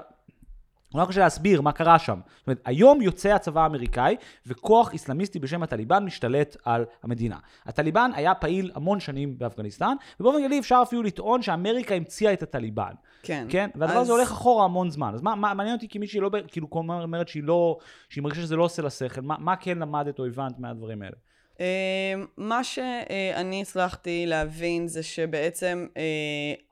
נורא 0.93 1.05
קשה 1.05 1.19
להסביר 1.19 1.61
מה 1.61 1.71
קרה 1.71 1.99
שם. 1.99 2.19
זאת 2.37 2.47
אומרת, 2.47 2.61
היום 2.65 3.01
יוצא 3.01 3.29
הצבא 3.29 3.61
האמריקאי, 3.63 4.15
וכוח 4.45 4.93
איסלאמיסטי 4.93 5.39
בשם 5.39 5.63
הטליבן 5.63 6.05
משתלט 6.05 6.57
על 6.65 6.85
המדינה. 7.03 7.37
הטליבן 7.65 8.11
היה 8.15 8.35
פעיל 8.35 8.71
המון 8.75 8.99
שנים 8.99 9.37
באפגניסטן, 9.37 9.95
ובאופן 10.19 10.37
כללי 10.37 10.59
אפשר 10.59 10.79
אפילו 10.83 11.03
לטעון 11.03 11.41
שאמריקה 11.41 11.95
המציאה 11.95 12.33
את 12.33 12.43
הטליבן. 12.43 12.91
כן. 13.23 13.47
כן? 13.49 13.69
והדבר 13.75 13.97
אז- 13.97 14.01
הזה 14.01 14.11
הולך 14.11 14.31
אחורה 14.31 14.65
המון 14.65 14.89
זמן. 14.89 15.11
אז 15.13 15.21
מה, 15.21 15.35
מה 15.35 15.53
מעניין 15.53 15.75
אותי 15.75 15.87
כי 15.87 15.99
מישהי 15.99 16.19
לא, 16.19 16.29
כאילו, 16.47 16.67
אומרת 16.71 17.27
שהיא 17.27 17.43
לא, 17.43 17.77
שהיא 18.09 18.23
מרגישה 18.23 18.41
שזה 18.41 18.55
לא 18.55 18.63
עושה 18.63 18.81
לה 18.81 18.89
שכל, 18.89 19.21
מה, 19.21 19.35
מה 19.39 19.55
כן 19.55 19.77
למדת 19.77 20.19
או 20.19 20.25
הבנת 20.25 20.59
מהדברים 20.59 21.01
האלה? 21.01 21.15
אה, 21.59 22.13
מה 22.37 22.63
שאני 22.63 23.61
הצלחתי 23.61 24.25
להבין 24.25 24.87
זה 24.87 25.03
שבעצם 25.03 25.87
אה, 25.97 26.03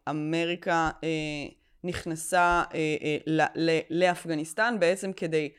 אמריקה 0.09 0.89
אה, 1.03 1.09
נכנסה 1.85 2.63
אה, 2.73 2.95
אה, 3.01 3.17
ל- 3.27 3.69
ל- 3.69 3.79
לאפגניסטן 3.89 4.75
בעצם 4.79 5.13
כדי 5.13 5.49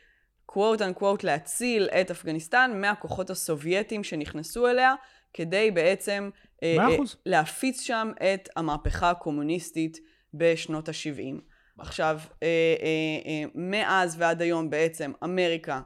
quote 0.53 0.81
unquote 0.81 1.23
להציל 1.23 1.89
את 2.01 2.11
אפגניסטן 2.11 2.81
מהכוחות 2.81 3.31
הסובייטים 3.31 4.05
שנכנסו 4.05 4.69
אליה 4.69 4.95
כדי 5.33 5.71
בעצם 5.71 6.31
אה, 6.63 6.77
אה. 6.79 6.97
להפיץ 7.27 7.81
שם 7.81 8.11
את 8.35 8.49
המהפכה 8.57 9.11
הקומוניסטית 9.11 9.99
בשנות 10.35 10.89
ה-70. 10.89 11.41
עכשיו, 11.79 12.21
אה, 12.43 12.49
אה, 12.83 12.87
אה, 13.27 13.45
מאז 13.55 14.17
ועד 14.19 14.43
היום 14.43 14.71
בעצם 14.71 15.13
אמריקה 15.25 15.81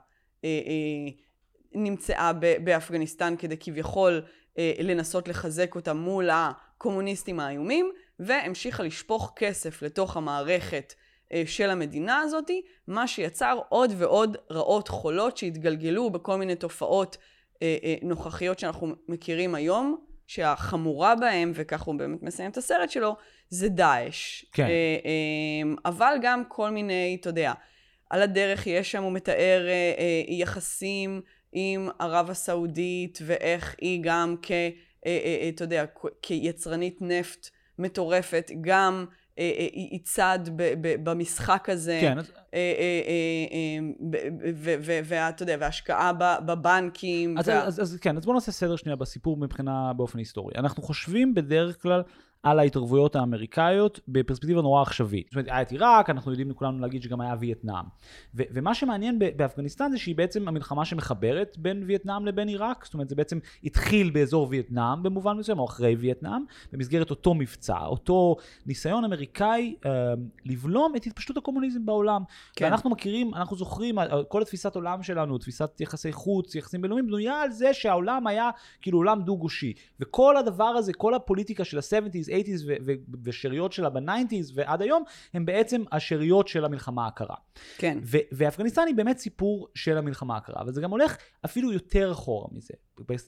אה, 0.44 0.60
אה, 0.66 1.12
נמצאה 1.74 2.32
ב- 2.32 2.64
באפגניסטן 2.64 3.34
כדי 3.38 3.56
כביכול 3.60 4.22
אה, 4.58 4.72
לנסות 4.78 5.28
לחזק 5.28 5.74
אותה 5.74 5.92
מול 5.92 6.30
הקומוניסטים 6.32 7.40
האיומים, 7.40 7.90
והמשיכה 8.20 8.82
לשפוך 8.82 9.32
כסף 9.36 9.82
לתוך 9.82 10.16
המערכת 10.16 10.94
אה, 11.32 11.42
של 11.46 11.70
המדינה 11.70 12.20
הזאתי, 12.20 12.62
מה 12.86 13.06
שיצר 13.06 13.58
עוד 13.68 13.92
ועוד 13.98 14.36
רעות 14.50 14.88
חולות 14.88 15.36
שהתגלגלו 15.36 16.10
בכל 16.10 16.36
מיני 16.36 16.56
תופעות 16.56 17.16
אה, 17.62 17.76
אה, 17.84 17.94
נוכחיות 18.02 18.58
שאנחנו 18.58 18.94
מכירים 19.08 19.54
היום, 19.54 20.04
שהחמורה 20.26 21.14
בהם, 21.14 21.52
וכך 21.54 21.82
הוא 21.82 21.94
באמת 21.94 22.22
מסיים 22.22 22.50
את 22.50 22.56
הסרט 22.56 22.90
שלו, 22.90 23.16
זה 23.48 23.68
דאעש. 23.68 24.44
כן. 24.52 24.68
אבל 25.84 26.14
גם 26.22 26.42
כל 26.48 26.70
מיני, 26.70 27.16
אתה 27.20 27.28
יודע, 27.28 27.52
על 28.10 28.22
הדרך 28.22 28.66
יש 28.66 28.92
שם, 28.92 29.02
הוא 29.02 29.12
מתאר 29.12 29.66
יחסים 30.28 31.20
עם 31.52 31.88
ערב 31.98 32.30
הסעודית, 32.30 33.18
ואיך 33.26 33.76
היא 33.80 34.00
גם 34.02 34.36
כ... 34.42 34.50
אתה 35.48 35.64
יודע, 35.64 35.84
כיצרנית 36.22 36.98
נפט 37.00 37.50
מטורפת, 37.80 38.50
גם 38.60 39.04
אה, 39.38 39.50
אה, 39.58 39.68
היא 39.72 40.00
צד 40.04 40.38
במשחק 41.02 41.68
הזה. 41.68 41.98
כן, 42.00 42.18
אה, 42.54 43.78
ואתה 45.02 45.42
יודע, 45.42 45.56
והשקעה 45.60 46.12
בבנקים. 46.46 47.38
אז 47.38 47.98
כן, 48.00 48.16
אז 48.16 48.24
בואו 48.24 48.34
נעשה 48.34 48.52
סדר 48.52 48.76
שנייה 48.76 48.96
בסיפור 48.96 49.36
מבחינה 49.36 49.92
באופן 49.96 50.18
היסטורי. 50.18 50.54
אנחנו 50.56 50.82
חושבים 50.82 51.34
בדרך 51.34 51.82
כלל 51.82 52.02
על 52.42 52.58
ההתערבויות 52.58 53.16
האמריקאיות 53.16 54.00
בפרספקטיבה 54.08 54.62
נורא 54.62 54.82
עכשווית. 54.82 55.26
זאת 55.26 55.34
אומרת, 55.34 55.48
היה 55.48 55.62
את 55.62 55.70
עיראק, 55.70 56.10
אנחנו 56.10 56.30
יודעים 56.30 56.52
כולנו 56.54 56.80
להגיד 56.80 57.02
שגם 57.02 57.20
היה 57.20 57.34
וייטנאם. 57.40 57.84
ו- 58.34 58.42
ומה 58.52 58.74
שמעניין 58.74 59.18
באפגניסטן 59.18 59.90
זה 59.90 59.98
שהיא 59.98 60.16
בעצם 60.16 60.48
המלחמה 60.48 60.84
שמחברת 60.84 61.56
בין 61.58 61.82
וייטנאם 61.86 62.26
לבין 62.26 62.48
עיראק. 62.48 62.84
זאת 62.84 62.94
אומרת, 62.94 63.08
זה 63.08 63.14
בעצם 63.14 63.38
התחיל 63.64 64.10
באזור 64.10 64.46
וייטנאם 64.50 65.02
במובן 65.02 65.36
מסוים, 65.36 65.58
או 65.58 65.64
אחרי 65.64 65.94
וייטנאם, 65.94 66.42
במסגרת 66.72 67.10
אותו 67.10 67.34
מבצע, 67.34 67.78
אותו 67.78 68.36
ניסיון 68.66 69.04
אמריקאי 69.04 69.74
אה, 69.86 69.90
לבלום 70.44 70.96
את 70.96 71.06
התפשטות 71.06 71.36
הקומוניזם 71.36 71.86
בעולם. 71.86 72.22
כן. 72.56 72.64
ואנחנו 72.64 72.90
מכירים, 72.90 73.34
אנחנו 73.34 73.56
זוכרים, 73.56 73.98
אה, 73.98 74.24
כל 74.28 74.42
התפיסת 74.42 74.74
עולם 74.74 75.02
שלנו, 75.02 75.38
תפיסת 75.38 75.80
יחסי 75.80 76.12
חוץ, 76.12 76.54
יחסים 76.54 76.82
בינלאומיים, 76.82 77.06
בנויה 77.06 77.42
על 77.42 77.50
זה 77.50 77.74
שהעולם 77.74 78.26
היה 78.26 78.50
כאילו 78.82 78.98
עולם 78.98 79.22
דו-גושי. 79.22 79.72
וכל 80.00 80.36
הדבר 80.36 80.64
הזה, 80.64 80.92
כל 80.92 81.14
הפוליטיקה 81.14 81.64
של 81.64 81.78
ה-70's, 81.78 82.29
80's 82.30 82.64
ו- 82.66 82.74
ו- 82.86 82.92
ושאריות 83.24 83.72
שלה 83.72 83.90
ב-90's 83.90 84.52
ועד 84.54 84.82
היום, 84.82 85.02
הם 85.34 85.46
בעצם 85.46 85.82
השאריות 85.92 86.48
של 86.48 86.64
המלחמה 86.64 87.06
הקרה. 87.06 87.36
כן. 87.78 87.98
ו- 88.02 88.18
ואפגניסטן 88.32 88.82
היא 88.86 88.94
באמת 88.94 89.18
סיפור 89.18 89.68
של 89.74 89.98
המלחמה 89.98 90.36
הקרה, 90.36 90.60
אבל 90.60 90.72
זה 90.72 90.80
גם 90.80 90.90
הולך 90.90 91.16
אפילו 91.44 91.72
יותר 91.72 92.12
אחורה 92.12 92.48
מזה. 92.52 92.74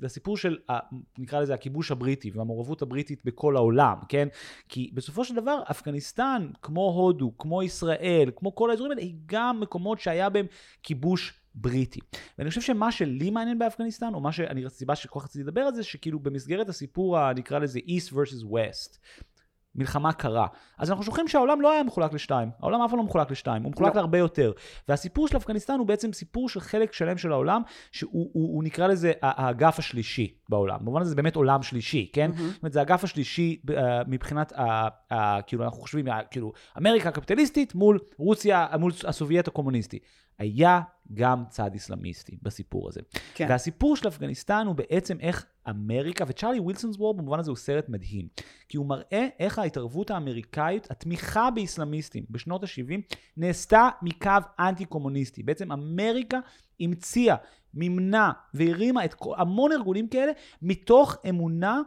לסיפור 0.01 0.37
של, 0.37 0.59
ה- 0.71 0.95
נקרא 1.19 1.41
לזה, 1.41 1.55
הכיבוש 1.55 1.91
הבריטי 1.91 2.31
והמעורבות 2.31 2.83
הבריטית 2.83 3.25
בכל 3.25 3.57
העולם, 3.57 3.97
כן? 4.09 4.29
כי 4.69 4.91
בסופו 4.95 5.25
של 5.25 5.35
דבר, 5.35 5.63
אפגניסטן, 5.71 6.49
כמו 6.63 6.81
הודו, 6.81 7.33
כמו 7.39 7.63
ישראל, 7.63 8.31
כמו 8.37 8.55
כל 8.55 8.71
האזורים 8.71 8.93
האלה, 8.93 9.03
היא 9.03 9.15
גם 9.27 9.61
מקומות 9.61 10.01
שהיה 10.01 10.29
בהם 10.29 10.47
כיבוש 10.83 11.35
בריטי. 11.55 12.01
ואני 12.39 12.49
חושב 12.49 12.61
שמה 12.61 12.93
שלי 12.93 13.31
מעניין 13.31 13.59
באפגניסטן, 13.59 14.15
או 14.15 14.21
מה 14.21 14.33
שאני, 14.33 14.67
הסיבה 14.67 14.97
שכל 14.97 15.21
כך 15.21 15.25
רציתי 15.25 15.43
לדבר 15.45 15.61
על 15.61 15.75
זה, 15.75 15.83
שכאילו 15.83 16.19
במסגרת 16.19 16.69
הסיפור, 16.69 17.33
נקרא 17.33 17.59
לזה 17.59 17.79
East 17.79 18.13
versus 18.13 18.45
West, 18.53 18.99
מלחמה 19.75 20.13
קרה. 20.13 20.47
אז 20.79 20.91
אנחנו 20.91 21.05
שוכחים 21.05 21.29
שהעולם 21.29 21.61
לא 21.61 21.73
היה 21.73 21.83
מחולק 21.83 22.13
לשתיים. 22.13 22.51
העולם 22.61 22.83
אף 22.83 22.91
פעם 22.91 22.99
לא 22.99 23.05
מחולק 23.05 23.31
לשתיים, 23.31 23.63
הוא 23.63 23.73
מחולק 23.73 23.95
לא. 23.95 23.97
להרבה 23.97 24.19
יותר. 24.19 24.53
והסיפור 24.89 25.29
של 25.29 25.37
אפגניסטן 25.37 25.79
הוא 25.79 25.87
בעצם 25.87 26.13
סיפור 26.13 26.49
של 26.49 26.61
חלק 26.61 26.93
שלם 26.93 27.19
של 27.19 27.33
העולם, 27.33 27.63
שהוא 27.93 28.31
הוא, 28.33 28.55
הוא 28.55 28.65
נקרא 28.65 28.87
לזה 28.87 29.13
האגף 29.23 29.79
השלישי 29.79 30.35
בעולם. 30.49 30.79
במובן 30.81 31.01
הזה 31.01 31.11
זה 31.11 31.17
באמת 31.17 31.37
עולם 31.37 31.63
שלישי, 31.63 32.11
כן? 32.13 32.31
מהמם. 32.31 32.49
זאת 32.49 32.63
אומרת, 32.63 32.73
זה 32.73 32.79
האגף 32.79 33.05
השלישי 33.05 33.61
uh, 33.69 33.73
מבחינת, 34.07 34.53
ה, 34.53 34.89
ה, 35.15 35.43
כאילו, 35.43 35.65
אנחנו 35.65 35.81
חושבים, 35.81 36.09
ה- 36.09 36.23
כאילו, 36.31 36.53
אמריקה 36.79 37.09
הקפיטליסטית 37.09 37.75
מול 37.75 37.99
רוסיה, 38.19 38.67
מול 38.79 38.93
הסובייט 39.07 39.49
הקומוניסטי. 39.49 39.99
היה 40.39 40.81
גם 41.15 41.45
צד 41.51 41.71
אסלאמיסטי 41.75 42.37
בסיפור 42.43 42.89
הזה. 42.89 43.01
כן. 43.35 43.47
והסיפור 43.49 43.97
של 43.97 44.09
אפגניסטן 44.09 44.67
הוא 44.67 44.75
בעצם 44.75 45.21
איך 45.21 45.47
אמריקה, 45.71 46.25
ו 46.29 46.33
Charlie 46.33 46.61
Wilson's 46.61 46.97
War 46.97 47.15
במובן 47.15 47.39
הזה 47.39 47.51
הוא 47.51 47.57
סרט 47.57 47.89
מדהים, 47.89 48.29
כי 48.69 48.77
הוא 48.77 48.87
מראה 48.87 49.29
איך 49.39 49.59
ההתערבות 49.59 50.11
האמריקאית, 50.11 50.91
התמיכה 50.91 51.51
באסלאמיסטים 51.51 52.25
בשנות 52.31 52.63
ה-70, 52.65 53.15
נעשתה 53.37 53.89
מקו 54.03 54.31
אנטי-קומוניסטי. 54.59 55.43
בעצם 55.43 55.73
אמריקה 55.73 56.39
המציאה, 56.81 57.37
מימנה 57.75 58.33
והרימה 58.55 59.05
את 59.05 59.15
כל- 59.15 59.35
המון 59.39 59.73
ארגונים 59.73 60.09
כאלה 60.09 60.33
מתוך 60.63 61.17
אמונה 61.29 61.81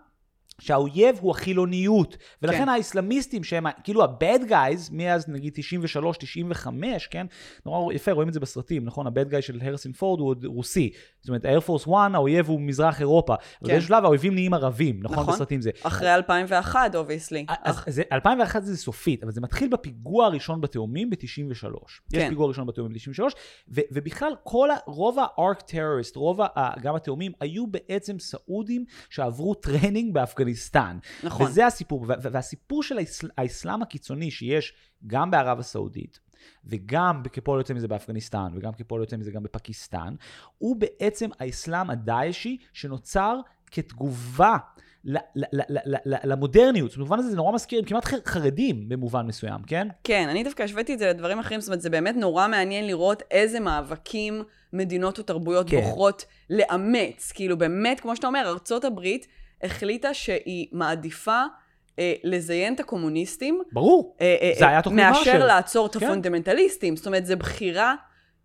שהאויב 0.61 1.17
הוא 1.21 1.31
החילוניות, 1.31 2.17
ולכן 2.41 2.57
כן. 2.57 2.69
האסלאמיסטים 2.69 3.43
שהם 3.43 3.65
כאילו 3.83 4.03
ה-bad 4.03 4.49
guys, 4.49 4.89
מאז 4.91 5.29
נגיד 5.29 5.53
93, 5.55 6.17
95, 6.17 7.07
כן? 7.07 7.25
נורא 7.65 7.93
יפה, 7.93 8.11
רואים 8.11 8.29
את 8.29 8.33
זה 8.33 8.39
בסרטים, 8.39 8.85
נכון? 8.85 9.07
ה-bad 9.07 9.31
guy 9.31 9.41
של 9.41 9.59
הריסון 9.61 9.91
פורד 9.93 10.19
הוא 10.19 10.29
עוד 10.29 10.45
רוסי. 10.45 10.89
זאת 11.21 11.29
אומרת, 11.29 11.45
ה-Air 11.45 11.61
Force 11.69 11.89
1, 11.91 11.91
האויב 12.13 12.49
הוא 12.49 12.61
מזרח 12.61 12.99
אירופה. 13.01 13.35
כן. 13.35 13.67
באיזשהו 13.67 13.87
שלב 13.87 14.05
האויבים 14.05 14.33
נהיים 14.33 14.53
ערבים, 14.53 14.99
נכון? 15.03 15.17
נכון. 15.19 15.33
בסרטים 15.33 15.61
זה. 15.61 15.69
אחרי 15.83 16.13
2001, 16.15 16.95
obviously. 16.95 17.45
אז 17.63 17.83
זה, 17.87 18.03
2001 18.11 18.63
זה 18.63 18.77
סופית, 18.77 19.23
אבל 19.23 19.31
זה 19.31 19.41
מתחיל 19.41 19.69
בפיגוע 19.69 20.25
הראשון 20.25 20.61
בתאומים 20.61 21.09
ב-93. 21.09 21.15
יש 21.53 22.01
כן. 22.11 22.29
פיגוע 22.29 22.47
ראשון 22.47 22.67
בתאומים 22.67 22.93
ב-93, 22.93 23.21
ו- 23.69 23.81
ובכלל 23.91 24.31
כל 24.43 24.71
ה, 24.71 24.75
רוב 24.87 25.19
ה-arch 25.19 25.59
terrorists, 25.71 26.15
רוב 26.15 26.41
ה- 26.41 26.73
גם 26.81 26.95
התאומים, 26.95 27.31
היו 27.39 27.67
בעצם 27.67 28.19
סעודים 28.19 28.85
שעברו 29.09 29.53
training 29.53 30.13
באפגניסטן. 30.13 30.44
נכון. 31.23 31.45
וזה 31.45 31.65
הסיפור, 31.65 32.05
והסיפור 32.07 32.83
של 32.83 32.97
האסל- 32.97 33.29
האסלאם 33.37 33.81
הקיצוני 33.81 34.31
שיש 34.31 34.73
גם 35.07 35.31
בערב 35.31 35.59
הסעודית, 35.59 36.19
וגם 36.65 37.21
כפועל 37.33 37.59
יוצא 37.59 37.73
מזה 37.73 37.87
באפגניסטן, 37.87 38.47
וגם 38.55 38.73
כפועל 38.73 39.01
יוצא 39.01 39.17
מזה 39.17 39.31
גם 39.31 39.43
בפקיסטן, 39.43 40.15
הוא 40.57 40.75
בעצם 40.75 41.29
האסלאם 41.39 41.89
הדאעשי 41.89 42.57
שנוצר 42.73 43.39
כתגובה 43.71 44.57
למודרניות. 46.23 46.97
במובן 46.97 47.19
הזה 47.19 47.29
זה 47.29 47.35
נורא 47.35 47.53
מזכיר, 47.53 47.79
הם 47.79 47.85
כמעט 47.85 48.05
חרדים 48.25 48.89
במובן 48.89 49.27
מסוים, 49.27 49.61
כן? 49.67 49.87
כן, 50.03 50.27
אני 50.29 50.43
דווקא 50.43 50.63
השוויתי 50.63 50.93
את 50.93 50.99
זה 50.99 51.09
לדברים 51.09 51.39
אחרים, 51.39 51.61
זאת 51.61 51.67
אומרת, 51.67 51.81
זה 51.81 51.89
באמת 51.89 52.15
נורא 52.15 52.47
מעניין 52.47 52.87
לראות 52.87 53.23
איזה 53.31 53.59
מאבקים 53.59 54.43
מדינות 54.73 55.17
או 55.17 55.23
תרבויות 55.23 55.69
כן. 55.69 55.81
בוחרות 55.81 56.25
לאמץ. 56.49 57.31
כאילו, 57.31 57.57
באמת, 57.57 57.99
כמו 57.99 58.15
שאתה 58.15 58.27
אומר, 58.27 58.43
ארצות 58.47 58.85
הברית 58.85 59.27
החליטה 59.65 60.13
שהיא 60.13 60.67
מעדיפה 60.71 61.43
אה, 61.99 62.13
לזיין 62.23 62.73
את 62.73 62.79
הקומוניסטים, 62.79 63.61
ברור. 63.71 64.15
אה, 64.21 64.35
אה, 64.41 64.51
זה 64.59 64.67
היה 64.67 64.81
תוכנית 64.81 65.05
מאשר 65.05 65.33
מרשל. 65.33 65.45
לעצור 65.45 65.85
את 65.85 65.97
כן. 65.97 66.05
הפונדמנטליסטים. 66.05 66.95
זאת 66.95 67.05
אומרת, 67.05 67.25
זו 67.25 67.37
בחירה 67.37 67.95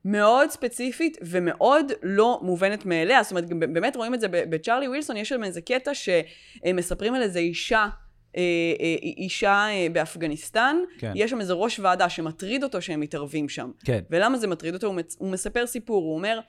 מאוד 0.04 0.50
ספציפית 0.50 1.18
ומאוד 1.22 1.92
לא 2.02 2.40
מובנת 2.42 2.86
מאליה. 2.86 3.22
זאת 3.22 3.30
אומרת, 3.30 3.48
גם 3.48 3.60
באמת 3.60 3.96
רואים 3.96 4.14
את 4.14 4.20
זה 4.20 4.28
בצ'ארלי 4.28 4.88
ווילסון, 4.88 5.16
יש 5.16 5.28
שם 5.28 5.44
איזה 5.44 5.60
קטע 5.60 5.90
שמספרים 5.94 7.14
על 7.14 7.22
איזה 7.22 7.38
אישה. 7.38 7.88
אה, 8.36 8.42
אה, 8.80 8.94
אישה 9.02 9.66
אה, 9.70 9.86
באפגניסטן, 9.92 10.76
כן. 10.98 11.12
יש 11.14 11.30
שם 11.30 11.40
איזה 11.40 11.52
ראש 11.52 11.78
ועדה 11.78 12.08
שמטריד 12.08 12.64
אותו 12.64 12.82
שהם 12.82 13.00
מתערבים 13.00 13.48
שם. 13.48 13.70
כן. 13.84 14.00
ולמה 14.10 14.38
זה 14.38 14.46
מטריד 14.46 14.74
אותו? 14.74 14.86
הוא, 14.86 14.94
מצ... 14.94 15.16
הוא 15.18 15.30
מספר 15.30 15.66
סיפור, 15.66 16.02
הוא 16.04 16.14
אומר, 16.14 16.40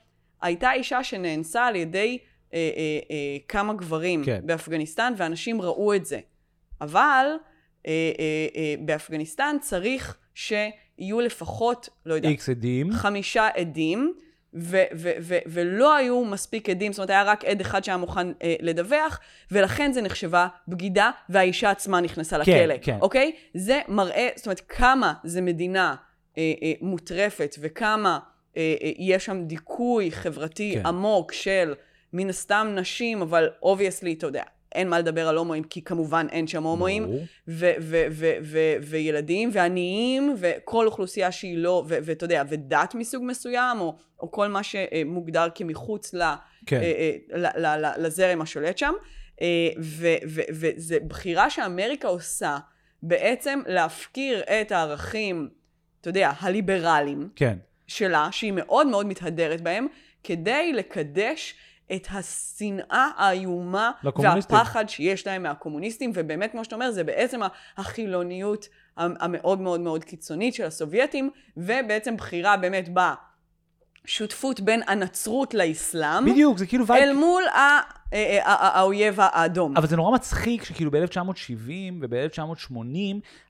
הייתה 0.42 0.74
אישה 0.74 1.04
שנאנסה 1.04 1.66
על 1.66 1.76
ידי 1.76 2.18
אה, 2.54 2.60
אה, 2.78 3.00
אה, 3.12 3.38
כמה 3.48 3.74
גברים 3.74 4.24
כן. 4.26 4.42
באפגניסטן, 4.46 5.14
ואנשים 5.18 5.62
ראו 5.62 5.94
את 5.94 6.06
זה. 6.06 6.20
אבל 6.82 7.26
אה, 7.88 7.92
אה, 8.20 8.48
אה, 8.56 8.76
באפגניסטן 8.80 9.58
צריך 9.62 10.18
שיהיו 10.36 11.22
לפחות, 11.22 11.90
לא 12.06 12.14
יודע, 12.14 12.30
איקס 12.30 12.50
עדים. 12.50 12.92
חמישה 12.92 13.48
עדים, 13.56 14.14
ו- 14.54 14.84
ו- 14.96 15.12
ו- 15.22 15.38
ולא 15.46 15.96
היו 15.96 16.26
מספיק 16.26 16.70
עדים, 16.70 16.94
זאת 16.94 17.00
אומרת, 17.00 17.10
היה 17.10 17.24
רק 17.24 17.46
עד 17.46 17.62
אחד 17.62 17.84
שהיה 17.84 17.98
מוכן 17.98 18.28
אה, 18.44 18.56
לדווח, 18.60 19.20
ולכן 19.52 19.94
זה 19.94 20.02
נחשבה 20.02 20.48
בגידה, 20.68 21.12
והאישה 21.30 21.70
עצמה 21.70 22.02
נכנסה 22.02 22.46
כן, 22.46 22.52
לכלא, 22.52 22.76
כן. 22.82 22.98
אוקיי? 23.02 23.32
זה 23.54 23.80
מראה, 23.88 24.30
זאת 24.36 24.46
אומרת, 24.46 24.62
כמה 24.68 25.14
זה 25.24 25.42
מדינה 25.42 25.96
אה, 26.38 26.54
אה, 26.64 26.74
מוטרפת, 26.82 27.56
וכמה 27.60 28.20
אה, 28.58 28.76
אה, 28.84 28.92
יש 28.98 29.26
שם 29.26 29.44
דיכוי 29.44 30.12
חברתי 30.12 30.74
כן. 30.76 30.86
עמוק 30.86 31.32
של 31.32 31.74
מן 32.14 32.30
הסתם 32.30 32.72
נשים, 32.76 33.22
אבל 33.22 33.50
obviously, 33.64 34.14
אתה 34.14 34.28
יודע, 34.28 34.44
אין 34.76 34.90
מה 34.90 35.00
לדבר 35.00 35.28
על 35.28 35.38
הומואים, 35.38 35.64
כי 35.64 35.82
כמובן 35.82 36.28
אין 36.32 36.48
שם 36.48 36.64
הומואים. 36.64 37.06
ברור. 37.06 37.26
ו- 37.48 37.72
ו- 37.82 38.06
ו- 38.12 38.34
ו- 38.44 38.76
וילדים 38.82 39.50
ועניים 39.54 40.36
וכל 40.38 40.86
אוכלוסייה 40.88 41.32
שהיא 41.32 41.58
לא, 41.58 41.84
ואתה 41.88 42.24
יודע, 42.26 42.44
ודת 42.50 42.96
מסוג 42.96 43.24
מסוים, 43.26 43.80
או, 43.82 43.96
או 44.20 44.32
כל 44.32 44.48
מה 44.48 44.64
שמוגדר 44.64 45.48
כמחוץ 45.56 46.14
ל- 46.14 46.34
כן. 46.66 46.82
אה, 46.82 46.84
אה, 46.84 47.38
ל- 47.38 47.66
ל- 47.66 47.86
ל- 47.86 48.06
לזרם 48.06 48.42
השולט 48.42 48.78
שם. 48.78 48.94
אה, 49.42 49.48
ו- 49.80 50.16
ו- 50.28 50.42
וזו 50.52 50.96
בחירה 51.08 51.50
שאמריקה 51.50 52.08
עושה 52.08 52.58
בעצם 53.04 53.60
להפקיר 53.68 54.40
את 54.42 54.72
הערכים, 54.72 55.50
אתה 56.02 56.10
יודע, 56.10 56.32
הליברליים 56.40 57.30
כן. 57.36 57.58
שלה, 57.88 58.28
שהיא 58.32 58.54
מאוד 58.56 58.88
מאוד 58.88 59.06
מתהדרת 59.06 59.62
בהם, 59.62 59.88
כדי 60.24 60.74
לקדש 60.74 61.56
את 61.96 62.08
השנאה 62.12 63.10
האיומה. 63.18 63.92
והפחד 64.52 64.90
שיש 64.90 65.28
להם 65.28 65.44
מהקומוניסטים, 65.44 66.12
ובאמת, 66.14 66.52
כמו 66.52 66.64
שאתה 66.64 66.76
אומר, 66.76 66.92
זה 66.92 67.04
בעצם 67.04 67.40
החילוניות 67.78 68.68
המאוד 68.98 69.62
מאוד 69.62 69.80
מאוד 69.80 70.04
קיצונית 70.04 70.54
של 70.54 70.66
הסובייטים, 70.66 71.30
ובעצם 71.58 72.18
בחירה 72.18 72.58
באמת 72.58 72.90
בשותפות 74.06 74.60
בין 74.60 74.82
הנצרות 74.88 75.54
לאסלאם, 75.54 76.26
בדיוק, 76.26 76.58
זה 76.58 76.66
כאילו. 76.66 76.86
אל 76.90 77.14
מול 77.14 77.44
ה... 77.44 77.58
אה, 78.14 78.18
אה, 78.18 78.52
ה- 78.52 78.80
האויב 78.80 79.16
האדום. 79.20 79.78
אבל 79.78 79.88
זה 79.88 79.96
נורא 79.96 80.16
מצחיק 80.16 80.64
שכאילו 80.64 80.92
ב-1970 80.92 81.72
וב-1980, 82.02 82.76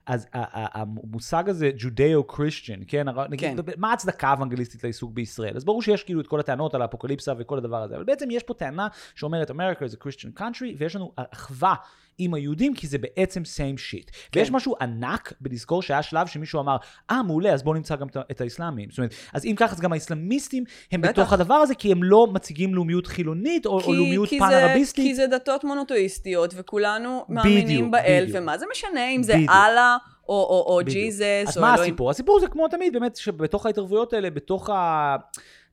אז 0.06 0.26
המושג 0.32 1.48
הזה, 1.48 1.70
Judeo-Christian, 1.78 2.84
כן? 2.86 3.06
נגיד, 3.28 3.60
כן. 3.60 3.72
מה 3.76 3.90
ההצדקה 3.90 4.28
האוונגליסטית 4.28 4.84
לעיסוק 4.84 5.12
בישראל? 5.12 5.56
אז 5.56 5.64
ברור 5.64 5.82
שיש 5.82 6.04
כאילו 6.04 6.20
את 6.20 6.26
כל 6.26 6.40
הטענות 6.40 6.74
על 6.74 6.82
האפוקליפסה 6.82 7.32
וכל 7.38 7.58
הדבר 7.58 7.82
הזה, 7.82 7.96
אבל 7.96 8.04
בעצם 8.04 8.30
יש 8.30 8.42
פה 8.42 8.54
טענה 8.54 8.88
שאומרת, 9.14 9.50
America 9.50 9.80
is 9.80 9.96
a 9.96 10.06
Christian 10.06 10.40
country, 10.40 10.74
ויש 10.78 10.96
לנו 10.96 11.12
אחווה. 11.32 11.74
עם 12.18 12.34
היהודים, 12.34 12.74
כי 12.74 12.86
זה 12.86 12.98
בעצם 12.98 13.42
same 13.42 13.78
shit. 13.78 14.10
כן. 14.32 14.40
ויש 14.40 14.50
משהו 14.50 14.74
ענק 14.80 15.32
בלזכור 15.40 15.82
שהיה 15.82 16.02
שלב 16.02 16.26
שמישהו 16.26 16.60
אמר, 16.60 16.76
אה, 17.10 17.22
מעולה, 17.22 17.52
אז 17.52 17.62
בואו 17.62 17.74
נמצא 17.74 17.96
גם 17.96 18.06
את- 18.30 18.40
האסלאמים. 18.40 18.90
זאת 18.90 18.98
אומרת, 18.98 19.14
אז 19.32 19.44
אם 19.44 19.54
ככה, 19.56 19.72
אז 19.74 19.80
גם 19.80 19.92
האסלאמיסטים 19.92 20.64
הם 20.92 21.00
בטח. 21.00 21.10
בתוך 21.12 21.32
הדבר 21.32 21.54
הזה, 21.54 21.74
כי 21.74 21.92
הם 21.92 22.02
לא 22.04 22.26
מציגים 22.32 22.74
לאומיות 22.74 23.06
חילונית, 23.06 23.66
או, 23.66 23.80
או 23.80 23.92
לאומיות 23.92 24.28
כי 24.28 24.38
פן-ערביסטית. 24.38 25.04
זה, 25.04 25.08
כי 25.10 25.14
זה 25.14 25.26
דתות 25.26 25.64
מונותואיסטיות, 25.64 26.54
וכולנו 26.56 27.24
מאמינים 27.28 27.90
באל, 27.90 28.22
בדיוק. 28.22 28.38
ומה 28.42 28.58
זה 28.58 28.66
משנה 28.72 29.08
אם 29.08 29.22
זה 29.22 29.32
בדיוק. 29.34 29.50
אללה, 29.50 29.96
או, 30.28 30.34
או, 30.34 30.64
או 30.68 30.78
בדיוק. 30.78 30.96
ג'יזוס, 30.96 31.22
אז 31.48 31.56
או 31.56 31.62
מה 31.62 31.74
אלוהים. 31.74 31.90
הסיפור? 31.92 32.10
הסיפור 32.10 32.40
זה 32.40 32.46
כמו 32.48 32.68
תמיד, 32.68 32.92
באמת, 32.92 33.16
שבתוך 33.16 33.66
ההתערבויות 33.66 34.12
האלה, 34.12 34.30
בתוך 34.30 34.70
ה... 34.70 35.16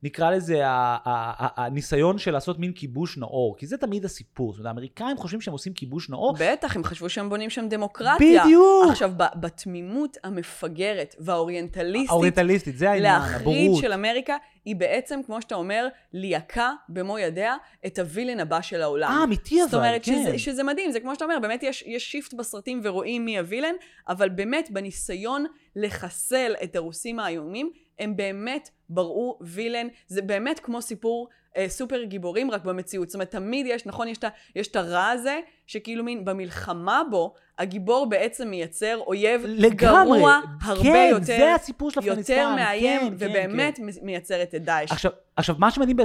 נקרא 0.02 0.30
לזה 0.30 0.60
הניסיון 0.64 2.18
של 2.18 2.30
לעשות 2.30 2.58
מין 2.58 2.72
כיבוש 2.72 3.18
נאור, 3.18 3.56
כי 3.58 3.66
זה 3.66 3.76
תמיד 3.76 4.04
הסיפור. 4.04 4.52
זאת 4.52 4.58
אומרת, 4.58 4.66
האמריקאים 4.66 5.16
חושבים 5.16 5.40
שהם 5.40 5.52
עושים 5.52 5.72
כיבוש 5.72 6.10
נאור, 6.10 6.34
בטח, 6.38 6.76
הם 6.76 6.84
חשבו 6.84 7.08
שהם 7.08 7.28
בונים 7.28 7.50
שם 7.50 7.68
דמוקרטיה. 7.68 8.44
בדיוק. 8.44 8.90
עכשיו, 8.90 9.10
בתמימות 9.16 10.16
המפגרת 10.24 11.14
והאוריינטליסטית, 11.18 12.10
האוריינטליסטית, 12.10 12.78
זה 12.78 12.90
העניין, 12.90 13.12
להחריד 13.12 13.40
הבורות. 13.40 13.82
של 13.82 13.92
אמריקה, 13.92 14.36
היא 14.64 14.76
בעצם, 14.76 15.20
כמו 15.26 15.42
שאתה 15.42 15.54
אומר, 15.54 15.88
ליהקה 16.12 16.72
במו 16.88 17.18
ידיה 17.18 17.56
את 17.86 17.98
ה 17.98 18.03
villain 18.03 18.40
הבא 18.40 18.60
של 18.60 18.82
העולם. 18.82 19.10
אה, 19.10 19.24
אמיתי 19.24 19.60
אבל, 19.60 19.70
זאת 19.70 19.74
אומרת, 19.74 20.04
כן. 20.04 20.24
שזה, 20.26 20.38
שזה 20.38 20.62
מדהים, 20.62 20.90
זה 20.90 21.00
כמו 21.00 21.14
שאתה 21.14 21.24
אומר, 21.24 21.38
באמת 21.42 21.62
יש, 21.62 21.84
יש 21.86 22.10
shift 22.10 22.34
בסרטים 22.34 22.80
ורואים 22.84 23.24
מי 23.24 23.38
ה 23.38 23.42
villain, 23.42 23.74
אבל 24.08 24.28
באמת 24.28 24.68
בניסיון 24.70 25.46
לחסל 25.76 26.54
את 26.62 26.76
הרוסים 26.76 27.20
האיומים, 27.20 27.70
הם 28.00 28.16
באמת 28.16 28.70
בראו 28.88 29.38
villain, 29.40 29.86
זה 30.06 30.22
באמת 30.22 30.60
כמו 30.60 30.82
סיפור 30.82 31.28
אה, 31.56 31.68
סופר 31.68 32.02
גיבורים 32.02 32.50
רק 32.50 32.64
במציאות. 32.64 33.08
זאת 33.08 33.14
אומרת, 33.14 33.30
תמיד 33.30 33.66
יש, 33.68 33.86
נכון, 33.86 34.08
יש 34.54 34.68
את, 34.68 34.76
הרע 34.76 35.08
הזה, 35.08 35.40
שכאילו 35.66 36.04
מין 36.04 36.24
במלחמה 36.24 37.02
בו, 37.10 37.34
הגיבור 37.60 38.08
בעצם 38.08 38.48
מייצר 38.48 38.98
אויב 39.06 39.42
לגמרי. 39.46 40.18
גרוע 40.18 40.40
הרבה 40.62 40.82
כן, 40.82 41.08
יותר, 41.10 41.24
זה 41.24 41.54
הסיפור 41.54 41.90
של 41.90 42.00
אפגניסטן. 42.00 42.32
יותר 42.32 42.54
מאיים, 42.54 43.00
כן, 43.00 43.08
כן, 43.08 43.14
ובאמת 43.18 43.76
כן. 43.76 43.84
מייצרת 44.02 44.54
את 44.54 44.64
דאעש. 44.64 44.92
עכשיו, 44.92 45.10
עכשיו, 45.36 45.56
מה 45.58 45.70
שמדהים 45.70 45.96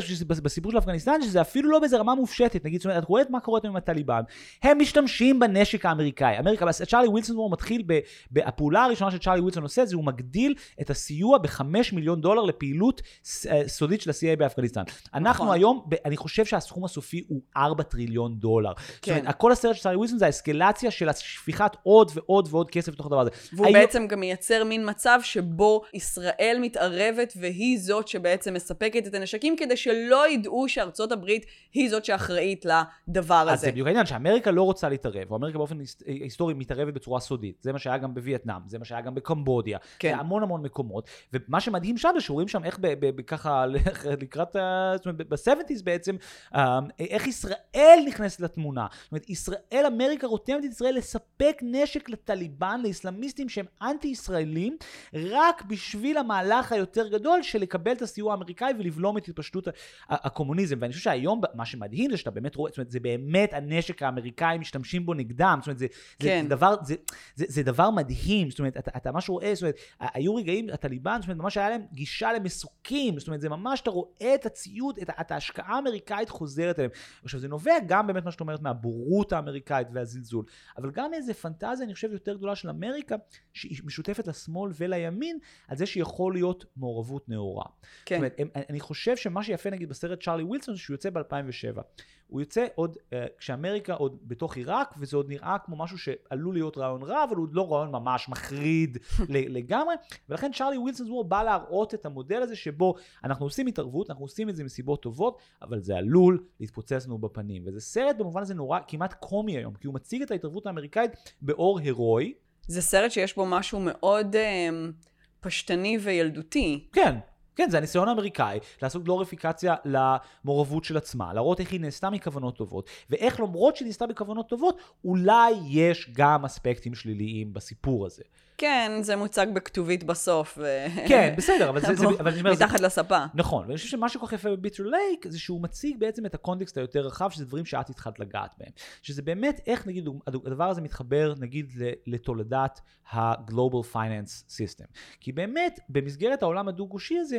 בסיפור 0.43 0.71
של 0.71 0.77
אפגניסטן, 0.77 1.21
שזה 1.21 1.41
אפילו 1.41 1.69
לא 1.69 1.79
באיזה 1.79 1.97
רמה 1.97 2.15
מופשטת. 2.15 2.65
נגיד, 2.65 2.81
זאת 2.81 2.85
אומרת, 2.85 3.03
את 3.03 3.07
רואה 3.09 3.23
מה 3.29 3.39
קורה 3.39 3.59
עם 3.63 3.75
הטליבן. 3.75 4.21
הם 4.63 4.79
משתמשים 4.79 5.39
בנשק 5.39 5.85
האמריקאי. 5.85 6.39
אמריקה, 6.39 6.65
צ'ארלי 6.71 7.07
ווילסון 7.07 7.35
הוא 7.35 7.51
מתחיל, 7.51 7.83
ב, 7.85 7.99
הפעולה 8.39 8.83
הראשונה 8.83 9.11
שצ'ארלי 9.11 9.39
ווילסון 9.39 9.63
עושה, 9.63 9.85
זה 9.85 9.95
הוא 9.95 10.05
מגדיל 10.05 10.55
את 10.81 10.89
הסיוע 10.89 11.37
בחמש 11.37 11.93
מיליון 11.93 12.21
דולר 12.21 12.41
לפעילות 12.41 13.01
אה, 13.49 13.61
סודית 13.67 14.01
של 14.01 14.09
ה-CIA 14.09 14.39
באפגניסטן. 14.39 14.83
אנחנו 15.13 15.45
נכון. 15.45 15.55
היום, 15.55 15.89
אני 16.05 16.17
חושב 16.17 16.45
שהסכום 16.45 16.85
הסופי 16.85 17.23
הוא 17.27 17.41
4 17.57 17.83
טריליון 17.83 18.35
דולר. 18.35 18.73
זאת 18.77 18.99
כן. 19.01 19.19
אומרת, 19.19 19.35
כל 19.35 19.51
הסרט 19.51 19.75
של 19.75 19.81
צ'ארלי 19.81 19.97
ווילסון 19.97 20.19
זה 20.19 20.25
האסקלציה 20.25 20.91
של 20.91 21.09
שפיכת 21.45 21.71
עוד 21.83 22.11
ועוד 22.15 22.47
ועוד 22.51 22.71
כסף 22.71 22.91
לתוך 22.93 23.05
הדבר 23.05 23.19
הזה. 23.19 23.29
והוא 23.53 23.67
היום- 23.67 23.79
בעצם 23.79 24.07
גם 24.07 24.19
מייצר 24.19 24.63
מין 24.63 24.89
מצב 24.89 25.19
שבו 25.23 25.81
ישראל 25.93 26.57
מתערבת 26.61 27.33
והיא 27.39 27.79
זאת 27.79 28.07
שבעצם 28.07 28.53
מספקת 28.53 29.07
את 29.07 29.13
הנשקים 29.13 29.55
כדי 29.57 29.77
שלא 29.77 30.29
ידעו 30.29 30.69
שארצות 30.69 31.11
הברית 31.11 31.45
היא 31.73 31.89
זאת 31.89 32.05
שאחראית 32.05 32.65
לדבר 33.07 33.35
אז 33.35 33.47
הזה. 33.53 33.65
זה 33.65 33.71
בדיוק 33.71 33.87
העניין, 33.87 34.05
שאמריקה 34.05 34.51
לא 34.51 34.63
רוצה 34.63 34.89
להתערב, 34.89 35.31
או 35.31 35.35
אמריקה 35.35 35.57
באופן 35.57 35.79
היס- 35.79 36.01
היסטורי 36.05 36.53
מתערבת 36.53 36.93
בצורה 36.93 37.19
סודית. 37.19 37.57
זה 37.61 37.73
מה 37.73 37.79
שהיה 37.79 37.97
גם 37.97 38.13
בווייטנאם, 38.13 38.61
זה 38.67 38.79
מה 38.79 38.85
שהיה 38.85 39.01
גם 39.01 39.15
בקמבודיה, 39.15 39.77
כן. 39.99 40.17
בהמון 40.17 40.43
המון 40.43 40.61
מקומות. 40.61 41.09
ומה 41.33 41.59
שמדהים 41.59 41.97
שם 41.97 42.09
זה 42.13 42.21
שרואים 42.21 42.47
שם 42.47 42.63
איך 42.63 42.79
ככה, 43.27 43.65
לקראת, 44.21 44.55
זאת 44.95 45.05
אומרת, 45.05 45.27
ב-70's 45.29 45.83
בעצם, 45.83 46.15
אה, 46.55 46.79
איך 46.99 47.27
ישראל 47.27 47.99
נכנסת 48.07 48.39
לתמונה. 48.39 48.87
זאת 49.03 49.11
אומרת, 49.11 49.29
ישראל, 49.29 49.85
אמריקה 49.87 50.27
רותמת 50.27 50.65
את 50.65 50.71
ישראל 50.71 50.95
לספק 50.95 51.34
נשק 51.61 52.09
לטליבן, 52.09 52.81
לאסלאמיסטים 52.83 53.49
שהם 53.49 53.65
אנטי-ישראלים, 53.81 54.77
רק 55.13 55.61
בשביל 55.61 56.17
המהלך 56.17 56.71
היותר 56.71 57.07
גדול 57.07 57.43
של 57.43 57.59
לקבל 57.59 57.91
את 57.91 58.01
הסיוע 58.01 58.31
האמריקאי 58.31 58.73
ולבלום 58.79 59.17
את 59.17 59.27
התפשטות 59.27 59.67
הקומוניזם. 60.09 60.77
ואני 60.81 60.93
חושב 60.93 61.03
שהיום, 61.03 61.41
מה 61.53 61.65
שמדהים 61.65 62.11
זה 62.11 62.17
שאתה 62.17 62.31
באמת 62.31 62.55
רואה, 62.55 62.71
זאת 62.71 62.77
אומרת, 62.77 62.91
זה 62.91 62.99
באמת 62.99 63.53
הנשק 63.53 64.03
האמריקאי 64.03 64.57
משתמשים 64.57 65.05
בו 65.05 65.13
נגדם. 65.13 65.57
זאת 65.61 65.67
אומרת, 65.67 65.79
זה, 65.79 65.87
כן. 66.19 66.43
זה, 66.43 66.49
דבר, 66.49 66.75
זה, 66.83 66.95
זה, 67.35 67.45
זה 67.47 67.63
דבר 67.63 67.89
מדהים. 67.89 68.49
זאת 68.49 68.59
אומרת, 68.59 68.77
אתה, 68.77 68.91
אתה 68.97 69.11
ממש 69.11 69.29
רואה, 69.29 69.55
זאת 69.55 69.61
אומרת, 69.61 69.75
היו 69.99 70.35
רגעים, 70.35 70.69
הטליבן, 70.69 71.17
זאת 71.21 71.27
אומרת, 71.27 71.43
ממש 71.43 71.57
היה 71.57 71.69
להם 71.69 71.81
גישה 71.93 72.33
למסוקים. 72.33 73.19
זאת 73.19 73.27
אומרת, 73.27 73.41
זה 73.41 73.49
ממש, 73.49 73.81
אתה 73.81 73.89
רואה 73.89 74.35
את 74.35 74.45
הציוד, 74.45 74.99
את, 75.01 75.09
את 75.21 75.31
ההשקעה 75.31 75.75
האמריקאית 75.75 76.29
חוזרת 76.29 76.79
אליהם. 76.79 76.91
עכשיו, 77.23 77.39
זה 77.39 77.47
נובע 77.47 77.73
גם 77.87 78.07
באמת, 78.07 78.25
מה 78.25 78.31
שאת 78.31 78.41
אומרת, 78.41 78.61
מהבורות 78.61 79.33
האמריקאית 79.33 79.87
והזלזול, 79.93 80.45
אבל 80.77 80.91
גם 80.91 81.11
מאיזה 81.25 81.41
פנטזיה, 81.41 81.85
אני 81.85 81.93
חושב, 81.93 82.11
יותר 82.11 82.35
גדולה 82.35 82.55
של 82.55 82.69
אמריקה, 82.69 83.15
שהיא 83.53 83.77
משותפת 83.85 84.27
לשמאל 84.27 84.71
ולימין, 84.79 85.39
על 85.67 85.77
זה 85.77 85.85
שיכול 85.85 86.33
להיות 86.33 86.65
מעורבות 86.77 87.29
נאורה. 87.29 87.65
כן. 88.05 88.15
זאת 88.15 88.39
אומרת, 88.39 88.65
אני 88.69 88.79
חושב 88.79 89.17
שמה 89.17 89.43
שיפה 89.43 89.69
נגיד 89.69 89.89
בסרט 89.89 90.23
צ'ארלי 90.23 90.43
ווילסון, 90.43 90.75
שהוא 90.75 90.93
יוצא 90.93 91.09
ב-2007. 91.09 91.81
הוא 92.27 92.41
יוצא 92.41 92.65
עוד, 92.75 92.95
uh, 92.95 93.13
כשאמריקה 93.37 93.93
עוד 93.93 94.17
בתוך 94.21 94.57
עיראק, 94.57 94.93
וזה 94.97 95.17
עוד 95.17 95.29
נראה 95.29 95.57
כמו 95.65 95.75
משהו 95.75 95.97
שעלול 95.97 96.53
להיות 96.53 96.77
רעיון 96.77 97.03
רע, 97.03 97.23
אבל 97.23 97.35
הוא 97.35 97.47
לא 97.51 97.73
רעיון 97.73 97.91
ממש 97.91 98.29
מחריד 98.29 98.97
לגמרי, 99.29 99.95
ולכן 100.29 100.51
צ'ארלי 100.53 100.77
ווילסון 100.77 101.07
הוא 101.07 101.25
בא 101.25 101.43
להראות 101.43 101.93
את 101.93 102.05
המודל 102.05 102.41
הזה 102.41 102.55
שבו 102.55 102.95
אנחנו 103.23 103.45
עושים 103.45 103.67
התערבות, 103.67 104.09
אנחנו 104.09 104.25
עושים 104.25 104.49
את 104.49 104.55
זה 104.55 104.63
מסיבות 104.63 105.01
טובות, 105.01 105.37
אבל 105.61 105.81
זה 105.81 105.97
עלול 105.97 106.43
להתפוצץ 106.59 107.05
לנו 107.07 107.17
בפנים. 107.17 107.63
וזה 107.65 107.81
סרט 107.81 108.15
במובן 108.17 108.41
הזה 108.41 108.53
נורא 108.53 108.79
כמעט 108.87 109.13
קומי 109.13 109.57
היום, 109.57 109.73
כי 109.73 109.87
הוא 109.87 109.95
מציג 109.95 110.21
את 110.21 110.31
ההתערבות 110.31 110.65
האמריקאית 110.65 111.11
באור 111.41 111.79
הירואי. 111.79 112.33
זה 112.67 112.81
סרט 112.81 113.11
שיש 113.11 113.35
בו 113.35 113.45
משהו 113.45 113.79
מאוד 113.79 114.35
אמ, 114.35 114.91
פשטני 115.39 115.97
וילדותי. 115.97 116.87
כן, 116.93 117.15
כן, 117.55 117.69
זה 117.69 117.77
הניסיון 117.77 118.07
האמריקאי 118.07 118.59
לעשות 118.81 119.03
גלוריפיקציה 119.03 119.75
למעורבות 119.85 120.83
של 120.83 120.97
עצמה, 120.97 121.33
להראות 121.33 121.59
איך 121.59 121.71
היא 121.71 121.79
נעשתה 121.79 122.09
מכוונות 122.09 122.55
טובות, 122.57 122.89
ואיך 123.09 123.39
למרות 123.39 123.75
שהיא 123.75 123.85
נעשתה 123.87 124.07
בכוונות 124.07 124.49
טובות, 124.49 124.77
אולי 125.05 125.51
יש 125.67 126.09
גם 126.13 126.45
אספקטים 126.45 126.95
שליליים 126.95 127.53
בסיפור 127.53 128.05
הזה. 128.05 128.23
כן, 128.57 128.91
זה 129.01 129.15
מוצג 129.15 129.47
בכתובית 129.53 130.03
בסוף. 130.03 130.57
ו... 130.61 130.85
כן, 131.07 131.33
בסדר, 131.37 131.69
אבל 131.69 131.81
זה, 131.81 131.95
זה, 131.95 132.05
אבל 132.05 132.31
אני 132.31 132.39
אומר, 132.39 132.55
זה, 132.55 132.65
מתחת 132.65 132.79
לספה. 132.79 133.25
נכון, 133.33 133.65
ואני 133.65 133.77
חושב 133.77 133.89
שמה 133.89 134.09
שכל 134.09 134.27
כך 134.27 134.33
יפה 134.33 134.49
ב 134.49 134.54
Bitter 134.54 134.83
Lake 134.83 135.25
זה 135.27 135.39
שהוא 135.39 135.61
מציג 135.61 135.99
בעצם 135.99 136.25
את 136.25 136.35
ה 136.35 136.41
context 136.41 136.77
היותר 136.77 137.01
רחב, 137.01 137.29
שזה 137.29 137.45
דברים 137.45 137.65
שאת 137.65 137.89
התחלת 137.89 138.19
לגעת 138.19 138.55
בהם. 138.57 138.71
שזה 139.01 139.21
באמת 139.21 139.61
איך 139.67 139.87
נגיד 139.87 140.09
הדבר 140.27 140.69
הזה 140.69 140.81
מתחבר 140.81 141.33
נגיד 141.39 141.71
לתולדות 142.07 142.81
ה-Global 143.11 143.93
Finance 143.93 144.49
System. 144.49 144.85
כי 145.19 145.31
באמת 145.31 145.79
במסגרת 145.89 146.43
העולם 146.43 146.67
הדו-גושי 146.67 147.17
הזה, 147.17 147.37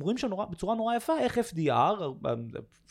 רואים 0.00 0.18
שם 0.18 0.30
בצורה 0.50 0.74
נורא 0.74 0.96
יפה 0.96 1.18
איך 1.18 1.38
FDR, 1.38 2.02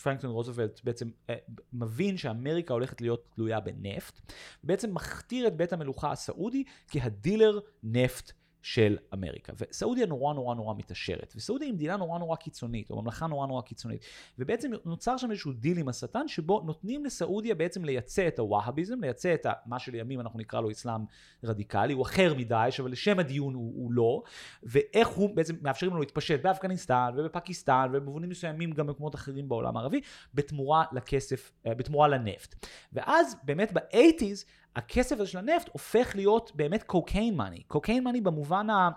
פרנקלין 0.04 0.32
רוזוולט 0.32 0.82
בעצם 0.84 1.10
אה, 1.30 1.36
מבין 1.74 2.18
שאמריקה 2.18 2.74
הולכת 2.74 3.02
להיות 3.02 3.26
תלויה 3.36 3.60
בנפט, 3.60 4.34
בעצם 4.64 4.94
מכתיר 4.94 5.48
את 5.48 5.58
בית 5.58 5.74
המלוכה 5.74 6.12
הסעודי 6.12 6.64
כה 6.88 7.07
dealer 7.07 7.45
נפט. 7.84 8.32
של 8.66 8.98
אמריקה. 9.14 9.54
וסעודיה 9.58 10.06
נורא 10.06 10.34
נורא 10.34 10.56
נורא 10.56 10.74
מתעשרת, 10.78 11.34
וסעודיה 11.36 11.68
היא 11.68 11.74
מדינה 11.74 11.98
נורא 11.98 12.20
נורא 12.20 12.36
קיצונית, 12.36 12.92
או 12.92 13.02
ממלכה 13.02 13.28
נורא 13.28 13.48
נורא 13.48 13.62
קיצונית. 13.62 14.06
ובעצם 14.40 14.72
נוצר 14.86 15.18
שם 15.18 15.32
איזשהו 15.32 15.54
דיל 15.54 15.78
עם 15.78 15.90
השטן, 15.90 16.28
שבו 16.28 16.62
נותנים 16.66 17.06
לסעודיה 17.06 17.56
בעצם 17.56 17.86
לייצא 17.86 18.28
את 18.28 18.40
הווהאביזם, 18.40 19.02
לייצא 19.02 19.34
את 19.34 19.46
מה 19.66 19.80
שלימים 19.80 20.20
אנחנו 20.20 20.40
נקרא 20.40 20.62
לו 20.62 20.72
אסלאם 20.72 21.02
רדיקלי, 21.44 21.94
הוא 21.94 22.04
אחר 22.04 22.34
מדאעש, 22.38 22.80
אבל 22.80 22.92
לשם 22.92 23.20
הדיון 23.20 23.54
הוא, 23.54 23.74
הוא 23.76 23.92
לא, 23.92 24.22
ואיך 24.64 25.08
הוא 25.08 25.36
בעצם 25.36 25.56
מאפשרים 25.62 25.92
לנו 25.92 26.00
להתפשט 26.00 26.42
באפגניסטן 26.42 27.10
ובפקיסטן, 27.18 27.90
ובמובנים 27.94 28.30
מסוימים 28.30 28.72
גם 28.72 28.88
במקומות 28.88 29.16
אחרים 29.16 29.50
בעולם 29.50 29.78
הערבי, 29.78 30.02
בתמורה 30.34 30.84
לכסף, 30.92 31.52
בתמורה 31.66 32.08
לנפט. 32.08 32.66
ואז 32.94 33.36
באמת 33.44 33.74
ב 33.74 33.81
eighties, 33.81 34.46
הכסף 34.76 35.20
הזה 35.20 35.30
של 35.30 35.38
הנפט 35.38 35.70
הופך 35.72 36.12
להיות 36.16 36.52
באמת 36.56 36.84
cocaine 36.84 37.36
money. 37.36 37.64
cocaine 37.68 38.04
money 38.04 38.22
במובן 38.22 38.70
ה... 38.70 38.90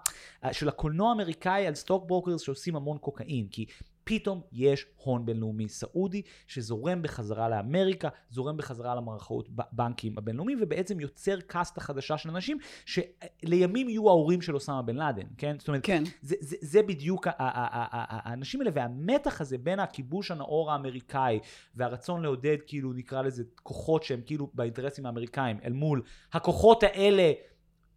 של 0.53 0.69
הקולנוע 0.69 1.09
האמריקאי 1.09 1.67
על 1.67 1.75
stock 1.75 2.05
brokers 2.07 2.41
שעושים 2.41 2.77
המון 2.77 2.99
קוקאין. 2.99 3.47
כי 3.51 3.67
פתאום 4.09 4.41
יש 4.53 4.87
הון 4.97 5.27
בינלאומי 5.27 5.69
סעודי 5.69 6.23
שזורם 6.47 7.03
בחזרה 7.03 7.49
לאמריקה, 7.49 8.09
זורם 8.31 8.57
בחזרה 8.57 8.95
למערכות 8.95 9.49
בנקים 9.73 10.19
הבינלאומיים, 10.19 10.59
ובעצם 10.63 11.01
יוצר 11.01 11.41
קאסטה 11.41 11.81
חדשה 11.81 12.19
של 12.19 12.29
אנשים 12.29 12.59
שלימים 12.87 13.89
יהיו 13.89 14.09
ההורים 14.09 14.43
של 14.43 14.55
אוסמה 14.55 14.83
בן 14.83 14.97
לאדן, 14.97 15.27
כן? 15.39 15.57
זאת 15.59 15.69
אומרת, 15.69 15.85
כן. 15.85 16.03
זה, 16.23 16.37
זה, 16.41 16.57
זה 16.61 16.83
בדיוק 16.83 17.27
האנשים 17.39 18.61
האלה, 18.61 18.71
והמתח 18.75 19.41
הזה 19.41 19.59
בין 19.59 19.81
הכיבוש 19.81 20.31
הנאור 20.31 20.73
האמריקאי 20.73 21.39
והרצון 21.75 22.23
לעודד, 22.23 22.57
כאילו, 22.67 22.93
נקרא 22.93 23.23
לזה, 23.23 23.43
כוחות 23.63 24.03
שהם 24.03 24.21
כאילו 24.27 24.51
באינטרסים 24.55 25.07
האמריקאים, 25.07 25.57
אל 25.65 25.73
מול 25.73 26.03
הכוחות 26.33 26.83
האלה 26.83 27.33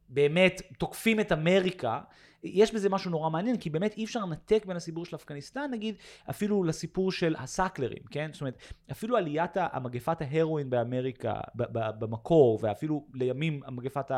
באמת 0.09 0.62
תוקפים 0.78 1.20
את 1.20 1.32
אמריקה, 1.32 1.99
יש 2.43 2.73
בזה 2.73 2.89
משהו 2.89 3.11
נורא 3.11 3.29
מעניין, 3.29 3.57
כי 3.57 3.69
באמת 3.69 3.97
אי 3.97 4.03
אפשר 4.03 4.19
לנתק 4.19 4.65
בין 4.65 4.77
הסיפור 4.77 5.05
של 5.05 5.15
אפגניסטן, 5.15 5.71
נגיד, 5.71 5.95
אפילו 6.29 6.63
לסיפור 6.63 7.11
של 7.11 7.35
הסאקלרים, 7.39 8.03
כן? 8.11 8.29
זאת 8.33 8.41
אומרת, 8.41 8.57
אפילו 8.91 9.17
עליית 9.17 9.51
המגפת 9.55 10.17
ההרואין 10.21 10.69
באמריקה, 10.69 11.33
במקור, 11.75 12.59
ואפילו 12.61 13.05
לימים 13.13 13.61
המגפת 13.65 14.11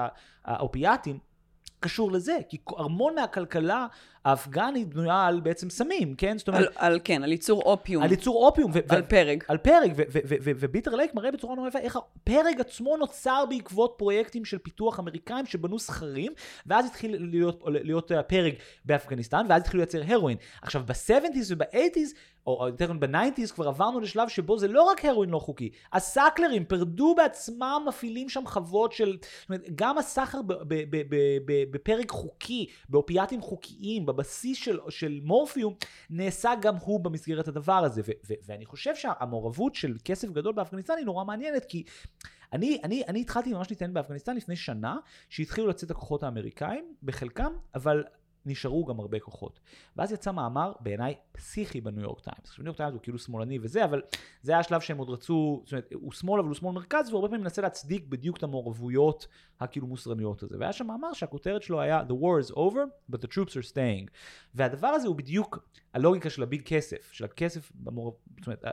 האופיאטים, 0.45 1.19
קשור 1.80 2.11
לזה, 2.11 2.38
כי 2.49 2.57
המון 2.78 3.15
מהכלכלה 3.15 3.88
האפגנית 4.26 4.88
בנויה 4.88 5.26
על 5.26 5.39
בעצם 5.39 5.69
סמים, 5.69 6.15
כן? 6.15 6.38
זאת 6.38 6.47
אומרת... 6.47 6.61
על, 6.76 6.91
על 6.93 6.99
כן, 7.03 7.24
על 7.24 7.32
ייצור 7.32 7.61
אופיום. 7.61 8.03
על 8.03 8.11
ייצור 8.11 8.47
אופיום. 8.47 8.71
ו- 8.74 8.80
על 8.89 9.01
פרג. 9.01 9.43
על 9.47 9.57
פרג, 9.57 9.93
וביטר 10.43 10.95
לייק 10.95 11.13
מראה 11.13 11.32
בצורה 11.32 11.55
נורא 11.55 11.67
יפה 11.67 11.80
איך 11.80 11.95
הפרג 11.95 12.59
עצמו 12.59 12.97
נוצר 12.97 13.43
בעקבות 13.49 13.93
פרויקטים 13.97 14.45
של 14.45 14.57
פיתוח 14.57 14.99
אמריקאים 14.99 15.45
שבנו 15.45 15.80
סכרים, 15.80 16.32
ואז 16.65 16.86
התחיל 16.86 17.15
להיות, 17.30 17.63
להיות 17.65 18.11
הפרג 18.11 18.53
באפגניסטן, 18.86 19.45
ואז 19.49 19.61
התחילו 19.61 19.80
לייצר 19.80 20.01
הרואין. 20.07 20.38
עכשיו, 20.61 20.84
ב-70's 20.86 21.45
וב-80's, 21.49 22.15
או 22.47 22.67
יותר 22.67 22.93
ב-90's 22.93 23.53
כבר 23.53 23.67
עברנו 23.67 23.99
לשלב 23.99 24.28
שבו 24.28 24.57
זה 24.57 24.67
לא 24.67 24.84
רק 24.84 25.05
הרואין 25.05 25.30
לא 25.30 25.39
חוקי, 25.39 25.69
הסאקלרים 25.93 26.65
פרדו 26.65 27.15
בעצמם 27.17 27.86
מפעילים 27.88 28.30
שם 28.30 28.43
חוות 28.45 28.91
של, 28.91 29.17
זאת 29.21 29.49
אומרת, 29.49 29.69
גם 29.76 29.97
הסחר 29.97 30.39
בפרק 31.71 32.09
חוקי, 32.09 32.65
באופיאטים 32.89 33.41
חוקיים, 33.41 34.05
בבסיס 34.14 34.57
של, 34.57 34.80
של 34.89 35.20
מורפיום, 35.24 35.74
נעשה 36.09 36.51
גם 36.61 36.76
הוא 36.76 36.99
במסגרת 36.99 37.47
הדבר 37.47 37.74
הזה. 37.86 38.01
ו- 38.05 38.11
ו- 38.28 38.34
ואני 38.45 38.66
חושב 38.66 38.95
שהמעורבות 38.95 39.76
של 39.76 39.97
כסף 40.05 40.30
גדול 40.30 40.53
באפגניסטן 40.53 40.93
היא 40.97 41.05
נורא 41.05 41.24
מעניינת, 41.24 41.66
כי 41.66 41.84
אני, 42.53 42.80
אני, 42.84 43.03
אני 43.07 43.22
התחלתי 43.22 43.53
ממש 43.53 43.70
להתעניין 43.70 43.93
באפגניסטן 43.93 44.36
לפני 44.36 44.55
שנה, 44.55 44.97
שהתחילו 45.30 45.68
לצאת 45.68 45.91
הכוחות 45.91 46.24
האמריקאים, 46.24 46.93
בחלקם, 47.03 47.53
אבל 47.76 48.03
נשארו 48.45 48.86
גם 48.86 48.99
הרבה 48.99 49.20
כוחות. 49.20 49.59
ואז 49.95 50.11
יצא 50.11 50.32
מאמר, 50.32 50.74
בעיניי, 50.80 51.16
פסיכי 51.32 51.82
בניו 51.82 52.01
יורק 52.01 52.20
טיימס. 52.20 52.49
עכשיו, 52.49 52.64
ניו 52.64 52.70
יורק 52.70 52.78
טיימס 52.78 52.93
הוא 52.93 53.01
כאילו 53.01 53.20
שמאלני 53.20 53.59
וזה, 53.61 53.86
אבל 53.86 54.01
זה 54.41 54.51
היה 54.51 54.59
השלב 54.59 54.82
שהם 54.82 54.97
עוד 54.97 55.09
רצו, 55.09 55.61
זאת 55.64 55.72
אומרת, 55.72 55.93
הוא 55.93 56.11
שמאל 56.11 56.39
אבל 56.39 56.47
הוא 56.47 56.55
שמאל 56.55 56.74
מרכז, 56.74 57.09
והוא 57.09 57.18
הרבה 57.18 57.28
פעמים 57.28 57.43
מנסה 57.43 57.61
להצדיק 57.61 58.07
בדיוק 58.07 58.38
את 58.38 58.43
המעורבויות 58.43 59.28
הכאילו 59.64 59.88
מוסרניות 59.88 60.43
הזה. 60.43 60.57
והיה 60.59 60.74
שם 60.74 60.88
מאמר 60.88 61.14
שהכותרת 61.14 61.64
שלו 61.64 61.82
היה 61.82 62.03
The 62.07 62.14
war 62.14 62.47
is 62.47 62.51
over, 62.51 63.11
but 63.11 63.18
the 63.18 63.28
troops 63.28 63.51
are 63.51 63.72
staying. 63.74 64.09
והדבר 64.55 64.88
הזה 64.88 65.07
הוא 65.07 65.16
בדיוק 65.16 65.68
הלוגיקה 65.93 66.30
של 66.30 66.43
ה 66.43 66.48
big 66.48 66.62
כסף, 66.61 67.09
של 67.11 67.26
הכסף, 67.26 67.72
במור... 67.76 68.18
זאת 68.39 68.47
אומרת, 68.47 68.64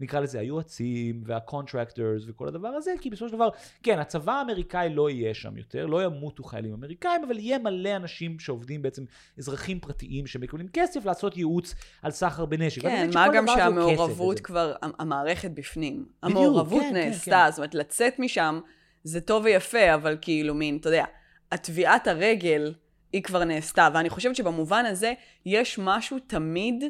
נקרא 0.00 0.20
לזה 0.20 0.40
היועצים 0.40 1.22
וה 1.26 1.41
contractors 1.41 2.22
וכל 2.26 2.48
הדבר 2.48 2.68
הזה, 2.68 2.94
כי 3.00 3.10
בסופו 3.10 3.28
של 3.28 3.34
דבר, 3.34 3.48
כן, 3.82 3.98
הצבא 3.98 4.32
האמריקאי 4.32 4.94
לא 4.94 5.10
יהיה 5.10 5.34
שם 5.34 5.56
יותר, 5.56 5.86
לא 5.86 6.04
ימותו 6.04 6.44
חיילים 6.44 6.72
אמריקאים, 6.72 7.24
אבל 7.24 7.38
יהיה 7.38 7.58
מלא 7.58 7.96
אנשים 7.96 8.38
שעובדים 8.38 8.82
בעצם, 8.82 9.04
אזרחים 9.38 9.80
פרטיים 9.80 10.26
שמקבלים 10.26 10.68
כסף 10.72 11.04
לעשות 11.04 11.36
ייעוץ 11.36 11.74
על 12.02 12.10
סחר 12.10 12.44
בנשק. 12.44 12.82
כן, 12.82 13.10
מה 13.14 13.26
גם 13.34 13.46
שהמעורבות 13.46 14.40
כבר, 14.40 14.74
המערכת 14.82 15.50
בפנים. 15.50 15.94
בדיוק, 15.94 16.38
המעורבות 16.38 16.82
כן, 16.82 16.88
כן 16.88 16.94
נעשתה, 16.94 17.30
כן, 17.30 17.44
כן. 17.44 17.50
זאת 17.50 17.58
אומרת, 17.58 17.74
לצאת 17.74 18.18
משם 18.18 18.60
זה 19.04 19.20
טוב 19.20 19.44
ויפה, 19.44 19.94
אבל 19.94 20.16
כאילו 20.20 20.54
מין, 20.54 20.76
אתה 20.76 20.88
יודע, 20.88 21.04
הטביעת 21.52 22.06
הרגל 22.06 22.74
היא 23.12 23.22
כבר 23.22 23.44
נעשתה, 23.44 23.88
ואני 23.94 24.10
חושבת 24.10 24.36
שבמובן 24.36 24.86
הזה 24.86 25.12
יש 25.46 25.78
משהו 25.78 26.18
תמיד 26.26 26.84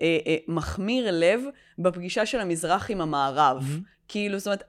אה, 0.00 0.18
אה, 0.26 0.36
מחמיר 0.48 1.10
לב 1.10 1.40
בפגישה 1.78 2.26
של 2.26 2.40
המזרח 2.40 2.90
עם 2.90 3.00
המערב. 3.00 3.62
Mm-hmm. 3.62 3.96
כאילו, 4.08 4.38
זאת 4.38 4.46
אומרת, 4.46 4.62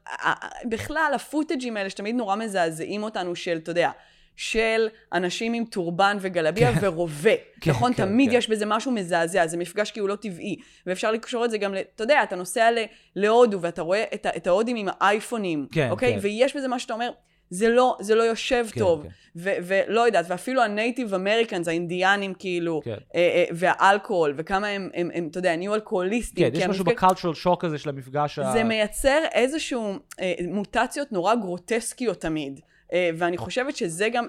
בכלל, 0.69 1.11
הפוטג'ים 1.15 1.77
האלה 1.77 1.89
שתמיד 1.89 2.15
נורא 2.15 2.35
מזעזעים 2.35 3.03
אותנו 3.03 3.35
של, 3.35 3.57
אתה 3.57 3.71
יודע, 3.71 3.91
של 4.37 4.87
אנשים 5.13 5.53
עם 5.53 5.65
טורבן 5.65 6.17
וגלביה 6.21 6.73
כן. 6.73 6.79
ורובה. 6.81 7.31
כן, 7.61 7.71
נכון? 7.71 7.93
כן, 7.93 8.05
תמיד 8.05 8.29
כן. 8.29 8.37
יש 8.37 8.49
בזה 8.49 8.65
משהו 8.65 8.91
מזעזע, 8.91 9.47
זה 9.47 9.57
מפגש 9.57 9.91
כאילו 9.91 10.07
לא 10.07 10.15
טבעי. 10.15 10.55
ואפשר 10.85 11.11
לקשור 11.11 11.45
את 11.45 11.51
זה 11.51 11.57
גם, 11.57 11.73
אתה 11.95 12.03
יודע, 12.03 12.23
אתה 12.23 12.35
נוסע 12.35 12.69
להודו 13.15 13.61
ואתה 13.61 13.81
רואה 13.81 14.03
את, 14.13 14.25
את 14.37 14.47
ההודים 14.47 14.75
עם 14.75 14.87
האייפונים, 14.99 15.67
כן, 15.71 15.89
אוקיי? 15.91 16.13
כן. 16.13 16.19
ויש 16.21 16.55
בזה 16.55 16.67
מה 16.67 16.79
שאתה 16.79 16.93
אומר, 16.93 17.11
זה 17.49 17.69
לא, 17.69 17.97
זה 17.99 18.15
לא 18.15 18.23
יושב 18.23 18.65
כן, 18.71 18.79
טוב. 18.79 19.03
כן. 19.03 19.09
ו- 19.35 19.55
ולא 19.63 20.01
יודעת, 20.01 20.25
ואפילו 20.29 20.61
הנייטיב 20.61 21.13
אמריקאנס, 21.13 21.67
האינדיאנים 21.67 22.33
כאילו, 22.33 22.81
כן. 22.83 22.91
אה, 22.91 22.97
אה, 23.19 23.45
והאלכוהול, 23.51 24.33
וכמה 24.37 24.67
הם, 24.67 24.89
הם, 24.93 25.09
הם, 25.13 25.27
אתה 25.31 25.37
יודע, 25.37 25.55
נהיו 25.55 25.75
אלכוהוליסטים. 25.75 26.51
כן, 26.51 26.57
יש 26.57 26.63
משהו 26.63 26.85
המפג... 26.85 26.95
בקולטרל 26.95 27.33
שוק 27.33 27.63
הזה 27.63 27.77
של 27.77 27.89
המפגש 27.89 28.39
ה... 28.39 28.51
זה 28.51 28.63
מייצר 28.63 29.23
איזשהו 29.33 29.93
אה, 30.19 30.33
מוטציות 30.47 31.11
נורא 31.11 31.35
גרוטסקיות 31.35 32.21
תמיד. 32.21 32.59
אה, 32.93 33.09
ואני 33.17 33.37
חושבת 33.37 33.75
שזה 33.75 34.09
גם, 34.09 34.27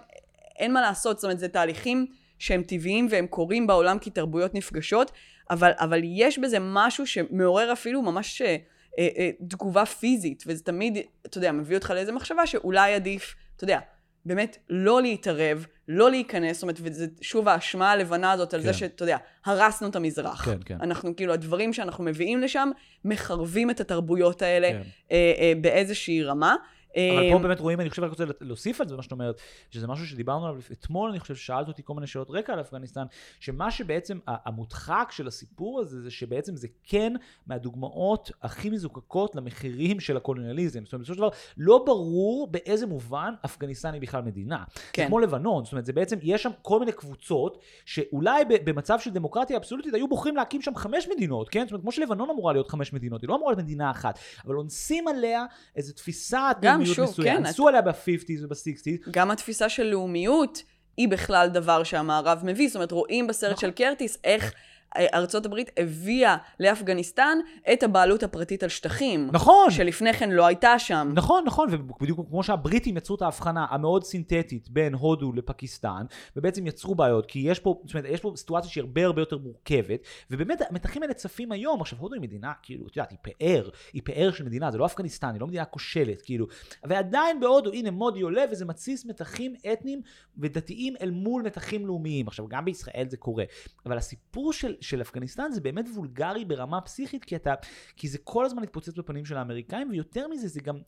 אין 0.59 0.73
מה 0.73 0.81
לעשות, 0.81 1.19
זאת 1.19 1.25
אומרת, 1.25 1.39
זה 1.39 1.49
תהליכים 1.49 2.07
שהם 2.39 2.63
טבעיים 2.63 3.07
והם 3.11 3.27
קורים 3.27 3.67
בעולם 3.67 3.99
כי 3.99 4.11
תרבויות 4.11 4.55
נפגשות, 4.55 5.13
אבל, 5.51 5.71
אבל 5.77 6.01
יש 6.05 6.39
בזה 6.39 6.57
משהו 6.61 7.07
שמעורר 7.07 7.73
אפילו 7.73 8.03
ממש 8.03 8.43
אה, 8.43 8.57
אה, 8.99 9.31
תגובה 9.49 9.85
פיזית, 9.85 10.45
וזה 10.47 10.65
תמיד, 10.65 10.99
אתה 11.27 11.39
יודע, 11.39 11.53
מביא 11.53 11.77
אותך 11.77 11.91
לאיזה 11.91 12.13
מחשבה 12.13 12.47
שאולי 12.47 12.95
עדיף, 12.95 13.35
אתה 13.57 13.65
יודע, 13.65 13.79
באמת 14.25 14.57
לא 14.71 15.03
להתערב, 15.03 15.67
לא 15.89 16.11
להיכנס, 16.11 16.57
זאת 16.57 16.63
אומרת, 16.63 16.79
וזה 16.83 17.07
שוב 17.21 17.49
האשמה 17.49 17.91
הלבנה 17.91 18.33
הזאת 18.33 18.55
על 18.55 18.61
כן. 18.61 18.67
זה 18.67 18.73
שאתה 18.73 19.03
יודע, 19.03 19.17
הרסנו 19.45 19.89
את 19.89 19.97
המזרח. 19.97 20.45
כן, 20.45 20.59
כן. 20.65 20.77
אנחנו 20.81 21.17
כאילו, 21.17 21.33
הדברים 21.33 21.73
שאנחנו 21.73 22.05
מביאים 22.05 22.41
לשם 22.41 22.71
מחרבים 23.05 23.71
את 23.71 23.81
התרבויות 23.81 24.43
האלה 24.43 24.71
כן. 24.71 24.83
אה, 25.13 25.33
אה, 25.39 25.53
באיזושהי 25.61 26.23
רמה. 26.23 26.57
אבל 26.97 27.31
פה 27.31 27.37
אמ, 27.37 27.43
באמת 27.43 27.61
רואים, 27.61 27.81
אני 27.81 27.91
חושב, 27.91 28.03
אני 28.03 28.11
רוצה 28.11 28.25
להוסיף 28.41 28.81
על 28.81 28.89
זה 28.89 28.97
מה 28.97 29.03
שאת 29.03 29.13
אומרת, 29.13 29.41
שזה 29.71 29.87
משהו 29.87 30.07
שדיברנו 30.07 30.47
עליו 30.47 30.61
אתמול, 30.73 31.11
אני 31.11 31.21
חושב 31.21 31.35
ששאלת 31.35 31.69
אותי 31.69 31.83
כל 31.85 31.95
מיני 31.95 32.07
שאלות 32.07 32.31
רקע 32.31 32.53
על 32.53 32.61
אפגניסטן, 32.61 33.05
שמה 33.41 33.71
שבעצם 33.71 34.19
המודחק 34.27 35.09
של 35.11 35.27
הסיפור 35.27 35.81
הזה, 35.81 36.03
זה 36.03 36.11
שבעצם 36.11 36.57
זה 36.57 36.69
כן 36.85 37.13
מהדוגמאות 37.47 38.31
הכי 38.43 38.71
מזוקקות 38.71 39.35
למחירים 39.35 40.01
של 40.01 40.17
הקולוניאליזם. 40.17 40.85
זאת 40.85 40.93
אומרת, 40.93 41.03
בסופו 41.03 41.15
של 41.15 41.21
דבר, 41.21 41.31
לא 41.57 41.83
ברור 41.87 42.47
באיזה 42.47 42.87
מובן 42.87 43.35
אפגניסטן 43.45 43.93
היא 43.93 44.03
בכלל 44.03 44.23
מדינה. 44.23 44.65
כן. 44.93 45.03
זה 45.03 45.09
כמו 45.09 45.19
לבנון, 45.19 45.65
זאת 45.65 45.73
אומרת, 45.73 45.87
זה 45.87 45.93
בעצם, 45.93 46.19
יש 46.23 46.43
שם 46.43 46.51
כל 46.63 46.81
מיני 46.81 46.93
קבוצות, 46.93 47.59
שאולי 47.85 48.45
במצב 48.65 48.99
של 49.01 49.11
דמוקרטיה 49.11 49.57
אבסולוטית 49.57 49.95
היו 49.95 50.09
בוחרים 50.09 50.37
להקים 50.37 50.63
שם 50.63 50.75
חמש 50.75 51.09
מדינות, 51.17 51.49
כן? 51.49 51.65
זאת 51.65 51.73
אומרת, 51.73 51.83
כמו 51.83 51.93
שלבנון 51.93 52.31
אמורה 52.31 52.53
להיות 52.53 52.69
חמש 52.69 52.93
מדינות, 52.93 53.23
היא 53.23 53.29
לא 53.29 53.35
אמורה 53.37 53.53
להיות 53.53 53.65
מדינה 53.65 53.91
אחת, 53.91 54.19
אבל 54.47 54.57
אונסים 54.57 55.09
עליה 55.09 55.45
איזו 55.77 55.93
תפיסה 55.93 56.51
לאומיות 56.79 57.11
מסוים. 57.11 57.37
כן, 57.37 57.47
עשו 57.47 57.69
את... 57.69 57.69
עליה 57.69 57.83
ב-50's 57.83 58.45
וב-60's. 58.45 59.11
גם 59.11 59.31
התפיסה 59.31 59.69
של 59.69 59.83
לאומיות 59.83 60.63
היא 60.97 61.09
בכלל 61.09 61.49
דבר 61.49 61.83
שהמערב 61.83 62.41
מביא. 62.45 62.69
זאת 62.69 62.77
אומרת, 62.77 62.93
רואים 62.93 63.27
בסרט 63.27 63.53
נכון. 63.53 63.61
של 63.61 63.71
קרטיס 63.71 64.19
איך... 64.25 64.55
ארצות 64.97 65.47
הברית 65.47 65.71
הביאה 65.77 66.37
לאפגניסטן 66.61 67.39
את 67.73 67.83
הבעלות 67.83 68.23
הפרטית 68.23 68.63
על 68.63 68.69
שטחים. 68.69 69.29
נכון. 69.33 69.71
שלפני 69.71 70.13
כן 70.13 70.31
לא 70.31 70.47
הייתה 70.47 70.79
שם. 70.79 71.11
נכון, 71.15 71.45
נכון, 71.47 71.69
ובדיוק 71.71 72.29
כמו 72.29 72.43
שהבריטים 72.43 72.97
יצרו 72.97 73.17
את 73.17 73.23
ההבחנה 73.23 73.67
המאוד 73.71 74.05
סינתטית 74.05 74.69
בין 74.71 74.95
הודו 74.95 75.33
לפקיסטן, 75.33 76.07
ובעצם 76.37 76.67
יצרו 76.67 76.95
בעיות, 76.95 77.27
כי 77.27 77.39
יש 77.39 77.59
פה, 77.59 77.81
זאת 77.85 77.95
אומרת, 77.95 78.11
יש 78.11 78.21
פה 78.21 78.33
סיטואציה 78.37 78.71
שהיא 78.71 78.83
הרבה 78.83 79.05
הרבה 79.05 79.23
יותר 79.23 79.39
מורכבת, 79.39 80.01
ובאמת 80.31 80.63
המתחים 80.71 81.03
האלה 81.03 81.15
צפים 81.15 81.53
היום. 81.53 81.81
עכשיו, 81.81 81.99
הודו 81.99 82.15
היא 82.15 82.23
מדינה, 82.23 82.53
כאילו, 82.63 82.87
את 82.87 82.97
יודעת, 82.97 83.11
היא 83.11 83.19
פאר, 83.23 83.69
היא 83.93 84.03
פאר 84.05 84.31
של 84.33 84.45
מדינה, 84.45 84.71
זה 84.71 84.79
לא 84.79 84.87
אפגניסטן, 84.87 85.31
היא 85.33 85.41
לא 85.41 85.47
מדינה 85.47 85.65
כושלת, 85.65 86.23
כאילו. 86.23 86.47
ועדיין 86.85 87.41
בהודו, 87.41 87.73
הנה 87.73 87.91
מודי 87.91 88.21
עולה, 88.21 88.45
וזה 88.51 88.65
מתסיס 88.65 89.05
מתחים 89.05 89.55
אתניים 89.73 90.01
ודתיים 90.39 90.95
אל 91.01 91.11
מול 91.11 91.43
מתחים 91.43 91.87
לאומיים. 91.87 92.29
עכשיו, 92.29 92.49
גם 92.49 92.65
בישראל 92.65 93.07
זה 93.11 93.17
קורה. 93.17 93.45
אבל 93.87 93.99
הסיפור 93.99 94.53
של, 94.53 94.75
של 94.81 95.01
אפגניסטן 95.01 95.51
זה 95.53 95.61
באמת 95.61 95.89
וולגרי 95.95 96.45
ברמה 96.45 96.81
פסיכית, 96.81 97.25
כי 97.25 97.37
אתה, 97.37 97.55
כי 97.97 98.09
זה 98.09 98.19
כל 98.25 98.45
הזמן 98.45 98.63
התפוצץ 98.63 98.95
בפנים 98.97 99.25
של 99.25 99.37
האמריקאים, 99.37 99.91
ויותר 99.91 100.29
מזה 100.29 100.49
זה 100.49 100.61
גם 100.61 100.79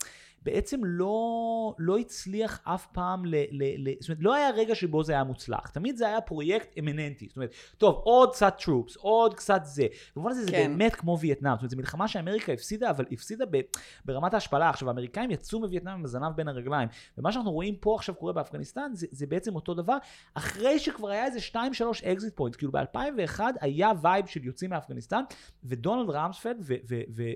בעצם 0.43 0.81
לא, 0.83 1.75
לא 1.79 1.97
הצליח 1.97 2.59
אף 2.63 2.87
פעם, 2.91 3.25
ל, 3.25 3.35
ל, 3.51 3.89
ל, 3.89 3.93
זאת 3.99 4.09
אומרת, 4.09 4.23
לא 4.23 4.33
היה 4.33 4.49
רגע 4.49 4.75
שבו 4.75 5.03
זה 5.03 5.13
היה 5.13 5.23
מוצלח, 5.23 5.69
תמיד 5.69 5.97
זה 5.97 6.07
היה 6.07 6.21
פרויקט 6.21 6.77
אמננטי, 6.79 7.27
זאת 7.27 7.35
אומרת, 7.35 7.53
טוב, 7.77 7.95
עוד 7.95 8.31
קצת 8.33 8.57
טרופס, 8.63 8.95
עוד 8.95 9.33
קצת 9.33 9.61
זה, 9.63 9.87
במובן 10.15 10.31
הזה 10.31 10.41
כן. 10.41 10.47
זה 10.47 10.51
באמת 10.51 10.95
כמו 10.95 11.17
וייטנאם, 11.19 11.53
זאת 11.53 11.61
אומרת, 11.61 11.69
זו 11.71 11.77
מלחמה 11.77 12.07
שאמריקה 12.07 12.53
הפסידה, 12.53 12.89
אבל 12.89 13.05
הפסידה 13.11 13.45
ב, 13.51 13.61
ברמת 14.05 14.33
ההשפלה, 14.33 14.69
עכשיו 14.69 14.87
האמריקאים 14.87 15.31
יצאו 15.31 15.59
מווייטנאם 15.59 15.93
עם 15.93 16.05
הזנב 16.05 16.35
בין 16.35 16.47
הרגליים, 16.47 16.89
ומה 17.17 17.31
שאנחנו 17.31 17.51
רואים 17.51 17.75
פה 17.75 17.95
עכשיו 17.95 18.15
קורה 18.15 18.33
באפגניסטן, 18.33 18.91
זה, 18.93 19.07
זה 19.11 19.27
בעצם 19.27 19.55
אותו 19.55 19.73
דבר, 19.73 19.97
אחרי 20.33 20.79
שכבר 20.79 21.09
היה 21.09 21.25
איזה 21.25 21.39
2-3 21.53 21.55
exit 22.05 22.35
point, 22.35 22.55
כאילו 22.55 22.71
ב-2001 22.71 23.39
היה 23.61 23.80
היה 23.83 23.91
vibe 24.01 24.25
של 24.25 24.45
יוצאים 24.45 24.69
מאפגניסטן, 24.69 25.23
ודונלד 25.63 26.09
רמספלד 26.09 26.57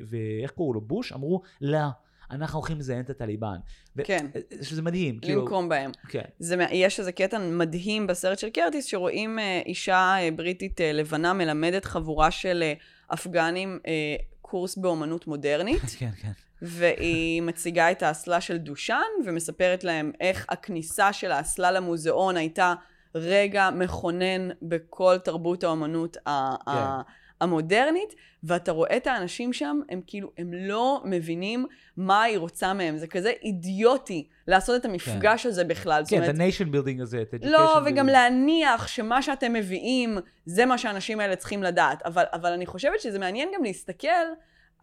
ואיך 0.09 0.51
קראו 0.51 0.73
לו, 0.73 0.81
בוש, 0.81 1.11
אמרו, 1.11 1.41
לא. 1.61 1.87
אנחנו 2.31 2.59
הולכים 2.59 2.79
לזיין 2.79 3.01
את 3.01 3.09
הטליבן. 3.09 3.55
כן. 4.03 4.25
שזה 4.61 4.81
מדהים. 4.81 5.19
כאילו- 5.19 5.41
לנקום 5.41 5.69
בהם. 5.69 5.91
כן. 6.09 6.21
זה, 6.39 6.55
יש 6.71 6.99
איזה 6.99 7.11
קטע 7.11 7.37
מדהים 7.39 8.07
בסרט 8.07 8.39
של 8.39 8.49
קרטיס, 8.49 8.85
שרואים 8.85 9.39
אה, 9.39 9.61
אישה 9.65 10.15
אה, 10.19 10.29
בריטית 10.35 10.81
אה, 10.81 10.91
לבנה 10.91 11.33
מלמדת 11.33 11.85
חבורה 11.85 12.31
של 12.31 12.63
אה, 12.63 12.73
אפגנים 13.13 13.79
אה, 13.87 14.15
קורס 14.41 14.77
באומנות 14.77 15.27
מודרנית. 15.27 15.81
כן, 15.99 16.09
כן. 16.21 16.31
והיא 16.61 17.41
מציגה 17.41 17.91
את 17.91 18.03
האסלה 18.03 18.41
של 18.41 18.57
דושן, 18.57 19.01
ומספרת 19.25 19.83
להם 19.83 20.11
איך 20.19 20.45
הכניסה 20.49 21.13
של 21.13 21.31
האסלה 21.31 21.71
למוזיאון 21.71 22.37
הייתה 22.37 22.73
רגע 23.15 23.69
מכונן 23.75 24.49
בכל 24.61 25.17
תרבות 25.17 25.63
האומנות 25.63 26.17
ה- 26.17 26.55
כן. 26.65 26.71
ה- 26.71 27.01
המודרנית, 27.41 28.13
ואתה 28.43 28.71
רואה 28.71 28.97
את 28.97 29.07
האנשים 29.07 29.53
שם, 29.53 29.79
הם 29.89 30.01
כאילו, 30.07 30.31
הם 30.37 30.53
לא 30.53 31.01
מבינים 31.05 31.65
מה 31.97 32.21
היא 32.23 32.37
רוצה 32.37 32.73
מהם. 32.73 32.97
זה 32.97 33.07
כזה 33.07 33.31
אידיוטי 33.43 34.27
לעשות 34.47 34.79
את 34.81 34.85
המפגש 34.85 35.45
הזה 35.45 35.63
בכלל. 35.63 36.03
כן, 36.07 36.15
אומרת, 36.17 36.35
the 36.35 36.37
nation 36.37 36.73
building 36.75 37.01
הזה, 37.01 37.21
את 37.21 37.33
education 37.33 37.47
לא, 37.47 37.79
וגם 37.85 38.09
building. 38.09 38.11
להניח 38.11 38.87
שמה 38.87 39.21
שאתם 39.21 39.53
מביאים, 39.53 40.17
זה 40.45 40.65
מה 40.65 40.77
שהאנשים 40.77 41.19
האלה 41.19 41.35
צריכים 41.35 41.63
לדעת. 41.63 42.01
אבל, 42.05 42.23
אבל 42.33 42.51
אני 42.51 42.65
חושבת 42.65 42.99
שזה 42.99 43.19
מעניין 43.19 43.49
גם 43.55 43.63
להסתכל 43.63 44.07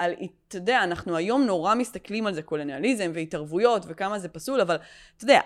על, 0.04 0.12
אתה 0.48 0.56
יודע, 0.56 0.84
אנחנו 0.84 1.16
היום 1.16 1.44
נורא 1.46 1.74
מסתכלים 1.74 2.26
על 2.26 2.34
זה, 2.34 2.42
קולוניאליזם 2.42 3.10
והתערבויות 3.14 3.84
וכמה 3.88 4.18
זה 4.18 4.28
פסול, 4.28 4.60
אבל 4.60 4.76
אתה 5.16 5.24
יודע, 5.24 5.40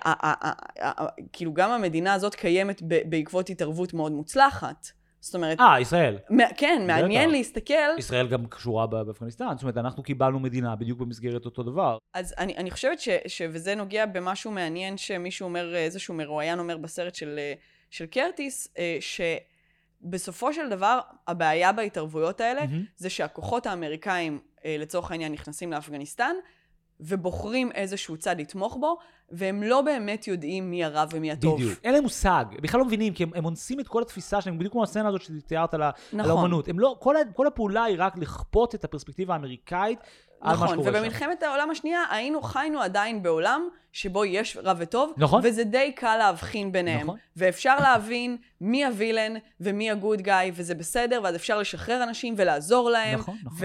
כאילו 1.32 1.54
גם 1.54 1.70
המדינה 1.70 2.14
הזאת 2.14 2.34
קיימת 2.34 2.82
בעקבות 2.82 3.50
התערבות 3.50 3.94
מאוד 3.94 4.12
מוצלחת. 4.12 4.86
זאת 5.20 5.34
אומרת, 5.34 5.60
אה, 5.60 5.80
ישראל. 5.80 6.18
מע- 6.30 6.54
כן, 6.56 6.82
מעניין. 6.86 7.30
להסתכל. 7.30 7.98
ישראל 7.98 8.28
גם 8.28 8.46
קשורה 8.46 8.86
באפגניסטן, 8.86 9.46
זאת 9.54 9.62
אומרת, 9.62 9.76
אנחנו 9.76 10.02
קיבלנו 10.02 10.40
מדינה 10.40 10.76
בדיוק 10.76 10.98
במסגרת 10.98 11.44
אותו 11.44 11.62
דבר. 11.62 11.98
אז 12.14 12.34
אני, 12.38 12.56
אני 12.56 12.70
חושבת 12.70 13.00
ש, 13.00 13.08
ש... 13.26 13.42
וזה 13.50 13.74
נוגע 13.74 14.06
במשהו 14.06 14.50
מעניין 14.50 14.96
שמישהו 14.96 15.44
אומר, 15.44 15.76
איזשהו 15.76 16.14
מרואיין 16.14 16.58
אומר 16.58 16.76
בסרט 16.76 17.14
של, 17.14 17.34
אה, 17.38 17.52
של 17.90 18.06
קרטיס, 18.06 18.68
אה, 18.78 18.96
שבסופו 20.06 20.52
של 20.52 20.68
דבר, 20.68 21.00
הבעיה 21.26 21.72
בהתערבויות 21.72 22.40
האלה, 22.40 22.66
מהמם. 22.66 22.84
זה 22.96 23.10
שהכוחות 23.10 23.66
האמריקאים, 23.66 24.38
אה, 24.64 24.76
לצורך 24.78 25.10
העניין, 25.10 25.32
נכנסים 25.32 25.72
לאפגניסטן, 25.72 26.34
ובוחרים 27.00 27.72
איזשהו 27.72 28.16
צד 28.16 28.40
לתמוך 28.40 28.76
בו, 28.80 28.96
והם 29.30 29.62
לא 29.62 29.82
באמת 29.82 30.28
יודעים 30.28 30.70
מי 30.70 30.84
הרע 30.84 31.04
ומי 31.10 31.32
הטוב. 31.32 31.60
בדיוק. 31.60 31.78
אין 31.84 31.92
להם 31.94 32.02
מושג, 32.02 32.44
בכלל 32.62 32.80
לא 32.80 32.86
מבינים, 32.86 33.14
כי 33.14 33.22
הם, 33.22 33.30
הם 33.34 33.44
אונסים 33.44 33.80
את 33.80 33.88
כל 33.88 34.02
התפיסה 34.02 34.40
שלהם, 34.40 34.58
בדיוק 34.58 34.72
כמו 34.72 34.82
הסצנה 34.82 35.08
הזאת 35.08 35.22
שתיארת 35.22 35.74
על, 35.74 35.82
ה- 35.82 35.86
על 35.86 35.92
נכון. 36.12 36.30
האומנות. 36.30 36.68
הם 36.68 36.78
לא, 36.78 36.96
כל, 37.00 37.16
כל 37.34 37.46
הפעולה 37.46 37.84
היא 37.84 37.96
רק 37.98 38.16
לכפות 38.18 38.74
את 38.74 38.84
הפרספקטיבה 38.84 39.34
האמריקאית 39.34 39.98
על 40.40 40.50
מה 40.50 40.54
נכון, 40.54 40.68
שקורה 40.68 40.92
שם. 40.92 40.98
ובמלחמת 40.98 41.42
העולם 41.42 41.70
השנייה 41.70 42.04
היינו, 42.10 42.42
חיינו 42.42 42.80
עדיין 42.80 43.22
בעולם 43.22 43.68
שבו 43.92 44.24
יש 44.24 44.56
רע 44.56 44.74
וטוב, 44.78 45.12
נכון. 45.16 45.40
וזה 45.44 45.64
די 45.64 45.92
קל 45.96 46.16
להבחין 46.16 46.72
ביניהם. 46.72 47.00
נכון. 47.00 47.18
ואפשר 47.36 47.76
להבין 47.80 48.36
מי 48.60 48.84
הווילן 48.84 49.32
ומי 49.60 49.90
הגוד 49.90 50.22
גאי, 50.22 50.50
וזה 50.54 50.74
בסדר, 50.74 51.20
ואז 51.24 51.36
אפשר 51.36 51.58
לשחרר 51.58 52.02
אנשים 52.02 52.34
ולעזור 52.36 52.90
להם, 52.90 53.18
נכון, 53.18 53.36
נכון. 53.44 53.58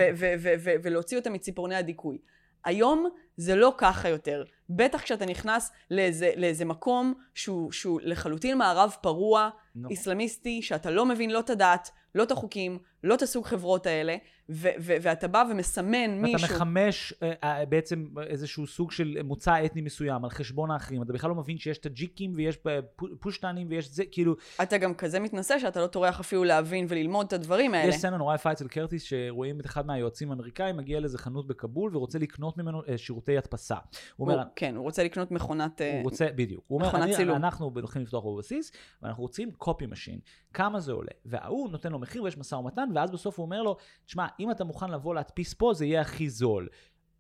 ולהוציא 0.83 1.17
אותם 1.17 1.33
מציפורני 1.33 1.75
הדיכוי. 1.75 2.17
היום 2.65 3.09
זה 3.37 3.55
לא 3.55 3.73
ככה 3.77 4.09
יותר. 4.09 4.43
בטח 4.69 5.01
כשאתה 5.01 5.25
נכנס 5.25 5.71
לאיזה, 5.91 6.31
לאיזה 6.37 6.65
מקום 6.65 7.13
שהוא, 7.35 7.71
שהוא 7.71 7.99
לחלוטין 8.03 8.57
מערב 8.57 8.95
פרוע, 9.01 9.49
נכון. 9.75 9.91
איסלאמיסטי, 9.91 10.61
שאתה 10.61 10.91
לא 10.91 11.05
מבין 11.05 11.29
לא 11.29 11.39
את 11.39 11.49
הדת, 11.49 11.89
לא 12.15 12.23
את 12.23 12.31
החוקים, 12.31 12.79
לא 13.03 13.15
את 13.15 13.21
הסוג 13.21 13.45
חברות 13.45 13.85
האלה, 13.85 14.15
ו- 14.49 14.67
ו- 14.79 14.95
ואתה 15.01 15.27
בא 15.27 15.43
ומסמן 15.51 16.09
ואתה 16.09 16.21
מישהו... 16.21 16.55
מחמש 16.55 17.13
אה, 17.23 17.33
אה, 17.43 17.65
בעצם 17.65 18.05
איזשהו 18.27 18.67
סוג 18.67 18.91
של 18.91 19.17
מוצא 19.23 19.65
אתני 19.65 19.81
מסוים 19.81 20.23
על 20.23 20.29
חשבון 20.29 20.71
האחרים. 20.71 21.03
אתה 21.03 21.13
בכלל 21.13 21.29
לא 21.29 21.35
מבין 21.35 21.57
שיש 21.57 21.77
טאג'יקים 21.77 22.33
ויש 22.35 22.57
אה, 22.67 22.79
פו- 22.95 23.07
פושטנים 23.19 23.67
ויש 23.69 23.89
זה, 23.89 24.03
כאילו, 24.11 24.35
אתה 24.61 24.77
גם 24.77 24.93
כזה 24.93 25.19
מתנשא 25.19 25.59
שאתה 25.59 25.81
לא 25.81 25.87
טורח 25.87 26.19
אפילו 26.19 26.43
להבין 26.43 26.85
וללמוד 26.89 27.25
את 27.25 27.33
הדברים 27.33 27.73
האלה. 27.73 27.89
יש 27.89 27.95
סצנה 27.95 28.17
נורא 28.17 28.35
יפה 28.35 28.51
אצל 28.51 28.67
קרטיס, 28.67 29.03
שרואים 29.03 29.59
את 29.59 29.65
אחד 29.65 29.85
מהיועצים 29.85 30.29
האמריקאים 30.31 30.77
מגיע 30.77 30.99
לאיזה 30.99 31.17
חנות 31.17 31.47
בכבול 31.47 31.95
ורוצה 31.95 32.19
לקנות 32.19 32.57
ממנו 32.57 32.81
אה, 32.87 32.97
שירותי 33.31 33.47
הדפסה. 33.47 33.75
הוא 33.75 33.81
הוא, 34.15 34.31
אומר, 34.31 34.43
כן, 34.55 34.75
הוא 34.75 34.83
רוצה 34.83 35.03
לקנות 35.03 35.31
מכונת... 35.31 35.81
אה, 35.81 35.93
הוא 35.93 36.03
רוצה, 36.03 36.27
בדיוק. 36.35 36.63
הוא 36.67 36.81
אומר, 36.81 37.03
אני. 37.03 37.35
אנחנו 37.35 37.71
הולכים 37.75 38.01
לפתוח 38.01 38.25
בבסיס, 38.25 38.71
ואנחנו 39.01 39.23
רוצים 39.23 39.51
copy 39.51 39.85
machine. 39.85 40.19
כמה 40.53 40.79
זה 40.79 40.91
עולה? 40.91 41.11
וההוא 41.25 41.69
נותן 41.69 41.91
לו 41.91 41.99
מחיר 41.99 42.23
ויש 42.23 42.37
משא 42.37 42.55
ומתן, 42.55 42.89
ואז 42.95 43.11
בסוף 43.11 43.37
הוא 43.39 43.45
אומר 43.45 43.61
לו, 43.63 43.77
תשמע, 44.05 44.27
אם 44.39 44.51
אתה 44.51 44.63
מוכן 44.63 44.91
לבוא 44.91 45.15
להדפיס 45.15 45.53
פה, 45.53 45.73
זה 45.73 45.85
יהיה 45.85 46.01
הכי 46.01 46.29
זול. 46.29 46.67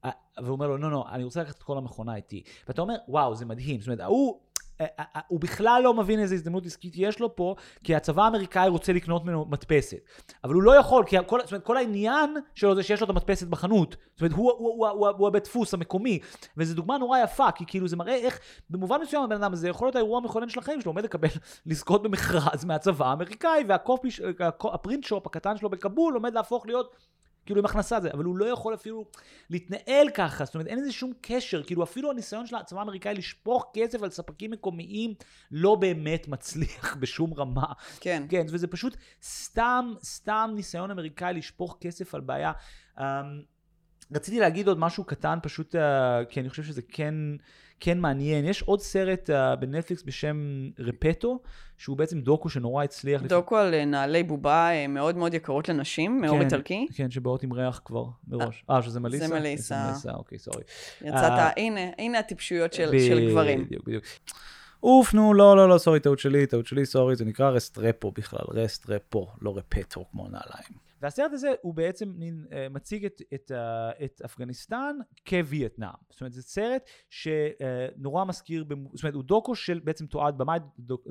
אה, 0.05 0.11
והוא 0.37 0.51
אומר 0.51 0.67
לו, 0.67 0.77
לא, 0.77 0.91
לא, 0.91 1.05
אני 1.11 1.23
רוצה 1.23 1.41
לקחת 1.41 1.57
את 1.57 1.63
כל 1.63 1.77
המכונה 1.77 2.15
איתי. 2.15 2.43
ואתה 2.67 2.81
אומר, 2.81 2.95
וואו, 3.07 3.35
זה 3.35 3.45
מדהים. 3.45 3.79
זאת 3.79 3.87
אומרת, 3.87 3.99
ההוא... 3.99 4.50
אה, 4.81 4.85
אה, 4.99 5.05
אה, 5.15 5.21
הוא 5.27 5.39
בכלל 5.39 5.81
לא 5.83 5.93
מבין 5.93 6.19
איזה 6.19 6.35
הזדמנות 6.35 6.65
עסקית 6.65 6.93
יש 6.95 7.19
לו 7.19 7.35
פה, 7.35 7.55
כי 7.83 7.95
הצבא 7.95 8.23
האמריקאי 8.23 8.69
רוצה 8.69 8.93
לקנות 8.93 9.25
ממנו 9.25 9.45
מדפסת. 9.49 9.97
אבל 10.43 10.53
הוא 10.53 10.63
לא 10.63 10.75
יכול, 10.75 11.03
כי 11.07 11.15
כל, 11.25 11.39
זאת 11.41 11.51
אומרת, 11.51 11.65
כל 11.65 11.77
העניין 11.77 12.37
שלו 12.55 12.75
זה 12.75 12.83
שיש 12.83 13.01
לו 13.01 13.05
את 13.05 13.09
המדפסת 13.09 13.47
בחנות. 13.47 13.95
זאת 14.11 14.21
אומרת, 14.21 14.33
הוא, 14.33 14.51
הוא, 14.51 14.69
הוא, 14.69 14.87
הוא, 14.87 15.07
הוא 15.07 15.27
הבית 15.27 15.43
דפוס 15.43 15.73
המקומי. 15.73 16.19
וזו 16.57 16.75
דוגמה 16.75 16.97
נורא 16.97 17.19
יפה, 17.19 17.51
כי 17.51 17.65
כאילו 17.67 17.87
זה 17.87 17.95
מראה 17.95 18.15
איך, 18.15 18.39
במובן 18.69 19.01
מסוים 19.01 19.23
הבן 19.23 19.35
אדם 19.35 19.53
הזה 19.53 19.69
יכול 19.69 19.85
להיות 19.85 19.95
האירוע 19.95 20.17
המכונן 20.17 20.49
של 20.49 20.59
החיים 20.59 20.81
שלו, 20.81 20.91
עומד 20.91 21.03
לקבל, 21.03 21.27
לזכות 21.65 22.03
במכרז 22.03 22.65
מהצבא 22.65 23.05
האמריקאי, 23.05 23.63
והקופי, 23.67 24.11
ש- 24.11 24.21
הקו- 24.39 24.73
הפרינט 24.73 25.03
שופ 25.03 25.27
הקטן 25.27 25.57
שלו 25.57 25.69
בכבול 25.69 26.13
עומד 26.13 26.33
להפוך 26.33 26.65
להיות 26.65 26.95
כאילו 27.45 27.59
עם 27.59 27.65
הכנסה 27.65 27.99
זה, 27.99 28.09
אבל 28.13 28.23
הוא 28.23 28.37
לא 28.37 28.45
יכול 28.45 28.73
אפילו 28.73 29.05
להתנהל 29.49 30.09
ככה, 30.13 30.45
זאת 30.45 30.55
אומרת 30.55 30.67
אין 30.67 30.79
לזה 30.79 30.91
שום 30.91 31.13
קשר, 31.21 31.63
כאילו 31.63 31.83
אפילו 31.83 32.11
הניסיון 32.11 32.47
של 32.47 32.55
הצבא 32.55 32.79
האמריקאי 32.79 33.13
לשפוך 33.13 33.71
כסף 33.73 34.03
על 34.03 34.09
ספקים 34.09 34.51
מקומיים 34.51 35.13
לא 35.51 35.75
באמת 35.75 36.27
מצליח 36.27 36.95
בשום 36.99 37.33
רמה. 37.33 37.65
כן. 37.99 38.23
כן, 38.29 38.45
וזה 38.49 38.67
פשוט 38.67 38.97
סתם, 39.23 39.93
סתם 40.03 40.51
ניסיון 40.55 40.91
אמריקאי 40.91 41.33
לשפוך 41.33 41.77
כסף 41.81 42.15
על 42.15 42.21
בעיה. 42.21 42.51
Um, 42.97 43.01
רציתי 44.11 44.39
להגיד 44.39 44.67
עוד 44.67 44.79
משהו 44.79 45.03
קטן, 45.03 45.39
פשוט 45.43 45.75
uh, 45.75 45.79
כי 46.29 46.39
אני 46.39 46.49
חושב 46.49 46.63
שזה 46.63 46.81
כן, 46.81 47.13
כן 47.83 47.99
מעניין. 47.99 48.45
יש 48.45 48.61
עוד 48.61 48.81
סרט 48.81 49.29
uh, 49.29 49.55
בנטפליקס 49.55 50.03
בשם 50.03 50.69
רפטו, 50.79 51.39
שהוא 51.77 51.97
בעצם 51.97 52.21
דוקו 52.21 52.49
שנורא 52.49 52.83
הצליח. 52.83 53.21
דוקו 53.21 53.57
על 53.57 53.73
אה, 53.73 53.85
נעלי 53.85 54.23
בובה 54.23 54.69
אה, 54.71 54.87
מאוד 54.87 55.17
מאוד 55.17 55.33
יקרות 55.33 55.69
לנשים, 55.69 56.21
מאור 56.21 56.37
כן, 56.37 56.45
איטלקי. 56.45 56.87
כן, 56.95 57.11
שבאות 57.11 57.43
עם 57.43 57.53
ריח 57.53 57.81
כבר 57.85 58.05
מראש. 58.27 58.65
אה, 58.69 58.81
שזה 58.81 58.99
מליסה? 58.99 59.27
זה 59.27 59.39
מליסה. 59.39 59.75
זה 59.75 59.91
מליסה, 59.91 60.11
אוקיי, 60.11 60.39
סורי. 60.39 60.63
יצאת, 61.01 61.31
אה, 61.31 61.49
הנה, 61.57 61.81
הנה 61.97 62.19
הטיפשויות 62.19 62.73
של, 62.73 62.99
של 63.07 63.29
גברים. 63.29 63.65
בדיוק, 63.65 63.87
בדיוק. 63.87 64.03
אוף, 64.83 65.13
נו, 65.13 65.33
לא, 65.33 65.57
לא, 65.57 65.69
לא, 65.69 65.77
sorry, 65.77 65.99
טעות 65.99 66.19
שלי, 66.19 66.47
טעות 66.47 66.65
שלי, 66.65 66.85
sorry, 66.85 67.15
זה 67.15 67.25
נקרא 67.25 67.49
רסטרפו 67.49 68.11
בכלל, 68.11 68.45
רסטרפו, 68.49 69.27
לא 69.41 69.57
רפטו 69.57 70.05
כמו 70.11 70.23
נעליים. 70.23 70.80
והסרט 71.01 71.31
הזה 71.33 71.53
הוא 71.61 71.73
בעצם 71.73 72.13
מין, 72.17 72.45
אה, 72.51 72.69
מציג 72.69 73.05
את, 73.05 73.21
את, 73.33 73.51
אה, 73.51 74.05
את 74.05 74.21
אפגניסטן 74.25 74.95
כווייטנאם. 75.27 75.89
זאת 76.09 76.21
אומרת, 76.21 76.33
זה 76.33 76.41
סרט 76.41 76.89
שנורא 77.09 78.25
מזכיר, 78.25 78.63
במ- 78.63 78.87
זאת 78.93 79.03
אומרת, 79.03 79.15
הוא 79.15 79.23
דוקו 79.23 79.55
של 79.55 79.79
בעצם 79.83 80.05
תועד 80.05 80.37
במאי, 80.37 80.59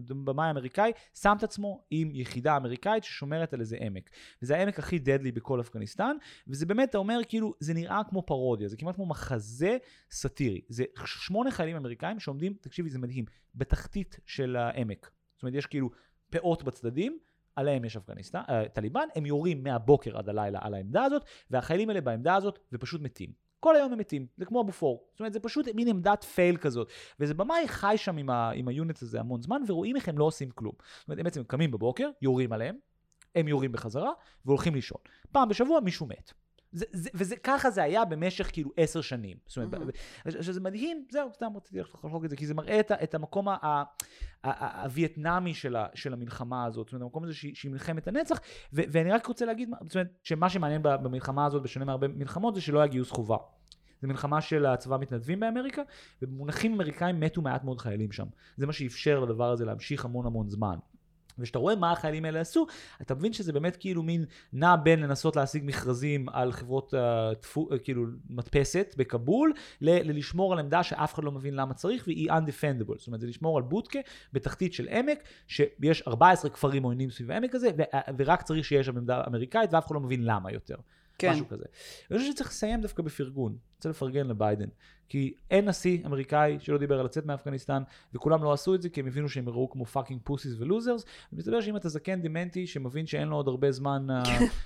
במאי 0.09 0.51
אמריקאי, 0.51 0.93
שם 1.15 1.35
את 1.39 1.43
עצמו 1.43 1.85
עם 1.91 2.11
יחידה 2.15 2.57
אמריקאית 2.57 3.05
ששומרת 3.05 3.55
על 3.55 3.61
איזה 3.61 3.77
עמק. 3.81 4.11
וזה 4.43 4.57
העמק 4.57 4.79
הכי 4.79 4.99
deadly 4.99 5.33
בכל 5.33 5.61
אפגניסטן, 5.61 6.17
וזה 6.49 6.67
באמת, 6.67 6.91
אתה 6.91 6.99
אומר, 6.99 7.21
כאילו, 7.29 7.55
זה 7.61 7.75
נראה 7.75 8.01
כמו 8.09 8.23
פרודיה, 8.23 8.69
זה 8.69 8.77
כמעט 8.77 8.95
כמו 8.95 9.07
מחזה 9.07 9.77
סאטירי. 10.11 10.61
זה 10.69 10.85
שמונה 11.05 11.51
חיילים 11.51 11.77
אמריקאים 11.77 12.21
שעומדים, 12.21 12.55
תקשיבי, 12.61 12.91
זה 12.91 12.99
מדהים, 12.99 13.25
בתחתית 13.55 14.19
של 14.27 14.57
העמק. 14.57 15.11
זאת 15.35 15.43
אומרת, 15.43 15.55
יש 15.55 15.67
כאילו 15.67 15.91
פאות 16.31 16.63
בצדדים, 16.63 17.19
עליהם 17.57 17.85
יש 17.85 17.97
אפגניסטן, 17.97 18.41
אה, 18.49 18.69
טליבן, 18.69 19.09
הם 19.15 19.27
יורים 19.27 19.63
מהבוקר 19.63 20.19
עד 20.19 20.29
הלילה 20.29 20.59
על 20.63 20.75
העמדה 20.75 21.05
הזאת, 21.05 21.25
והחיילים 21.51 21.89
האלה 21.89 22.01
בעמדה 22.01 22.35
הזאת 22.35 22.59
ופשוט 22.73 23.01
מתים. 23.01 23.31
כל 23.61 23.77
היום 23.77 23.93
הם 23.93 23.99
מתים, 23.99 24.27
זה 24.37 24.45
כמו 24.45 24.61
הבופור. 24.61 25.05
זאת 25.13 25.21
אומרת, 25.21 25.33
זה 25.33 25.41
פשוט 25.41 25.69
מין 25.75 25.89
עמדת 25.89 26.25
פייל 26.25 26.57
כזאת. 26.57 26.91
וזה 27.21 27.35
במאי 27.35 27.69
חי 27.69 27.95
שם 27.97 28.17
עם, 28.17 28.31
ה- 28.31 28.51
עם 28.55 28.69
היונט 28.69 29.03
הזה 29.03 29.21
המון 29.21 29.43
זמן, 29.43 29.63
ורואים 29.69 29.97
איך 29.97 30.09
הם 30.09 30.19
לא 30.19 30.25
עושים 30.25 30.51
כלום. 30.51 30.73
זאת 30.99 31.09
אומרת, 31.09 31.19
הם 31.19 31.25
בעצם 31.25 31.45
קמים 31.45 31.71
בבוקר, 31.71 32.11
יורים 32.23 32.53
עליהם, 32.53 32.77
הם 33.35 33.49
יורים 33.49 33.73
בחזרה, 33.73 34.11
והולכים 34.45 34.75
לישון. 34.75 35.01
פעם 35.33 35.49
בשבוע 35.49 35.81
מישהו 35.81 36.07
מת. 36.07 36.33
זה, 36.73 36.85
זה, 36.93 37.11
וזה 37.15 37.37
ככה 37.37 37.71
זה 37.71 37.83
היה 37.83 38.05
במשך 38.05 38.51
כאילו 38.53 38.71
עשר 38.77 39.01
שנים. 39.01 39.37
זאת 39.47 39.57
אומרת, 39.57 39.75
מהמם. 39.75 39.91
שזה 40.43 40.61
מדהים, 40.61 41.05
זהו, 41.11 41.29
סתם 41.35 41.47
רציתי 41.57 41.81
לחלוק 41.81 42.25
את 42.25 42.31
זה, 42.31 42.37
כי 42.37 42.47
זה 42.47 42.55
מראה 42.55 42.81
את, 42.81 42.93
את 42.93 43.15
המקום 43.15 43.49
ה- 43.49 43.57
ה- 43.63 43.83
ה- 44.45 44.83
הווייטנאמי 44.83 45.55
של, 45.55 45.77
ה, 45.77 45.87
של 45.95 46.13
המלחמה 46.13 46.65
הזאת, 46.65 46.89
זאת 46.89 46.93
אומרת, 46.93 47.03
המקום 47.03 47.25
הזה 47.25 47.35
שהיא, 47.35 47.55
שהיא 47.55 47.73
מלחמת 47.73 48.09
הנצח, 48.09 48.41
ו, 48.73 48.83
ואני 48.89 49.11
רק 49.11 49.27
רוצה 49.27 49.45
להגיד, 49.47 49.71
זאת 49.83 49.95
אומרת, 49.95 50.09
שמה 50.23 50.51
שמעניין 50.51 50.83
במלחמה 50.83 51.47
הזאת, 51.47 51.63
בשונה 51.63 51.85
מהרבה 51.85 52.09
מלחמות, 52.09 52.55
זה 52.55 52.61
שלא 52.61 52.79
היה 52.79 52.87
גיוס 52.87 53.11
חובה. 53.11 53.37
זו 54.03 54.09
מלחמה 54.09 54.41
של 54.41 54.67
הצבא 54.67 54.95
המתנדבים 54.95 55.41
באמריקה, 55.41 55.83
ובמונחים 56.23 56.75
אמריקאים 56.75 57.21
מתו 57.21 57.43
מעט 57.43 57.65
מאוד 57.65 57.81
חיילים 57.81 58.13
שם. 58.13 58.27
זה 58.57 58.67
מה 58.67 58.73
שאפשר 58.73 59.21
לדבר 59.21 59.51
הזה 59.51 59.65
להמשיך 59.65 60.05
המון 60.05 60.27
המון 60.27 60.51
זמן. 60.51 60.77
וכשאתה 61.41 61.59
רואה 61.59 61.77
מה 61.77 61.93
החיילים 61.93 62.25
האלה 62.25 62.41
עשו, 62.41 62.67
אתה 63.03 63.15
מבין 63.15 63.33
שזה 63.33 63.53
באמת 63.53 63.77
כאילו 63.77 64.03
מין 64.03 64.25
נע 64.53 64.77
בין 64.77 65.01
לנסות 65.01 65.37
להשיג 65.37 65.63
מכרזים 65.67 66.29
על 66.29 66.53
חברות 66.53 66.95
uh, 66.95 67.35
תפו, 67.35 67.69
uh, 67.71 67.79
כאילו 67.79 68.05
מדפסת 68.31 68.95
בכבול, 68.99 69.53
ל- 69.81 70.11
ללשמור 70.11 70.53
על 70.53 70.59
עמדה 70.59 70.83
שאף 70.83 71.15
אחד 71.15 71.25
לא 71.25 71.33
מבין 71.33 71.55
למה 71.55 71.75
צריך 71.75 72.05
והיא 72.07 72.31
undefendable. 72.31 72.99
זאת 72.99 73.07
אומרת, 73.07 73.21
זה 73.21 73.27
לשמור 73.27 73.57
על 73.57 73.63
בודקה 73.63 73.99
בתחתית 74.33 74.75
של 74.75 74.89
עמק, 74.89 75.19
שיש 75.47 76.03
14 76.03 76.51
כפרים 76.51 76.83
עוינים 76.83 77.11
סביב 77.11 77.31
העמק 77.31 77.55
הזה, 77.55 77.71
ו- 77.79 78.13
ורק 78.19 78.43
צריך 78.43 78.65
שיהיה 78.65 78.85
שם 78.85 78.97
עמדה 78.97 79.23
אמריקאית 79.27 79.75
ואף 79.75 79.87
אחד 79.87 79.95
לא 79.95 80.01
מבין 80.01 80.25
למה 80.25 80.53
יותר. 80.53 80.77
כן. 81.21 81.33
משהו 81.33 81.49
כזה. 81.49 81.65
אני 82.11 82.19
חושב 82.19 82.33
שצריך 82.33 82.51
לסיים 82.51 82.81
דווקא 82.81 83.03
בפרגון. 83.03 83.57
רוצה 83.77 83.89
לפרגן 83.89 84.27
לביידן. 84.27 84.69
כי 85.09 85.35
אין 85.51 85.69
נשיא 85.69 86.07
אמריקאי 86.07 86.57
שלא 86.61 86.79
דיבר 86.79 87.01
על 87.01 87.05
לצאת 87.05 87.27
מאפגניסטן, 87.27 87.83
וכולם 88.15 88.45
לא 88.45 88.53
עשו 88.53 88.75
את 88.75 88.83
זה 88.83 88.89
כי 88.89 89.01
הם 89.01 89.07
הבינו 89.07 89.29
שהם 89.29 89.49
יראו 89.49 89.71
כמו 89.71 89.85
fucking 89.85 90.21
pussies 90.25 90.55
ו 90.59 90.64
losers. 90.64 91.05
ומסתבר 91.33 91.61
שאם 91.61 91.77
אתה 91.77 91.89
זקן 91.89 92.23
דמנטי 92.23 92.67
שמבין 92.67 93.07
שאין 93.07 93.29
לו 93.29 93.37
עוד 93.37 93.49
הרבה 93.49 93.73
זמן 93.73 94.07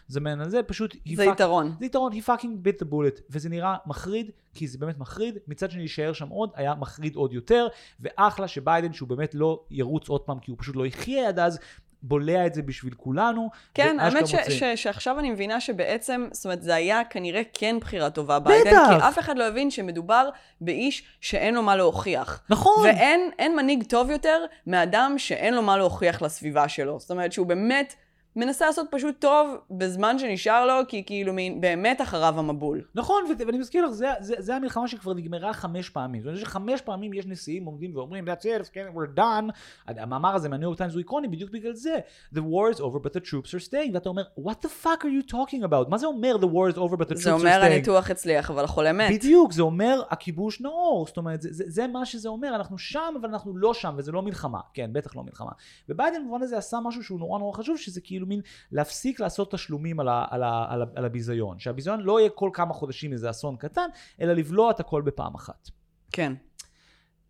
לזמן 0.09 0.41
על 0.41 0.51
זה, 0.51 0.63
פשוט... 0.63 0.97
זה 1.15 1.25
יתרון. 1.25 1.73
זה 1.81 1.87
יתרון, 1.87 2.13
he 2.13 2.17
fucking 2.27 2.67
bit 2.67 2.83
the 2.83 2.91
bullet. 2.91 3.21
וזה 3.31 3.49
נראה 3.49 3.77
מחריד, 3.87 4.31
כי 4.55 4.69
זה 4.69 4.79
באמת 4.79 4.99
מחריד. 4.99 5.39
מצד 5.49 5.71
שני, 5.71 5.81
להישאר 5.81 6.13
שם 6.13 6.29
עוד, 6.29 6.51
היה 6.55 6.75
מחריד 6.75 7.17
עוד 7.17 7.33
יותר. 7.33 7.67
ואחלה 8.01 8.49
שביידן, 8.49 8.93
שהוא 8.93 9.09
באמת 9.09 9.35
לא 9.35 9.65
ירוץ 9.71 10.09
עוד 10.09 10.21
פעם, 10.21 10.39
כי 10.39 10.51
הוא 10.51 10.59
פשוט 10.61 10.77
לא 10.77 10.87
יחיה 10.87 11.29
עד 11.29 11.39
אז, 11.39 11.59
בולע 12.05 12.47
את 12.47 12.55
זה 12.55 12.63
בשביל 12.63 12.95
כולנו. 12.95 13.51
כן, 13.75 14.01
האמת 14.01 14.27
ש- 14.27 14.35
ש- 14.35 14.63
שעכשיו 14.75 15.19
אני 15.19 15.31
מבינה 15.31 15.61
שבעצם, 15.61 16.27
זאת 16.33 16.45
אומרת, 16.45 16.63
זה 16.63 16.75
היה 16.75 17.05
כנראה 17.11 17.43
כן 17.53 17.77
בחירה 17.81 18.11
טובה 18.11 18.39
ביידן, 18.39 18.71
בטח. 18.71 18.89
כי 19.01 19.09
אף 19.09 19.19
אחד 19.19 19.39
לא 19.39 19.45
הבין 19.49 19.71
שמדובר 19.71 20.29
באיש 20.61 21.03
שאין 21.21 21.55
לו 21.55 21.63
מה 21.63 21.77
להוכיח. 21.77 22.43
נכון. 22.51 22.85
ואין 22.87 23.31
אין 23.39 23.57
מנהיג 23.57 23.85
טוב 23.85 24.11
יותר 24.11 24.45
מאדם 24.67 25.15
שאין 25.19 25.55
לו 25.55 25.63
מה 25.63 25.77
להוכיח 25.77 26.23
לסביבה 26.23 26.69
שלו. 26.69 27.01
זאת 27.01 27.11
אומרת 27.11 27.33
שהוא 27.33 27.47
באמת 27.47 27.95
מנסה 28.37 28.67
לעשות 28.67 28.87
פשוט 28.91 29.15
טוב 29.19 29.57
בזמן 29.71 30.19
שנשאר 30.19 30.67
לו, 30.67 30.89
כי 30.89 31.05
כאילו 31.07 31.33
מין 31.33 31.61
באמת 31.61 32.01
אחריו 32.01 32.39
המבול. 32.39 32.83
נכון, 32.95 33.25
ואני 33.39 33.59
מזכיר 33.59 33.87
לך, 33.87 33.93
זה, 33.93 34.09
זה, 34.21 34.35
זה 34.39 34.57
המלחמה 34.57 34.89
שכבר 34.89 35.15
נגמרה 35.15 35.53
חמש 35.53 35.89
פעמים. 35.89 36.23
זאת 36.23 36.27
אומרת 36.27 36.41
שחמש 36.41 36.81
פעמים 36.81 37.13
יש 37.13 37.27
נשיאים 37.27 37.65
עומדים 37.65 37.97
ואומרים, 37.97 38.25
that's 38.29 38.43
it, 38.43 38.69
okay, 38.69 38.97
we're 38.97 39.19
done. 39.19 39.53
המאמר 39.87 40.35
הזה 40.35 40.49
מהניו 40.49 40.67
יורק 40.67 40.79
טיימס 40.79 40.93
הוא 40.93 40.99
איקוני 40.99 41.29
בדיוק 41.29 41.51
בגלל 41.51 41.75
זה. 41.75 41.99
The 42.35 42.39
war 42.39 42.77
is 42.77 42.79
over 42.79 43.07
but 43.07 43.11
the 43.11 43.21
troops 43.21 43.49
are 43.49 43.71
staying. 43.71 43.95
ואתה 43.95 44.09
אומר, 44.09 44.23
what 44.39 44.67
the 44.67 44.85
fuck 44.85 45.05
are 45.05 45.29
you 45.29 45.33
talking 45.33 45.65
about? 45.65 45.89
מה 45.89 45.99
זה 45.99 46.07
אומר 46.07 46.37
the 46.41 46.47
war 46.47 46.75
is 46.75 46.79
over 46.79 46.97
but 46.97 47.07
the 47.07 47.15
troops 47.15 47.17
are 47.17 47.17
staying? 47.17 47.23
זה 47.23 47.33
אומר 47.33 47.65
הניתוח 47.65 48.11
הצליח, 48.11 48.51
אבל 48.51 48.65
החולה 48.65 48.93
מת. 48.93 49.11
בדיוק, 49.15 49.53
זה 49.53 49.63
אומר 49.63 50.03
הכיבוש 50.11 50.61
נאור, 50.61 51.07
זאת 51.07 51.17
אומרת, 51.17 51.43
זה, 51.43 51.49
זה, 51.53 51.65
זה 51.67 51.87
מה 51.87 52.07
שזה 52.07 52.29
אומר, 52.29 52.55
אנחנו 52.55 52.79
שם, 52.79 53.15
אבל 53.21 53.29
אנחנו 53.29 53.57
לא 53.57 53.75
שם, 53.75 53.95
וזה 53.99 54.13
לא 54.13 54.23
מלחמה, 54.23 54.61
כן, 54.75 54.91
בטח 54.93 55.17
לא 55.17 55.23
מלחמה. 55.23 55.51
וביידן 55.89 56.23
במובן 56.23 56.43
הזה 56.43 56.59
עשה 56.59 56.79
משהו 56.85 57.03
שהוא 57.03 57.19
נורא 57.19 57.39
נורא 57.39 57.57
חשוב, 57.57 57.77
שזה 57.77 58.01
כאילו 58.01 58.24
מין 58.27 58.41
להפסיק 58.73 59.21
לעשות 59.21 59.53
תשלומים 59.53 60.01
על, 60.01 60.09
ה, 60.09 60.25
על, 60.31 60.43
ה, 60.43 60.67
על, 60.69 60.83
ה, 60.83 60.85
על 60.95 61.05
הביזיון, 61.05 61.59
שהביזיון 61.59 62.01
לא 62.01 62.21
יהיה 62.21 62.31
כל 62.31 62.51
כמה 62.53 62.75
חודשים 62.75 63.13
איזה 63.13 63.31
אסון 63.31 63.57
קטן, 63.57 63.89
אלא 64.21 64.33
לבלוע 64.33 64.71
את 64.71 64.81
הכל 64.81 65.03
בפעם 65.03 65.35
אחת. 65.35 65.69
כן. 66.13 66.33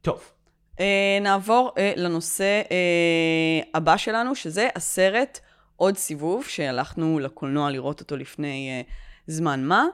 טוב. 0.02 0.30
Uh, 0.76 0.78
נעבור 1.20 1.72
uh, 1.74 2.00
לנושא 2.00 2.62
uh, 2.64 3.66
הבא 3.74 3.96
שלנו, 3.96 4.34
שזה 4.34 4.68
הסרט 4.76 5.40
עוד 5.76 5.96
סיבוב, 5.96 6.44
שהלכנו 6.44 7.18
לקולנוע 7.18 7.70
לראות 7.70 8.00
אותו 8.00 8.16
לפני 8.16 8.84
uh, 8.86 8.90
זמן 9.26 9.64
מה, 9.64 9.86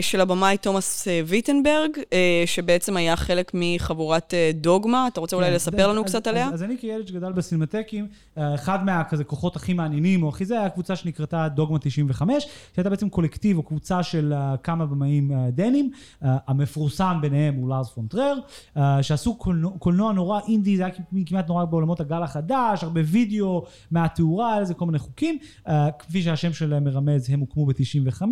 של 0.00 0.20
הבמאי 0.20 0.56
תומאס 0.58 1.08
uh, 1.08 1.10
ויטנברג, 1.26 1.90
uh, 1.96 2.12
שבעצם 2.46 2.96
היה 2.96 3.16
חלק 3.16 3.52
מחבורת 3.54 4.34
דוגמה. 4.54 5.08
אתה 5.08 5.20
רוצה 5.20 5.36
אולי 5.36 5.48
כן, 5.48 5.54
לספר 5.54 5.88
לנו 5.92 6.04
קצת 6.04 6.26
עליה? 6.26 6.48
אז 6.52 6.62
אני 6.62 6.78
כילד 6.78 7.08
שגדל 7.08 7.32
בסינמטקים, 7.32 8.08
אה, 8.38 8.54
אחד 8.54 8.84
מהכזה 8.84 9.24
כוחות 9.24 9.56
הכי 9.56 9.72
מעניינים, 9.72 10.22
או 10.22 10.28
הכי 10.28 10.44
זה, 10.44 10.60
היה 10.60 10.68
קבוצה 10.68 10.96
שנקראתה 10.96 11.48
דוגמה 11.48 11.78
95, 11.78 12.46
שהייתה 12.74 12.90
בעצם 12.90 13.08
קולקטיב 13.08 13.56
או 13.56 13.62
קבוצה 13.62 14.02
של 14.02 14.32
אה, 14.32 14.56
כמה 14.62 14.86
במאים 14.86 15.32
אה, 15.32 15.50
דנים, 15.50 15.90
אה, 16.24 16.36
המפורסם 16.46 17.18
ביניהם 17.20 17.54
הוא 17.54 17.68
לארס 17.68 17.90
פונטרר, 17.90 18.38
אה, 18.76 19.02
שעשו 19.02 19.38
קולנוע, 19.78 20.12
נורא 20.12 20.40
אינדי, 20.48 20.76
זה 20.76 20.84
היה 20.86 20.94
כמעט 21.26 21.48
נורא 21.48 21.64
בעולמות 21.64 22.00
הגל 22.00 22.22
החדש, 22.22 22.84
הרבה 22.84 23.00
וידאו 23.04 23.64
מהתאורה, 23.90 24.52
היה 24.52 24.60
לזה 24.60 24.74
כל 24.74 24.86
מיני 24.86 24.98
חוקים, 24.98 25.38
אה, 25.68 25.88
כפי 25.98 26.22
שהשם 26.22 26.52
שלהם 26.52 26.84
מרמז, 26.84 27.30
הם 27.30 27.40
הוקמו 27.40 27.66
ב-95, 27.66 28.22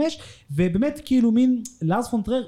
ובאמת 0.51 1.01
כאילו 1.05 1.24
מין, 1.33 1.63
לארס 1.83 2.09
פון 2.09 2.21
טרייר 2.22 2.43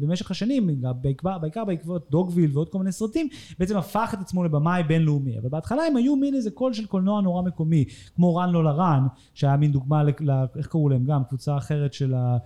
במשך 0.00 0.30
השנים, 0.30 0.70
בעיקר, 1.00 1.38
בעיקר 1.38 1.64
בעקבות 1.64 2.10
דוגוויל 2.10 2.50
ועוד 2.52 2.68
כל 2.68 2.78
מיני 2.78 2.92
סרטים, 2.92 3.28
בעצם 3.58 3.76
הפך 3.76 4.10
את 4.14 4.20
עצמו 4.20 4.44
לבמאי 4.44 4.82
בינלאומי. 4.82 5.38
אבל 5.38 5.48
בהתחלה 5.48 5.82
הם 5.82 5.96
היו 5.96 6.16
מין 6.16 6.34
איזה 6.34 6.50
קול 6.50 6.72
של 6.72 6.86
קולנוע 6.86 7.20
נורא 7.20 7.42
מקומי, 7.42 7.84
כמו 8.16 8.36
רן 8.36 8.50
לולה 8.50 8.64
רן, 8.64 9.06
שהיה 9.34 9.56
מין 9.56 9.72
דוגמה, 9.72 10.04
ל, 10.04 10.10
ל, 10.20 10.30
איך 10.56 10.66
קראו 10.66 10.88
להם 10.88 11.04
גם, 11.04 11.24
קבוצה 11.24 11.56
אחרת 11.56 11.92
של 11.92 12.14
ה... 12.14 12.36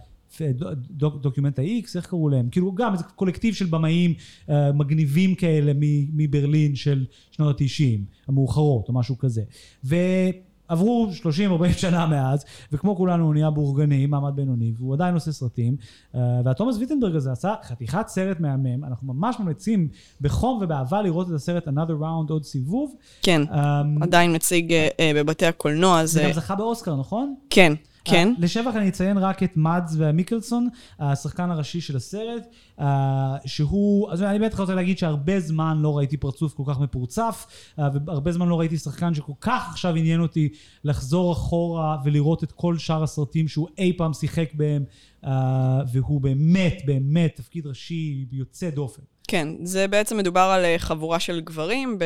דוק, 0.91 1.23
דוקימנטה 1.23 1.63
איקס, 1.63 1.97
איך 1.97 2.07
קראו 2.07 2.29
להם? 2.29 2.49
כאילו 2.51 2.73
גם 2.73 2.93
איזה 2.93 3.05
קולקטיב 3.05 3.55
של 3.55 3.67
במאים 3.67 4.15
uh, 4.47 4.53
מגניבים 4.75 5.35
כאלה 5.35 5.73
מברלין 6.13 6.75
של 6.75 7.07
שנות 7.31 7.61
ה-90 7.61 8.01
המאוחרות 8.29 8.89
או 8.89 8.95
משהו 8.95 9.19
כזה. 9.19 9.43
ועברו 10.71 11.09
30-40 11.71 11.73
שנה 11.73 12.07
מאז, 12.07 12.45
וכמו 12.73 12.97
כולנו 12.97 13.25
הוא 13.25 13.35
נהיה 13.35 13.51
בורגני, 13.51 14.07
מעמד 14.07 14.37
בינוני, 14.37 14.73
והוא 14.79 14.95
עדיין 14.95 15.15
עושה 15.15 15.33
סרטים. 15.33 15.77
Uh, 16.15 16.19
והתומאס 16.45 16.77
ויטנברג 16.77 17.17
הזה 17.17 17.33
עשה 17.33 17.55
חתיכת 17.63 18.09
סרט 18.09 18.41
מהמם, 18.41 18.85
אנחנו 18.85 19.15
ממש 19.15 19.37
ממליצים 19.41 19.89
בחום 20.21 20.59
ובאהבה 20.63 21.03
לראות 21.03 21.29
את 21.29 21.33
הסרט 21.33 21.69
another 21.69 22.03
round 22.03 22.31
עוד 22.31 22.45
סיבוב. 22.45 22.95
כן, 23.23 23.43
Um, 23.51 23.55
עדיין 24.01 24.35
מציג 24.35 24.73
uh, 24.73 24.75
uh, 24.75 25.17
בבתי 25.17 25.47
הקולנוע, 25.47 26.07
זה 26.07 26.13
זה... 26.13 26.23
גם 26.25 26.33
זכה 26.33 26.55
באוסקר, 26.55 26.97
נכון? 26.97 27.35
כן, 27.51 27.73
כן. 28.05 28.33
Uh, 28.37 28.43
לשבח 28.43 28.73
אני 28.77 28.89
אציין 28.89 29.19
רק 29.19 29.43
את 29.43 29.57
מאדס 29.57 29.95
ומיקלסון, 29.97 30.69
השחקן 30.99 31.51
הראשי 31.51 31.81
של 31.81 31.97
הסרט, 31.97 32.47
uh, 32.79 32.83
שהוא, 33.47 34.13
אז 34.13 34.23
אני 34.23 34.39
בטח 34.39 34.61
רוצה 34.61 34.75
להגיד 34.75 34.99
שהרבה 34.99 35.41
זמן 35.41 35.79
לא 35.79 35.99
ראיתי 35.99 36.17
פרצוף 36.17 36.55
כל 36.55 36.63
כך 36.67 36.81
מפורצף, 36.81 37.47
uh, 37.77 37.83
והרבה 38.07 38.33
זמן 38.33 38.49
לא 38.49 38.61
ראיתי 38.61 38.79
שחקן 38.79 39.15
שכל 39.15 39.33
כך 39.41 39.69
עכשיו 39.71 39.95
עניין 39.95 40.21
אותי 40.21 40.49
לחזור 40.85 41.33
אחורה 41.33 41.97
ולראות 42.05 42.45
את 42.45 42.53
כל 42.53 42.79
שאר 42.79 43.03
הסרטים 43.03 43.49
שהוא 43.49 43.69
אי 43.79 43.93
פעם 43.97 44.13
שיחק 44.13 44.49
בהם, 44.55 44.85
והוא 45.93 46.21
באמת, 46.21 46.83
באמת 46.85 47.37
תפקיד 47.37 47.67
ראשי 47.67 48.27
יוצא 48.33 48.71
דופן. 48.71 49.03
כן, 49.31 49.49
זה 49.63 49.89
בעצם 49.89 50.17
מדובר 50.17 50.41
על 50.41 50.65
אה, 50.65 50.79
חבורה 50.79 51.21
של 51.21 51.41
גברים 51.41 51.99
ב... 51.99 52.05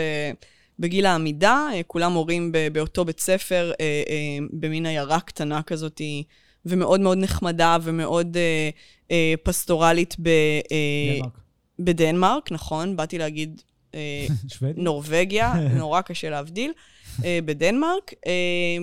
בגיל 0.79 1.07
העמידה, 1.07 1.69
אה, 1.73 1.81
כולם 1.87 2.13
מורים 2.13 2.53
ב... 2.53 2.69
באותו 2.73 3.05
בית 3.05 3.21
ספר, 3.21 3.73
אה, 3.81 4.03
אה, 4.09 4.47
במין 4.53 4.87
עיירה 4.87 5.21
קטנה 5.21 5.63
כזאת, 5.63 6.01
ומאוד 6.67 7.01
מאוד 7.01 7.19
נחמדה 7.19 7.77
ומאוד 7.83 8.37
פסטורלית 9.43 10.17
ב... 10.23 10.31
דנמרק. 11.19 11.33
בדנמרק, 11.79 12.53
נכון, 12.53 12.97
באתי 12.97 13.19
להגיד? 13.19 13.63
נורווגיה, 14.77 15.55
נורא 15.79 16.01
קשה 16.01 16.31
להבדיל, 16.31 16.73
בדנמרק. 17.21 18.15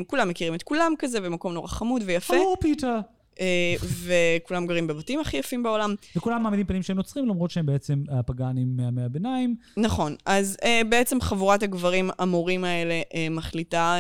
כולם 0.08 0.30
מכירים 0.30 0.56
את 0.56 0.64
כולם 0.64 0.94
כזה, 1.00 1.22
במקום 1.22 1.54
נורא 1.54 1.68
חמוד 1.68 2.02
ויפה, 2.06 2.38
או 2.38 2.60
פיטר. 2.60 3.00
אה, 3.40 3.76
וכולם 3.82 4.68
גרים 4.68 4.88
בבתים 4.88 5.20
הכי 5.20 5.38
יפים 5.38 5.64
בעולם. 5.64 5.96
וכולם 6.16 6.44
מעמידים 6.44 6.66
פנים 6.66 6.84
שהם 6.84 6.98
נוצרים 6.98 7.28
למרות 7.28 7.52
שהם 7.52 7.66
בעצם 7.66 8.04
אה, 8.12 8.24
פגאנים 8.24 8.78
מהמאה 8.78 9.06
הביניים. 9.06 9.56
נכון. 9.78 10.16
אז 10.26 10.58
uh, 10.62 10.88
בעצם 10.90 11.22
חבורת 11.22 11.64
הגברים 11.64 12.10
המורים 12.20 12.64
האלה 12.64 13.02
uh, 13.02 13.16
מחליטה 13.32 13.96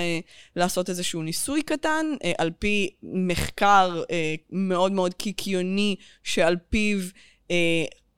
לעשות 0.55 0.89
איזשהו 0.89 1.21
ניסוי 1.21 1.61
קטן, 1.61 2.05
על 2.37 2.51
פי 2.59 2.89
מחקר 3.03 4.03
מאוד 4.51 4.91
מאוד 4.91 5.13
קיקיוני, 5.13 5.95
שעל 6.23 6.55
פיו 6.69 6.99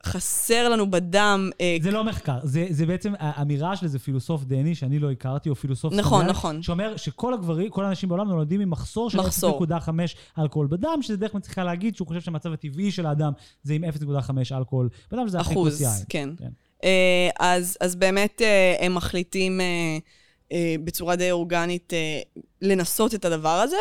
חסר 0.06 0.70
לנו 0.70 0.92
בדם... 0.92 1.50
Uh, 1.54 1.84
זה 1.84 1.92
לא 1.92 2.04
מחקר, 2.04 2.40
זה, 2.44 2.68
זה 2.70 2.86
בעצם 2.86 3.14
האמירה 3.20 3.76
של 3.76 3.86
איזה 3.86 4.00
פילוסוף 4.00 4.44
דני 4.44 4.76
שאני 4.76 5.00
לא 5.00 5.12
הכרתי, 5.12 5.50
או 5.50 5.56
פילוסוף 5.56 5.94
נכון, 5.94 6.26
נכון. 6.26 6.62
שאומר 6.62 6.98
שכל 6.98 7.34
הגברים, 7.34 7.70
כל 7.70 7.86
האנשים 7.86 8.10
בעולם 8.10 8.28
נולדים 8.28 8.62
עם 8.62 8.70
מחסור 8.70 9.10
של 9.10 9.18
מחסור. 9.18 9.66
0.5 9.66 9.90
אלכוהול 10.40 10.68
בדם, 10.68 10.98
שזה 11.02 11.18
דרך 11.18 11.34
מצליחה 11.34 11.64
להגיד 11.64 11.96
שהוא 11.96 12.08
חושב 12.08 12.22
שהמצב 12.22 12.54
הטבעי 12.54 12.92
של 12.92 13.06
האדם 13.06 13.32
זה 13.64 13.74
עם 13.74 13.84
0.5 13.84 14.30
אלכוהול 14.52 14.90
בדם, 15.12 15.28
שזה 15.28 15.42
אחוז, 15.42 15.82
יין. 15.82 15.92
כן. 16.10 16.30
כן. 16.38 16.50
אה, 16.84 17.30
אז, 17.40 17.78
אז 17.82 17.96
באמת 17.96 18.42
אה, 18.42 18.76
הם 18.80 18.96
מחליטים 18.96 19.62
אה, 19.62 19.98
אה, 20.52 20.76
בצורה 20.84 21.16
די 21.16 21.32
אורגנית 21.32 21.94
אה, 21.94 22.22
לנסות 22.62 23.16
את 23.16 23.26
הדבר 23.26 23.50
הזה, 23.50 23.78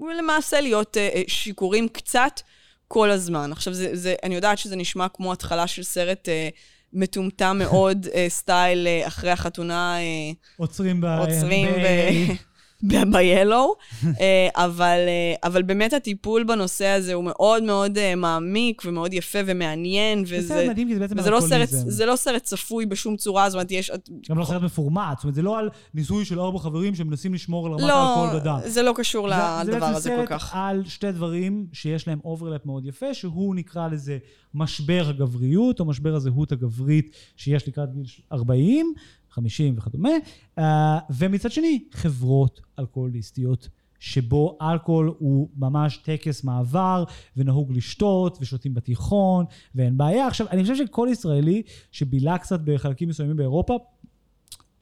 ולמעשה 0.00 0.60
להיות 0.60 0.96
אה, 0.96 1.08
אה, 1.14 1.22
שיכורים 1.26 1.88
קצת 1.88 2.40
כל 2.88 3.10
הזמן. 3.10 3.52
עכשיו, 3.52 3.72
זה, 3.72 3.96
זה, 3.96 4.14
אני 4.22 4.34
יודעת 4.34 4.58
שזה 4.58 4.76
נשמע 4.76 5.06
כמו 5.08 5.32
התחלה 5.32 5.66
של 5.66 5.82
סרט 5.82 6.28
אה, 6.28 6.48
מטומטם 6.92 7.56
מאוד, 7.58 8.06
אה, 8.14 8.26
סטייל 8.28 8.86
אה, 8.86 9.06
אחרי 9.06 9.30
החתונה, 9.30 9.96
אה, 9.98 10.32
עוצרים 10.56 11.00
ב... 11.00 11.04
עוצרים 11.04 11.66
ב- 11.66 12.30
ו... 12.30 12.55
ב-Yellow, 12.82 13.74
אה, 14.20 14.48
אבל, 14.54 14.98
אה, 15.08 15.34
אבל 15.44 15.62
באמת 15.62 15.92
הטיפול 15.92 16.44
בנושא 16.44 16.86
הזה 16.86 17.14
הוא 17.14 17.24
מאוד 17.24 17.62
מאוד 17.62 17.98
אה, 17.98 18.14
מעמיק 18.14 18.82
ומאוד 18.84 19.12
יפה 19.12 19.38
ומעניין, 19.46 20.24
זה 20.24 20.36
וזה... 20.38 20.66
מדהים, 20.70 20.88
כי 20.88 20.94
זה 20.94 21.00
בעצם 21.00 21.14
וזה 21.18 21.30
לא, 21.30 21.40
סרט. 21.40 21.68
זה 21.70 22.06
לא 22.06 22.16
סרט 22.16 22.42
צפוי 22.42 22.86
בשום 22.86 23.16
צורה, 23.16 23.50
זאת 23.50 23.54
אומרת, 23.54 23.70
יש... 23.70 23.90
גם 24.30 24.38
לא 24.38 24.44
סרט 24.44 24.62
מפורמט, 24.62 25.16
זאת 25.16 25.24
אומרת, 25.24 25.34
זה 25.34 25.42
לא 25.42 25.58
על 25.58 25.68
ניסוי 25.94 26.24
של 26.24 26.40
ארבע 26.40 26.58
חברים 26.58 26.94
שמנסים 26.94 27.34
לשמור 27.34 27.66
על 27.66 27.72
רמת 27.72 27.82
לא, 27.82 27.94
האלכוהול 27.94 28.40
בדם. 28.40 28.58
זה 28.66 28.82
לא 28.82 28.92
קשור 28.96 29.28
זה- 29.28 29.34
לדבר 29.72 29.86
הזה 29.86 30.00
זה 30.00 30.10
כל 30.10 30.16
בעצם 30.16 30.26
כך. 30.34 30.42
סרט 30.46 30.50
על 30.54 30.82
שתי 30.86 31.12
דברים 31.12 31.66
שיש 31.72 32.08
להם 32.08 32.18
overlap 32.24 32.66
מאוד 32.66 32.86
יפה, 32.86 33.14
שהוא 33.14 33.54
נקרא 33.54 33.88
לזה 33.88 34.18
משבר 34.54 35.04
הגבריות, 35.08 35.80
או 35.80 35.84
משבר 35.84 36.14
הזהות 36.14 36.52
הגברית 36.52 37.10
שיש 37.36 37.68
לקראת 37.68 37.92
גיל 37.94 38.04
40, 38.32 38.94
50 39.36 39.74
וכדומה, 39.78 40.10
אה, 40.58 40.98
ומצד 41.10 41.50
שני, 41.50 41.84
חברות 41.92 42.60
אלכוהוליסטיות. 42.78 43.68
שבו 43.98 44.58
אלכוהול 44.62 45.14
הוא 45.18 45.48
ממש 45.56 45.96
טקס 45.96 46.44
מעבר, 46.44 47.04
ונהוג 47.36 47.72
לשתות, 47.72 48.38
ושותים 48.40 48.74
בתיכון, 48.74 49.44
ואין 49.74 49.98
בעיה. 49.98 50.26
עכשיו, 50.26 50.46
אני 50.50 50.62
חושב 50.62 50.76
שכל 50.76 51.08
ישראלי 51.10 51.62
שבילה 51.92 52.38
קצת 52.38 52.60
בחלקים 52.64 53.08
מסוימים 53.08 53.36
באירופה, 53.36 53.78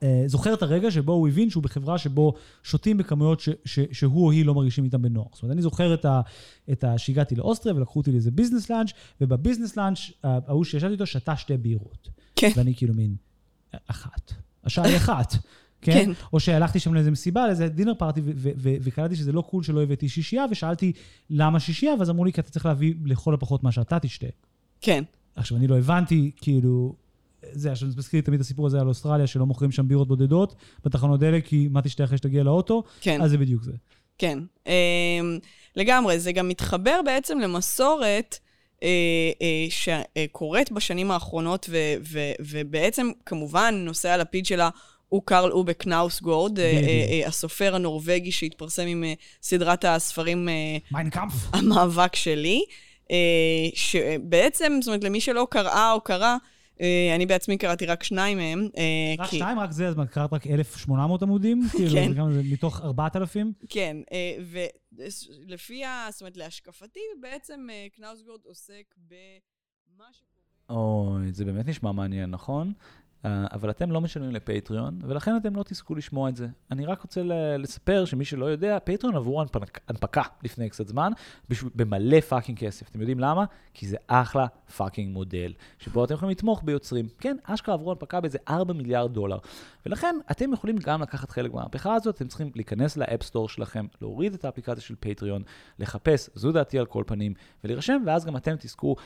אה, 0.03 0.23
זוכר 0.27 0.55
את 0.55 0.63
הרגע 0.63 0.91
שבו 0.91 1.13
הוא 1.13 1.29
הבין 1.29 1.51
שהוא 1.51 1.63
בחברה 1.63 1.99
שבו 1.99 2.35
שותים 2.63 2.97
בכמויות 2.97 3.41
ש, 3.41 3.49
ש, 3.65 3.81
שהוא 3.93 4.25
או 4.25 4.31
היא 4.31 4.47
לא 4.47 4.55
מרגישים 4.55 4.85
איתם 4.85 5.03
בנוח. 5.03 5.35
זאת 5.35 5.43
אומרת, 5.43 5.55
אני 5.55 5.63
זוכר 5.63 5.95
את, 5.95 6.05
ה, 6.05 6.21
את 6.73 6.85
ה, 6.85 6.99
שהגעתי 6.99 7.35
לאוסטריה 7.35 7.75
ולקחו 7.75 8.01
אותי 8.01 8.13
לאיזה 8.13 8.31
ביזנס 8.31 8.71
לאנץ', 8.71 8.91
ובביזנס 9.21 9.77
לאנץ', 9.77 9.99
אה, 10.25 10.39
ההוא 10.47 10.65
שישבתי 10.65 10.93
איתו 10.93 11.07
שתה 11.07 11.37
שתי 11.37 11.57
בירות. 11.57 12.09
כן. 12.37 12.51
ואני 12.57 12.75
כאילו 12.75 12.95
מין, 12.95 13.17
אחת. 13.87 14.33
השעה 14.65 14.87
היא 14.87 14.97
אחת. 14.97 15.35
כן? 15.81 15.93
כן. 15.93 16.11
או 16.33 16.41
שהלכתי 16.41 16.81
שם 16.81 16.95
לאיזה 16.95 17.11
מסיבה, 17.11 17.47
לאיזה 17.47 17.69
דינר 17.69 17.95
פארטי, 17.95 18.21
וקלטתי 18.57 19.17
שזה 19.17 19.33
לא 19.33 19.41
קול 19.41 19.63
שלא 19.63 19.83
הבאתי 19.83 20.09
שישייה, 20.09 20.45
ושאלתי 20.51 20.93
למה 21.31 21.61
שישייה, 21.61 21.95
ואז 21.99 22.11
אמרו 22.11 22.25
לי, 22.25 22.33
כי 22.33 22.41
אתה 22.41 22.51
צריך 22.51 22.67
להביא 22.67 22.95
לכל 23.05 23.35
הפחות 23.35 23.63
מה 23.63 23.73
שאתה 23.73 23.99
תשתה. 23.99 24.27
כן. 24.81 25.05
עכשיו, 25.37 25.59
אני 25.59 25.67
לא 25.67 25.79
הבנתי, 25.79 26.31
כאילו, 26.37 26.95
זה, 27.53 27.73
עכשיו 27.73 27.91
זה 27.91 27.97
מזכיר 27.99 28.19
לי 28.19 28.23
תמיד 28.23 28.41
את 28.41 28.45
הסיפור 28.45 28.67
הזה 28.67 28.81
על 28.81 28.89
אוסטרליה, 28.89 29.27
שלא 29.27 29.47
מוכרים 29.47 29.73
שם 29.73 29.89
בירות 29.89 30.09
בודדות 30.09 30.55
בתחנות 30.85 31.21
דלק, 31.21 31.47
כי 31.47 31.69
מה 31.71 31.83
תשתה 31.83 32.05
אחרי 32.05 32.19
שתגיע 32.19 32.43
לאוטו? 32.43 32.83
כן. 33.01 33.23
אז 33.23 33.31
זה 33.31 33.39
בדיוק 33.39 33.63
זה. 33.63 33.73
כן, 34.19 34.39
אמ, 34.67 34.73
לגמרי. 35.77 36.21
זה 36.21 36.33
גם 36.33 36.49
מתחבר 36.49 37.01
בעצם 37.05 37.39
למסורת 37.39 38.39
שקורית 39.69 40.73
בשנים 40.73 41.11
האחרונות, 41.11 41.67
ו, 41.71 41.77
ו, 42.13 42.33
ובעצם, 42.41 43.11
כמובן, 43.27 43.75
נושא 43.85 44.11
הלפיד 44.11 44.47
שלה 44.47 44.71
הוא 45.09 45.23
קרל 45.25 45.53
אובה 45.53 45.87
קנאוסגורד, 45.87 46.59
אה. 46.59 46.65
אה, 46.65 47.21
אה, 47.23 47.29
הסופר 47.29 47.75
הנורבגי 47.75 48.33
שהתפרסם 48.33 48.87
עם 48.87 49.05
אה, 49.05 49.13
סדרת 49.43 49.85
הספרים 49.85 50.49
אה, 50.49 50.55
מיינקאמפ. 50.93 51.33
המאבק 51.53 52.17
שלי, 52.17 52.65
אה, 53.11 53.17
שבעצם, 53.75 54.79
זאת 54.81 54.89
אומרת, 54.89 55.05
למי 55.05 55.21
שלא 55.21 55.47
קראה 55.51 55.93
או 55.93 56.01
קרא, 56.01 56.27
אה, 56.27 56.37
אני 57.17 57.27
בעצמי 57.27 57.59
קראתי 57.59 57.87
רק 57.87 58.03
שניים 58.03 58.39
מהם. 58.39 58.69
אה, 58.77 59.15
רק 59.25 59.31
כי- 59.31 59.37
שתיים, 59.37 59.59
רק 59.59 59.71
זה, 59.73 59.89
אז 59.89 59.95
מה, 59.95 60.07
קראת 60.07 60.33
רק 60.33 60.47
1,800 60.47 61.23
עמודים? 61.23 61.63
כאילו, 61.77 61.91
כן. 61.91 62.15
זה 62.15 62.43
זה 62.43 62.43
מתוך 62.53 62.81
4,000? 62.81 63.53
כן, 63.69 63.97
אה, 64.13 64.37
ולפי, 65.47 65.85
ה- 65.85 66.09
זאת 66.11 66.21
אומרת, 66.21 66.37
להשקפתי, 66.37 67.01
בעצם 67.21 67.67
אה, 67.73 67.87
קנאוסגורד 67.97 68.41
עוסק 68.45 68.95
במה 69.09 70.05
שקורה... 70.13 70.35
אוי, 70.81 71.33
זה 71.33 71.45
באמת 71.45 71.67
נשמע 71.69 71.93
מעניין, 71.93 72.31
נכון? 72.31 72.73
אה, 73.25 73.47
אבל 73.53 73.71
אתם 73.71 73.91
לא 73.91 74.01
משלמים 74.01 74.31
לפטריון, 74.31 74.99
ולכן 75.03 75.37
אתם 75.37 75.57
לא 75.57 75.63
תזכו 75.63 75.95
לשמוע 75.95 76.29
את 76.29 76.37
זה. 76.37 76.49
אני 76.71 76.87
רק 76.87 77.01
רוצה 77.01 77.23
ל- 77.23 77.57
לספר 77.57 78.05
שמי 78.05 78.25
שלא 78.25 78.45
יודע, 78.45 78.79
פטריון 78.85 79.17
עברו 79.17 79.41
הנפק, 79.41 79.81
הנפקה 79.89 80.23
לפני 80.43 80.71
קצת 80.71 80.89
זמן, 80.89 81.13
במלא 81.75 82.21
fucking 82.21 82.59
כסף. 82.59 82.91
אתם 82.91 83.01
יודעים 83.01 83.21
למה? 83.21 83.45
כי 83.75 83.87
זה 83.87 83.97
אחלה 84.07 84.47
fucking 84.77 85.13
מודל, 85.13 85.53
שבו 85.79 86.05
אתם 86.05 86.15
יכולים 86.15 86.31
לתמוך 86.31 86.63
ביוצרים. 86.65 87.09
כן, 87.19 87.37
אשכרה 87.43 87.75
עברו 87.75 87.91
הנפקה 87.91 88.21
באיזה 88.21 88.39
4 88.49 88.73
מיליארד 88.75 89.13
דולר. 89.15 89.39
ולכן 89.87 90.17
אתם 90.31 90.53
יכולים 90.53 90.77
גם 90.77 91.03
לקחת 91.03 91.31
חלק 91.31 91.51
במהפכה 91.51 91.95
הזאת, 91.95 92.17
אתם 92.17 92.29
צריכים 92.29 92.51
להיכנס 92.55 92.97
לאפסטור 92.97 93.49
שלכם, 93.49 93.87
להוריד 94.01 94.35
את 94.35 94.45
האפליקציה 94.45 94.83
של 94.83 94.95
פטריון, 95.01 95.43
לחפש, 95.79 96.31
זו 96.35 96.53
דעתי 96.53 96.79
על 96.79 96.87
כל 96.87 97.05
פנים, 97.07 97.35
ולהירשם, 97.65 98.03
ואז 98.07 98.25
גם 98.25 98.37
אתם 98.37 98.57
תזכו 98.59 98.97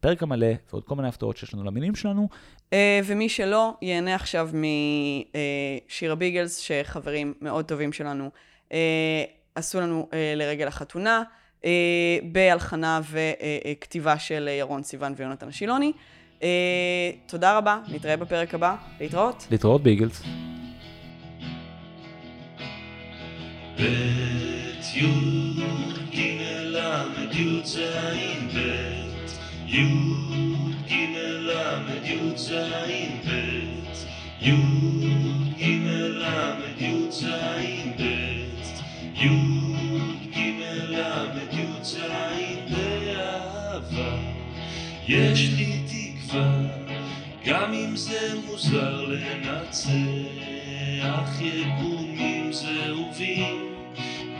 לפרק 0.00 0.22
המלא 0.22 0.46
ועוד 0.70 0.84
כל 0.84 0.94
מיני 0.94 1.08
הפתעות 1.08 1.36
שיש 1.36 1.54
לנו 1.54 1.64
למינים 1.64 1.94
שלנו. 1.94 2.28
אה, 2.72 3.00
ומי 3.04 3.28
שלא, 3.28 3.74
ייהנה 3.82 4.14
עכשיו 4.14 4.50
משירה 5.84 6.14
ביגלס, 6.14 6.58
שחברים 6.58 7.34
מאוד 7.40 7.64
טובים 7.64 7.92
שלנו 7.92 8.30
אה, 8.72 9.24
עשו 9.54 9.80
לנו 9.80 10.08
אה, 10.12 10.32
לרגל 10.36 10.68
החתונה, 10.68 11.22
אה, 11.64 11.70
בהלחנה 12.22 13.00
וכתיבה 13.10 14.18
של 14.18 14.48
אה, 14.48 14.52
ירון 14.52 14.82
סיוון 14.82 15.14
ויונתן 15.16 15.48
השילוני. 15.48 15.92
אה, 16.42 16.48
תודה 17.26 17.58
רבה, 17.58 17.78
נתראה 17.88 18.16
בפרק 18.16 18.54
הבא, 18.54 18.76
להתראות. 19.00 19.46
להתראות 19.50 19.82
ביגלס. 19.82 20.22
בית 23.76 24.94
י' 24.94 25.06
ג' 26.12 26.42
ל' 26.62 27.32
י' 27.32 27.64
ז' 27.64 29.09
יש 45.10 45.50
לי 45.56 45.82
תקווה 45.86 46.62
גם 47.46 47.72
אם 47.72 47.96
זה 47.96 48.34
מוזר 48.46 49.04
לנצח 49.04 50.20
יקומים 51.40 52.52
זהובים 52.52 53.74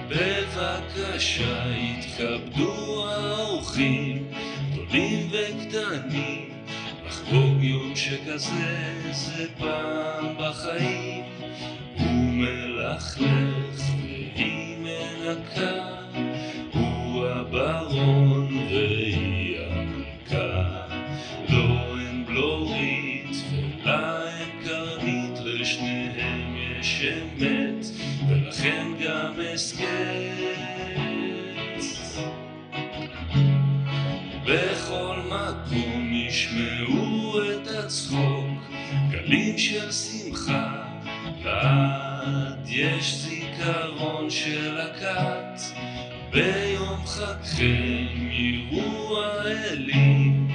בבקשה 0.08 1.64
יתכבדו 1.76 3.06
האורחים 3.08 4.26
גדולים 4.91 5.30
וקטנים 5.30 6.49
לחגוג 7.07 7.62
יום 7.62 7.97
שכזה 7.97 8.95
זה 9.12 9.47
פעם 9.59 10.26
בחיים. 10.38 11.24
הוא 11.99 12.32
מלכלך 12.32 13.20
והיא 14.03 14.76
מנקה 14.78 15.86
הוא 16.72 17.26
הברון 17.26 18.57
והיא 18.57 19.59
המלכה. 19.61 20.86
לא 21.49 21.99
אין 21.99 22.24
בלורית 22.26 23.36
ולה 23.53 24.26
אין 24.26 24.64
קרנית 24.64 25.38
לשניהם 25.45 26.57
יש 26.80 27.03
אמת 27.05 27.86
ולכן 28.28 28.86
גם 29.05 29.32
הסכת 29.55 30.30
בכל 34.51 34.79
הצחוק 37.91 38.70
גלים 39.11 39.59
של 39.59 39.93
שמחה 39.93 40.84
לעד 41.45 42.68
יש 42.68 43.14
זיכרון 43.14 44.30
של 44.30 44.80
הכת. 44.80 45.61
ביום 46.30 47.07
חגכם 47.07 48.30
יראו 48.30 49.22
האלים 49.22 50.49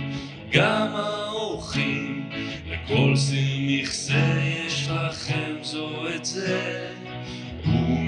גם 0.51 0.87
האורחים 0.95 2.29
לכל 2.67 3.15
סיר 3.15 3.57
מכסה 3.59 4.41
יש 4.43 4.87
לכם 4.87 5.53
זו 5.61 6.07
את 6.15 6.25
זה 6.25 6.89
הוא 7.65 7.99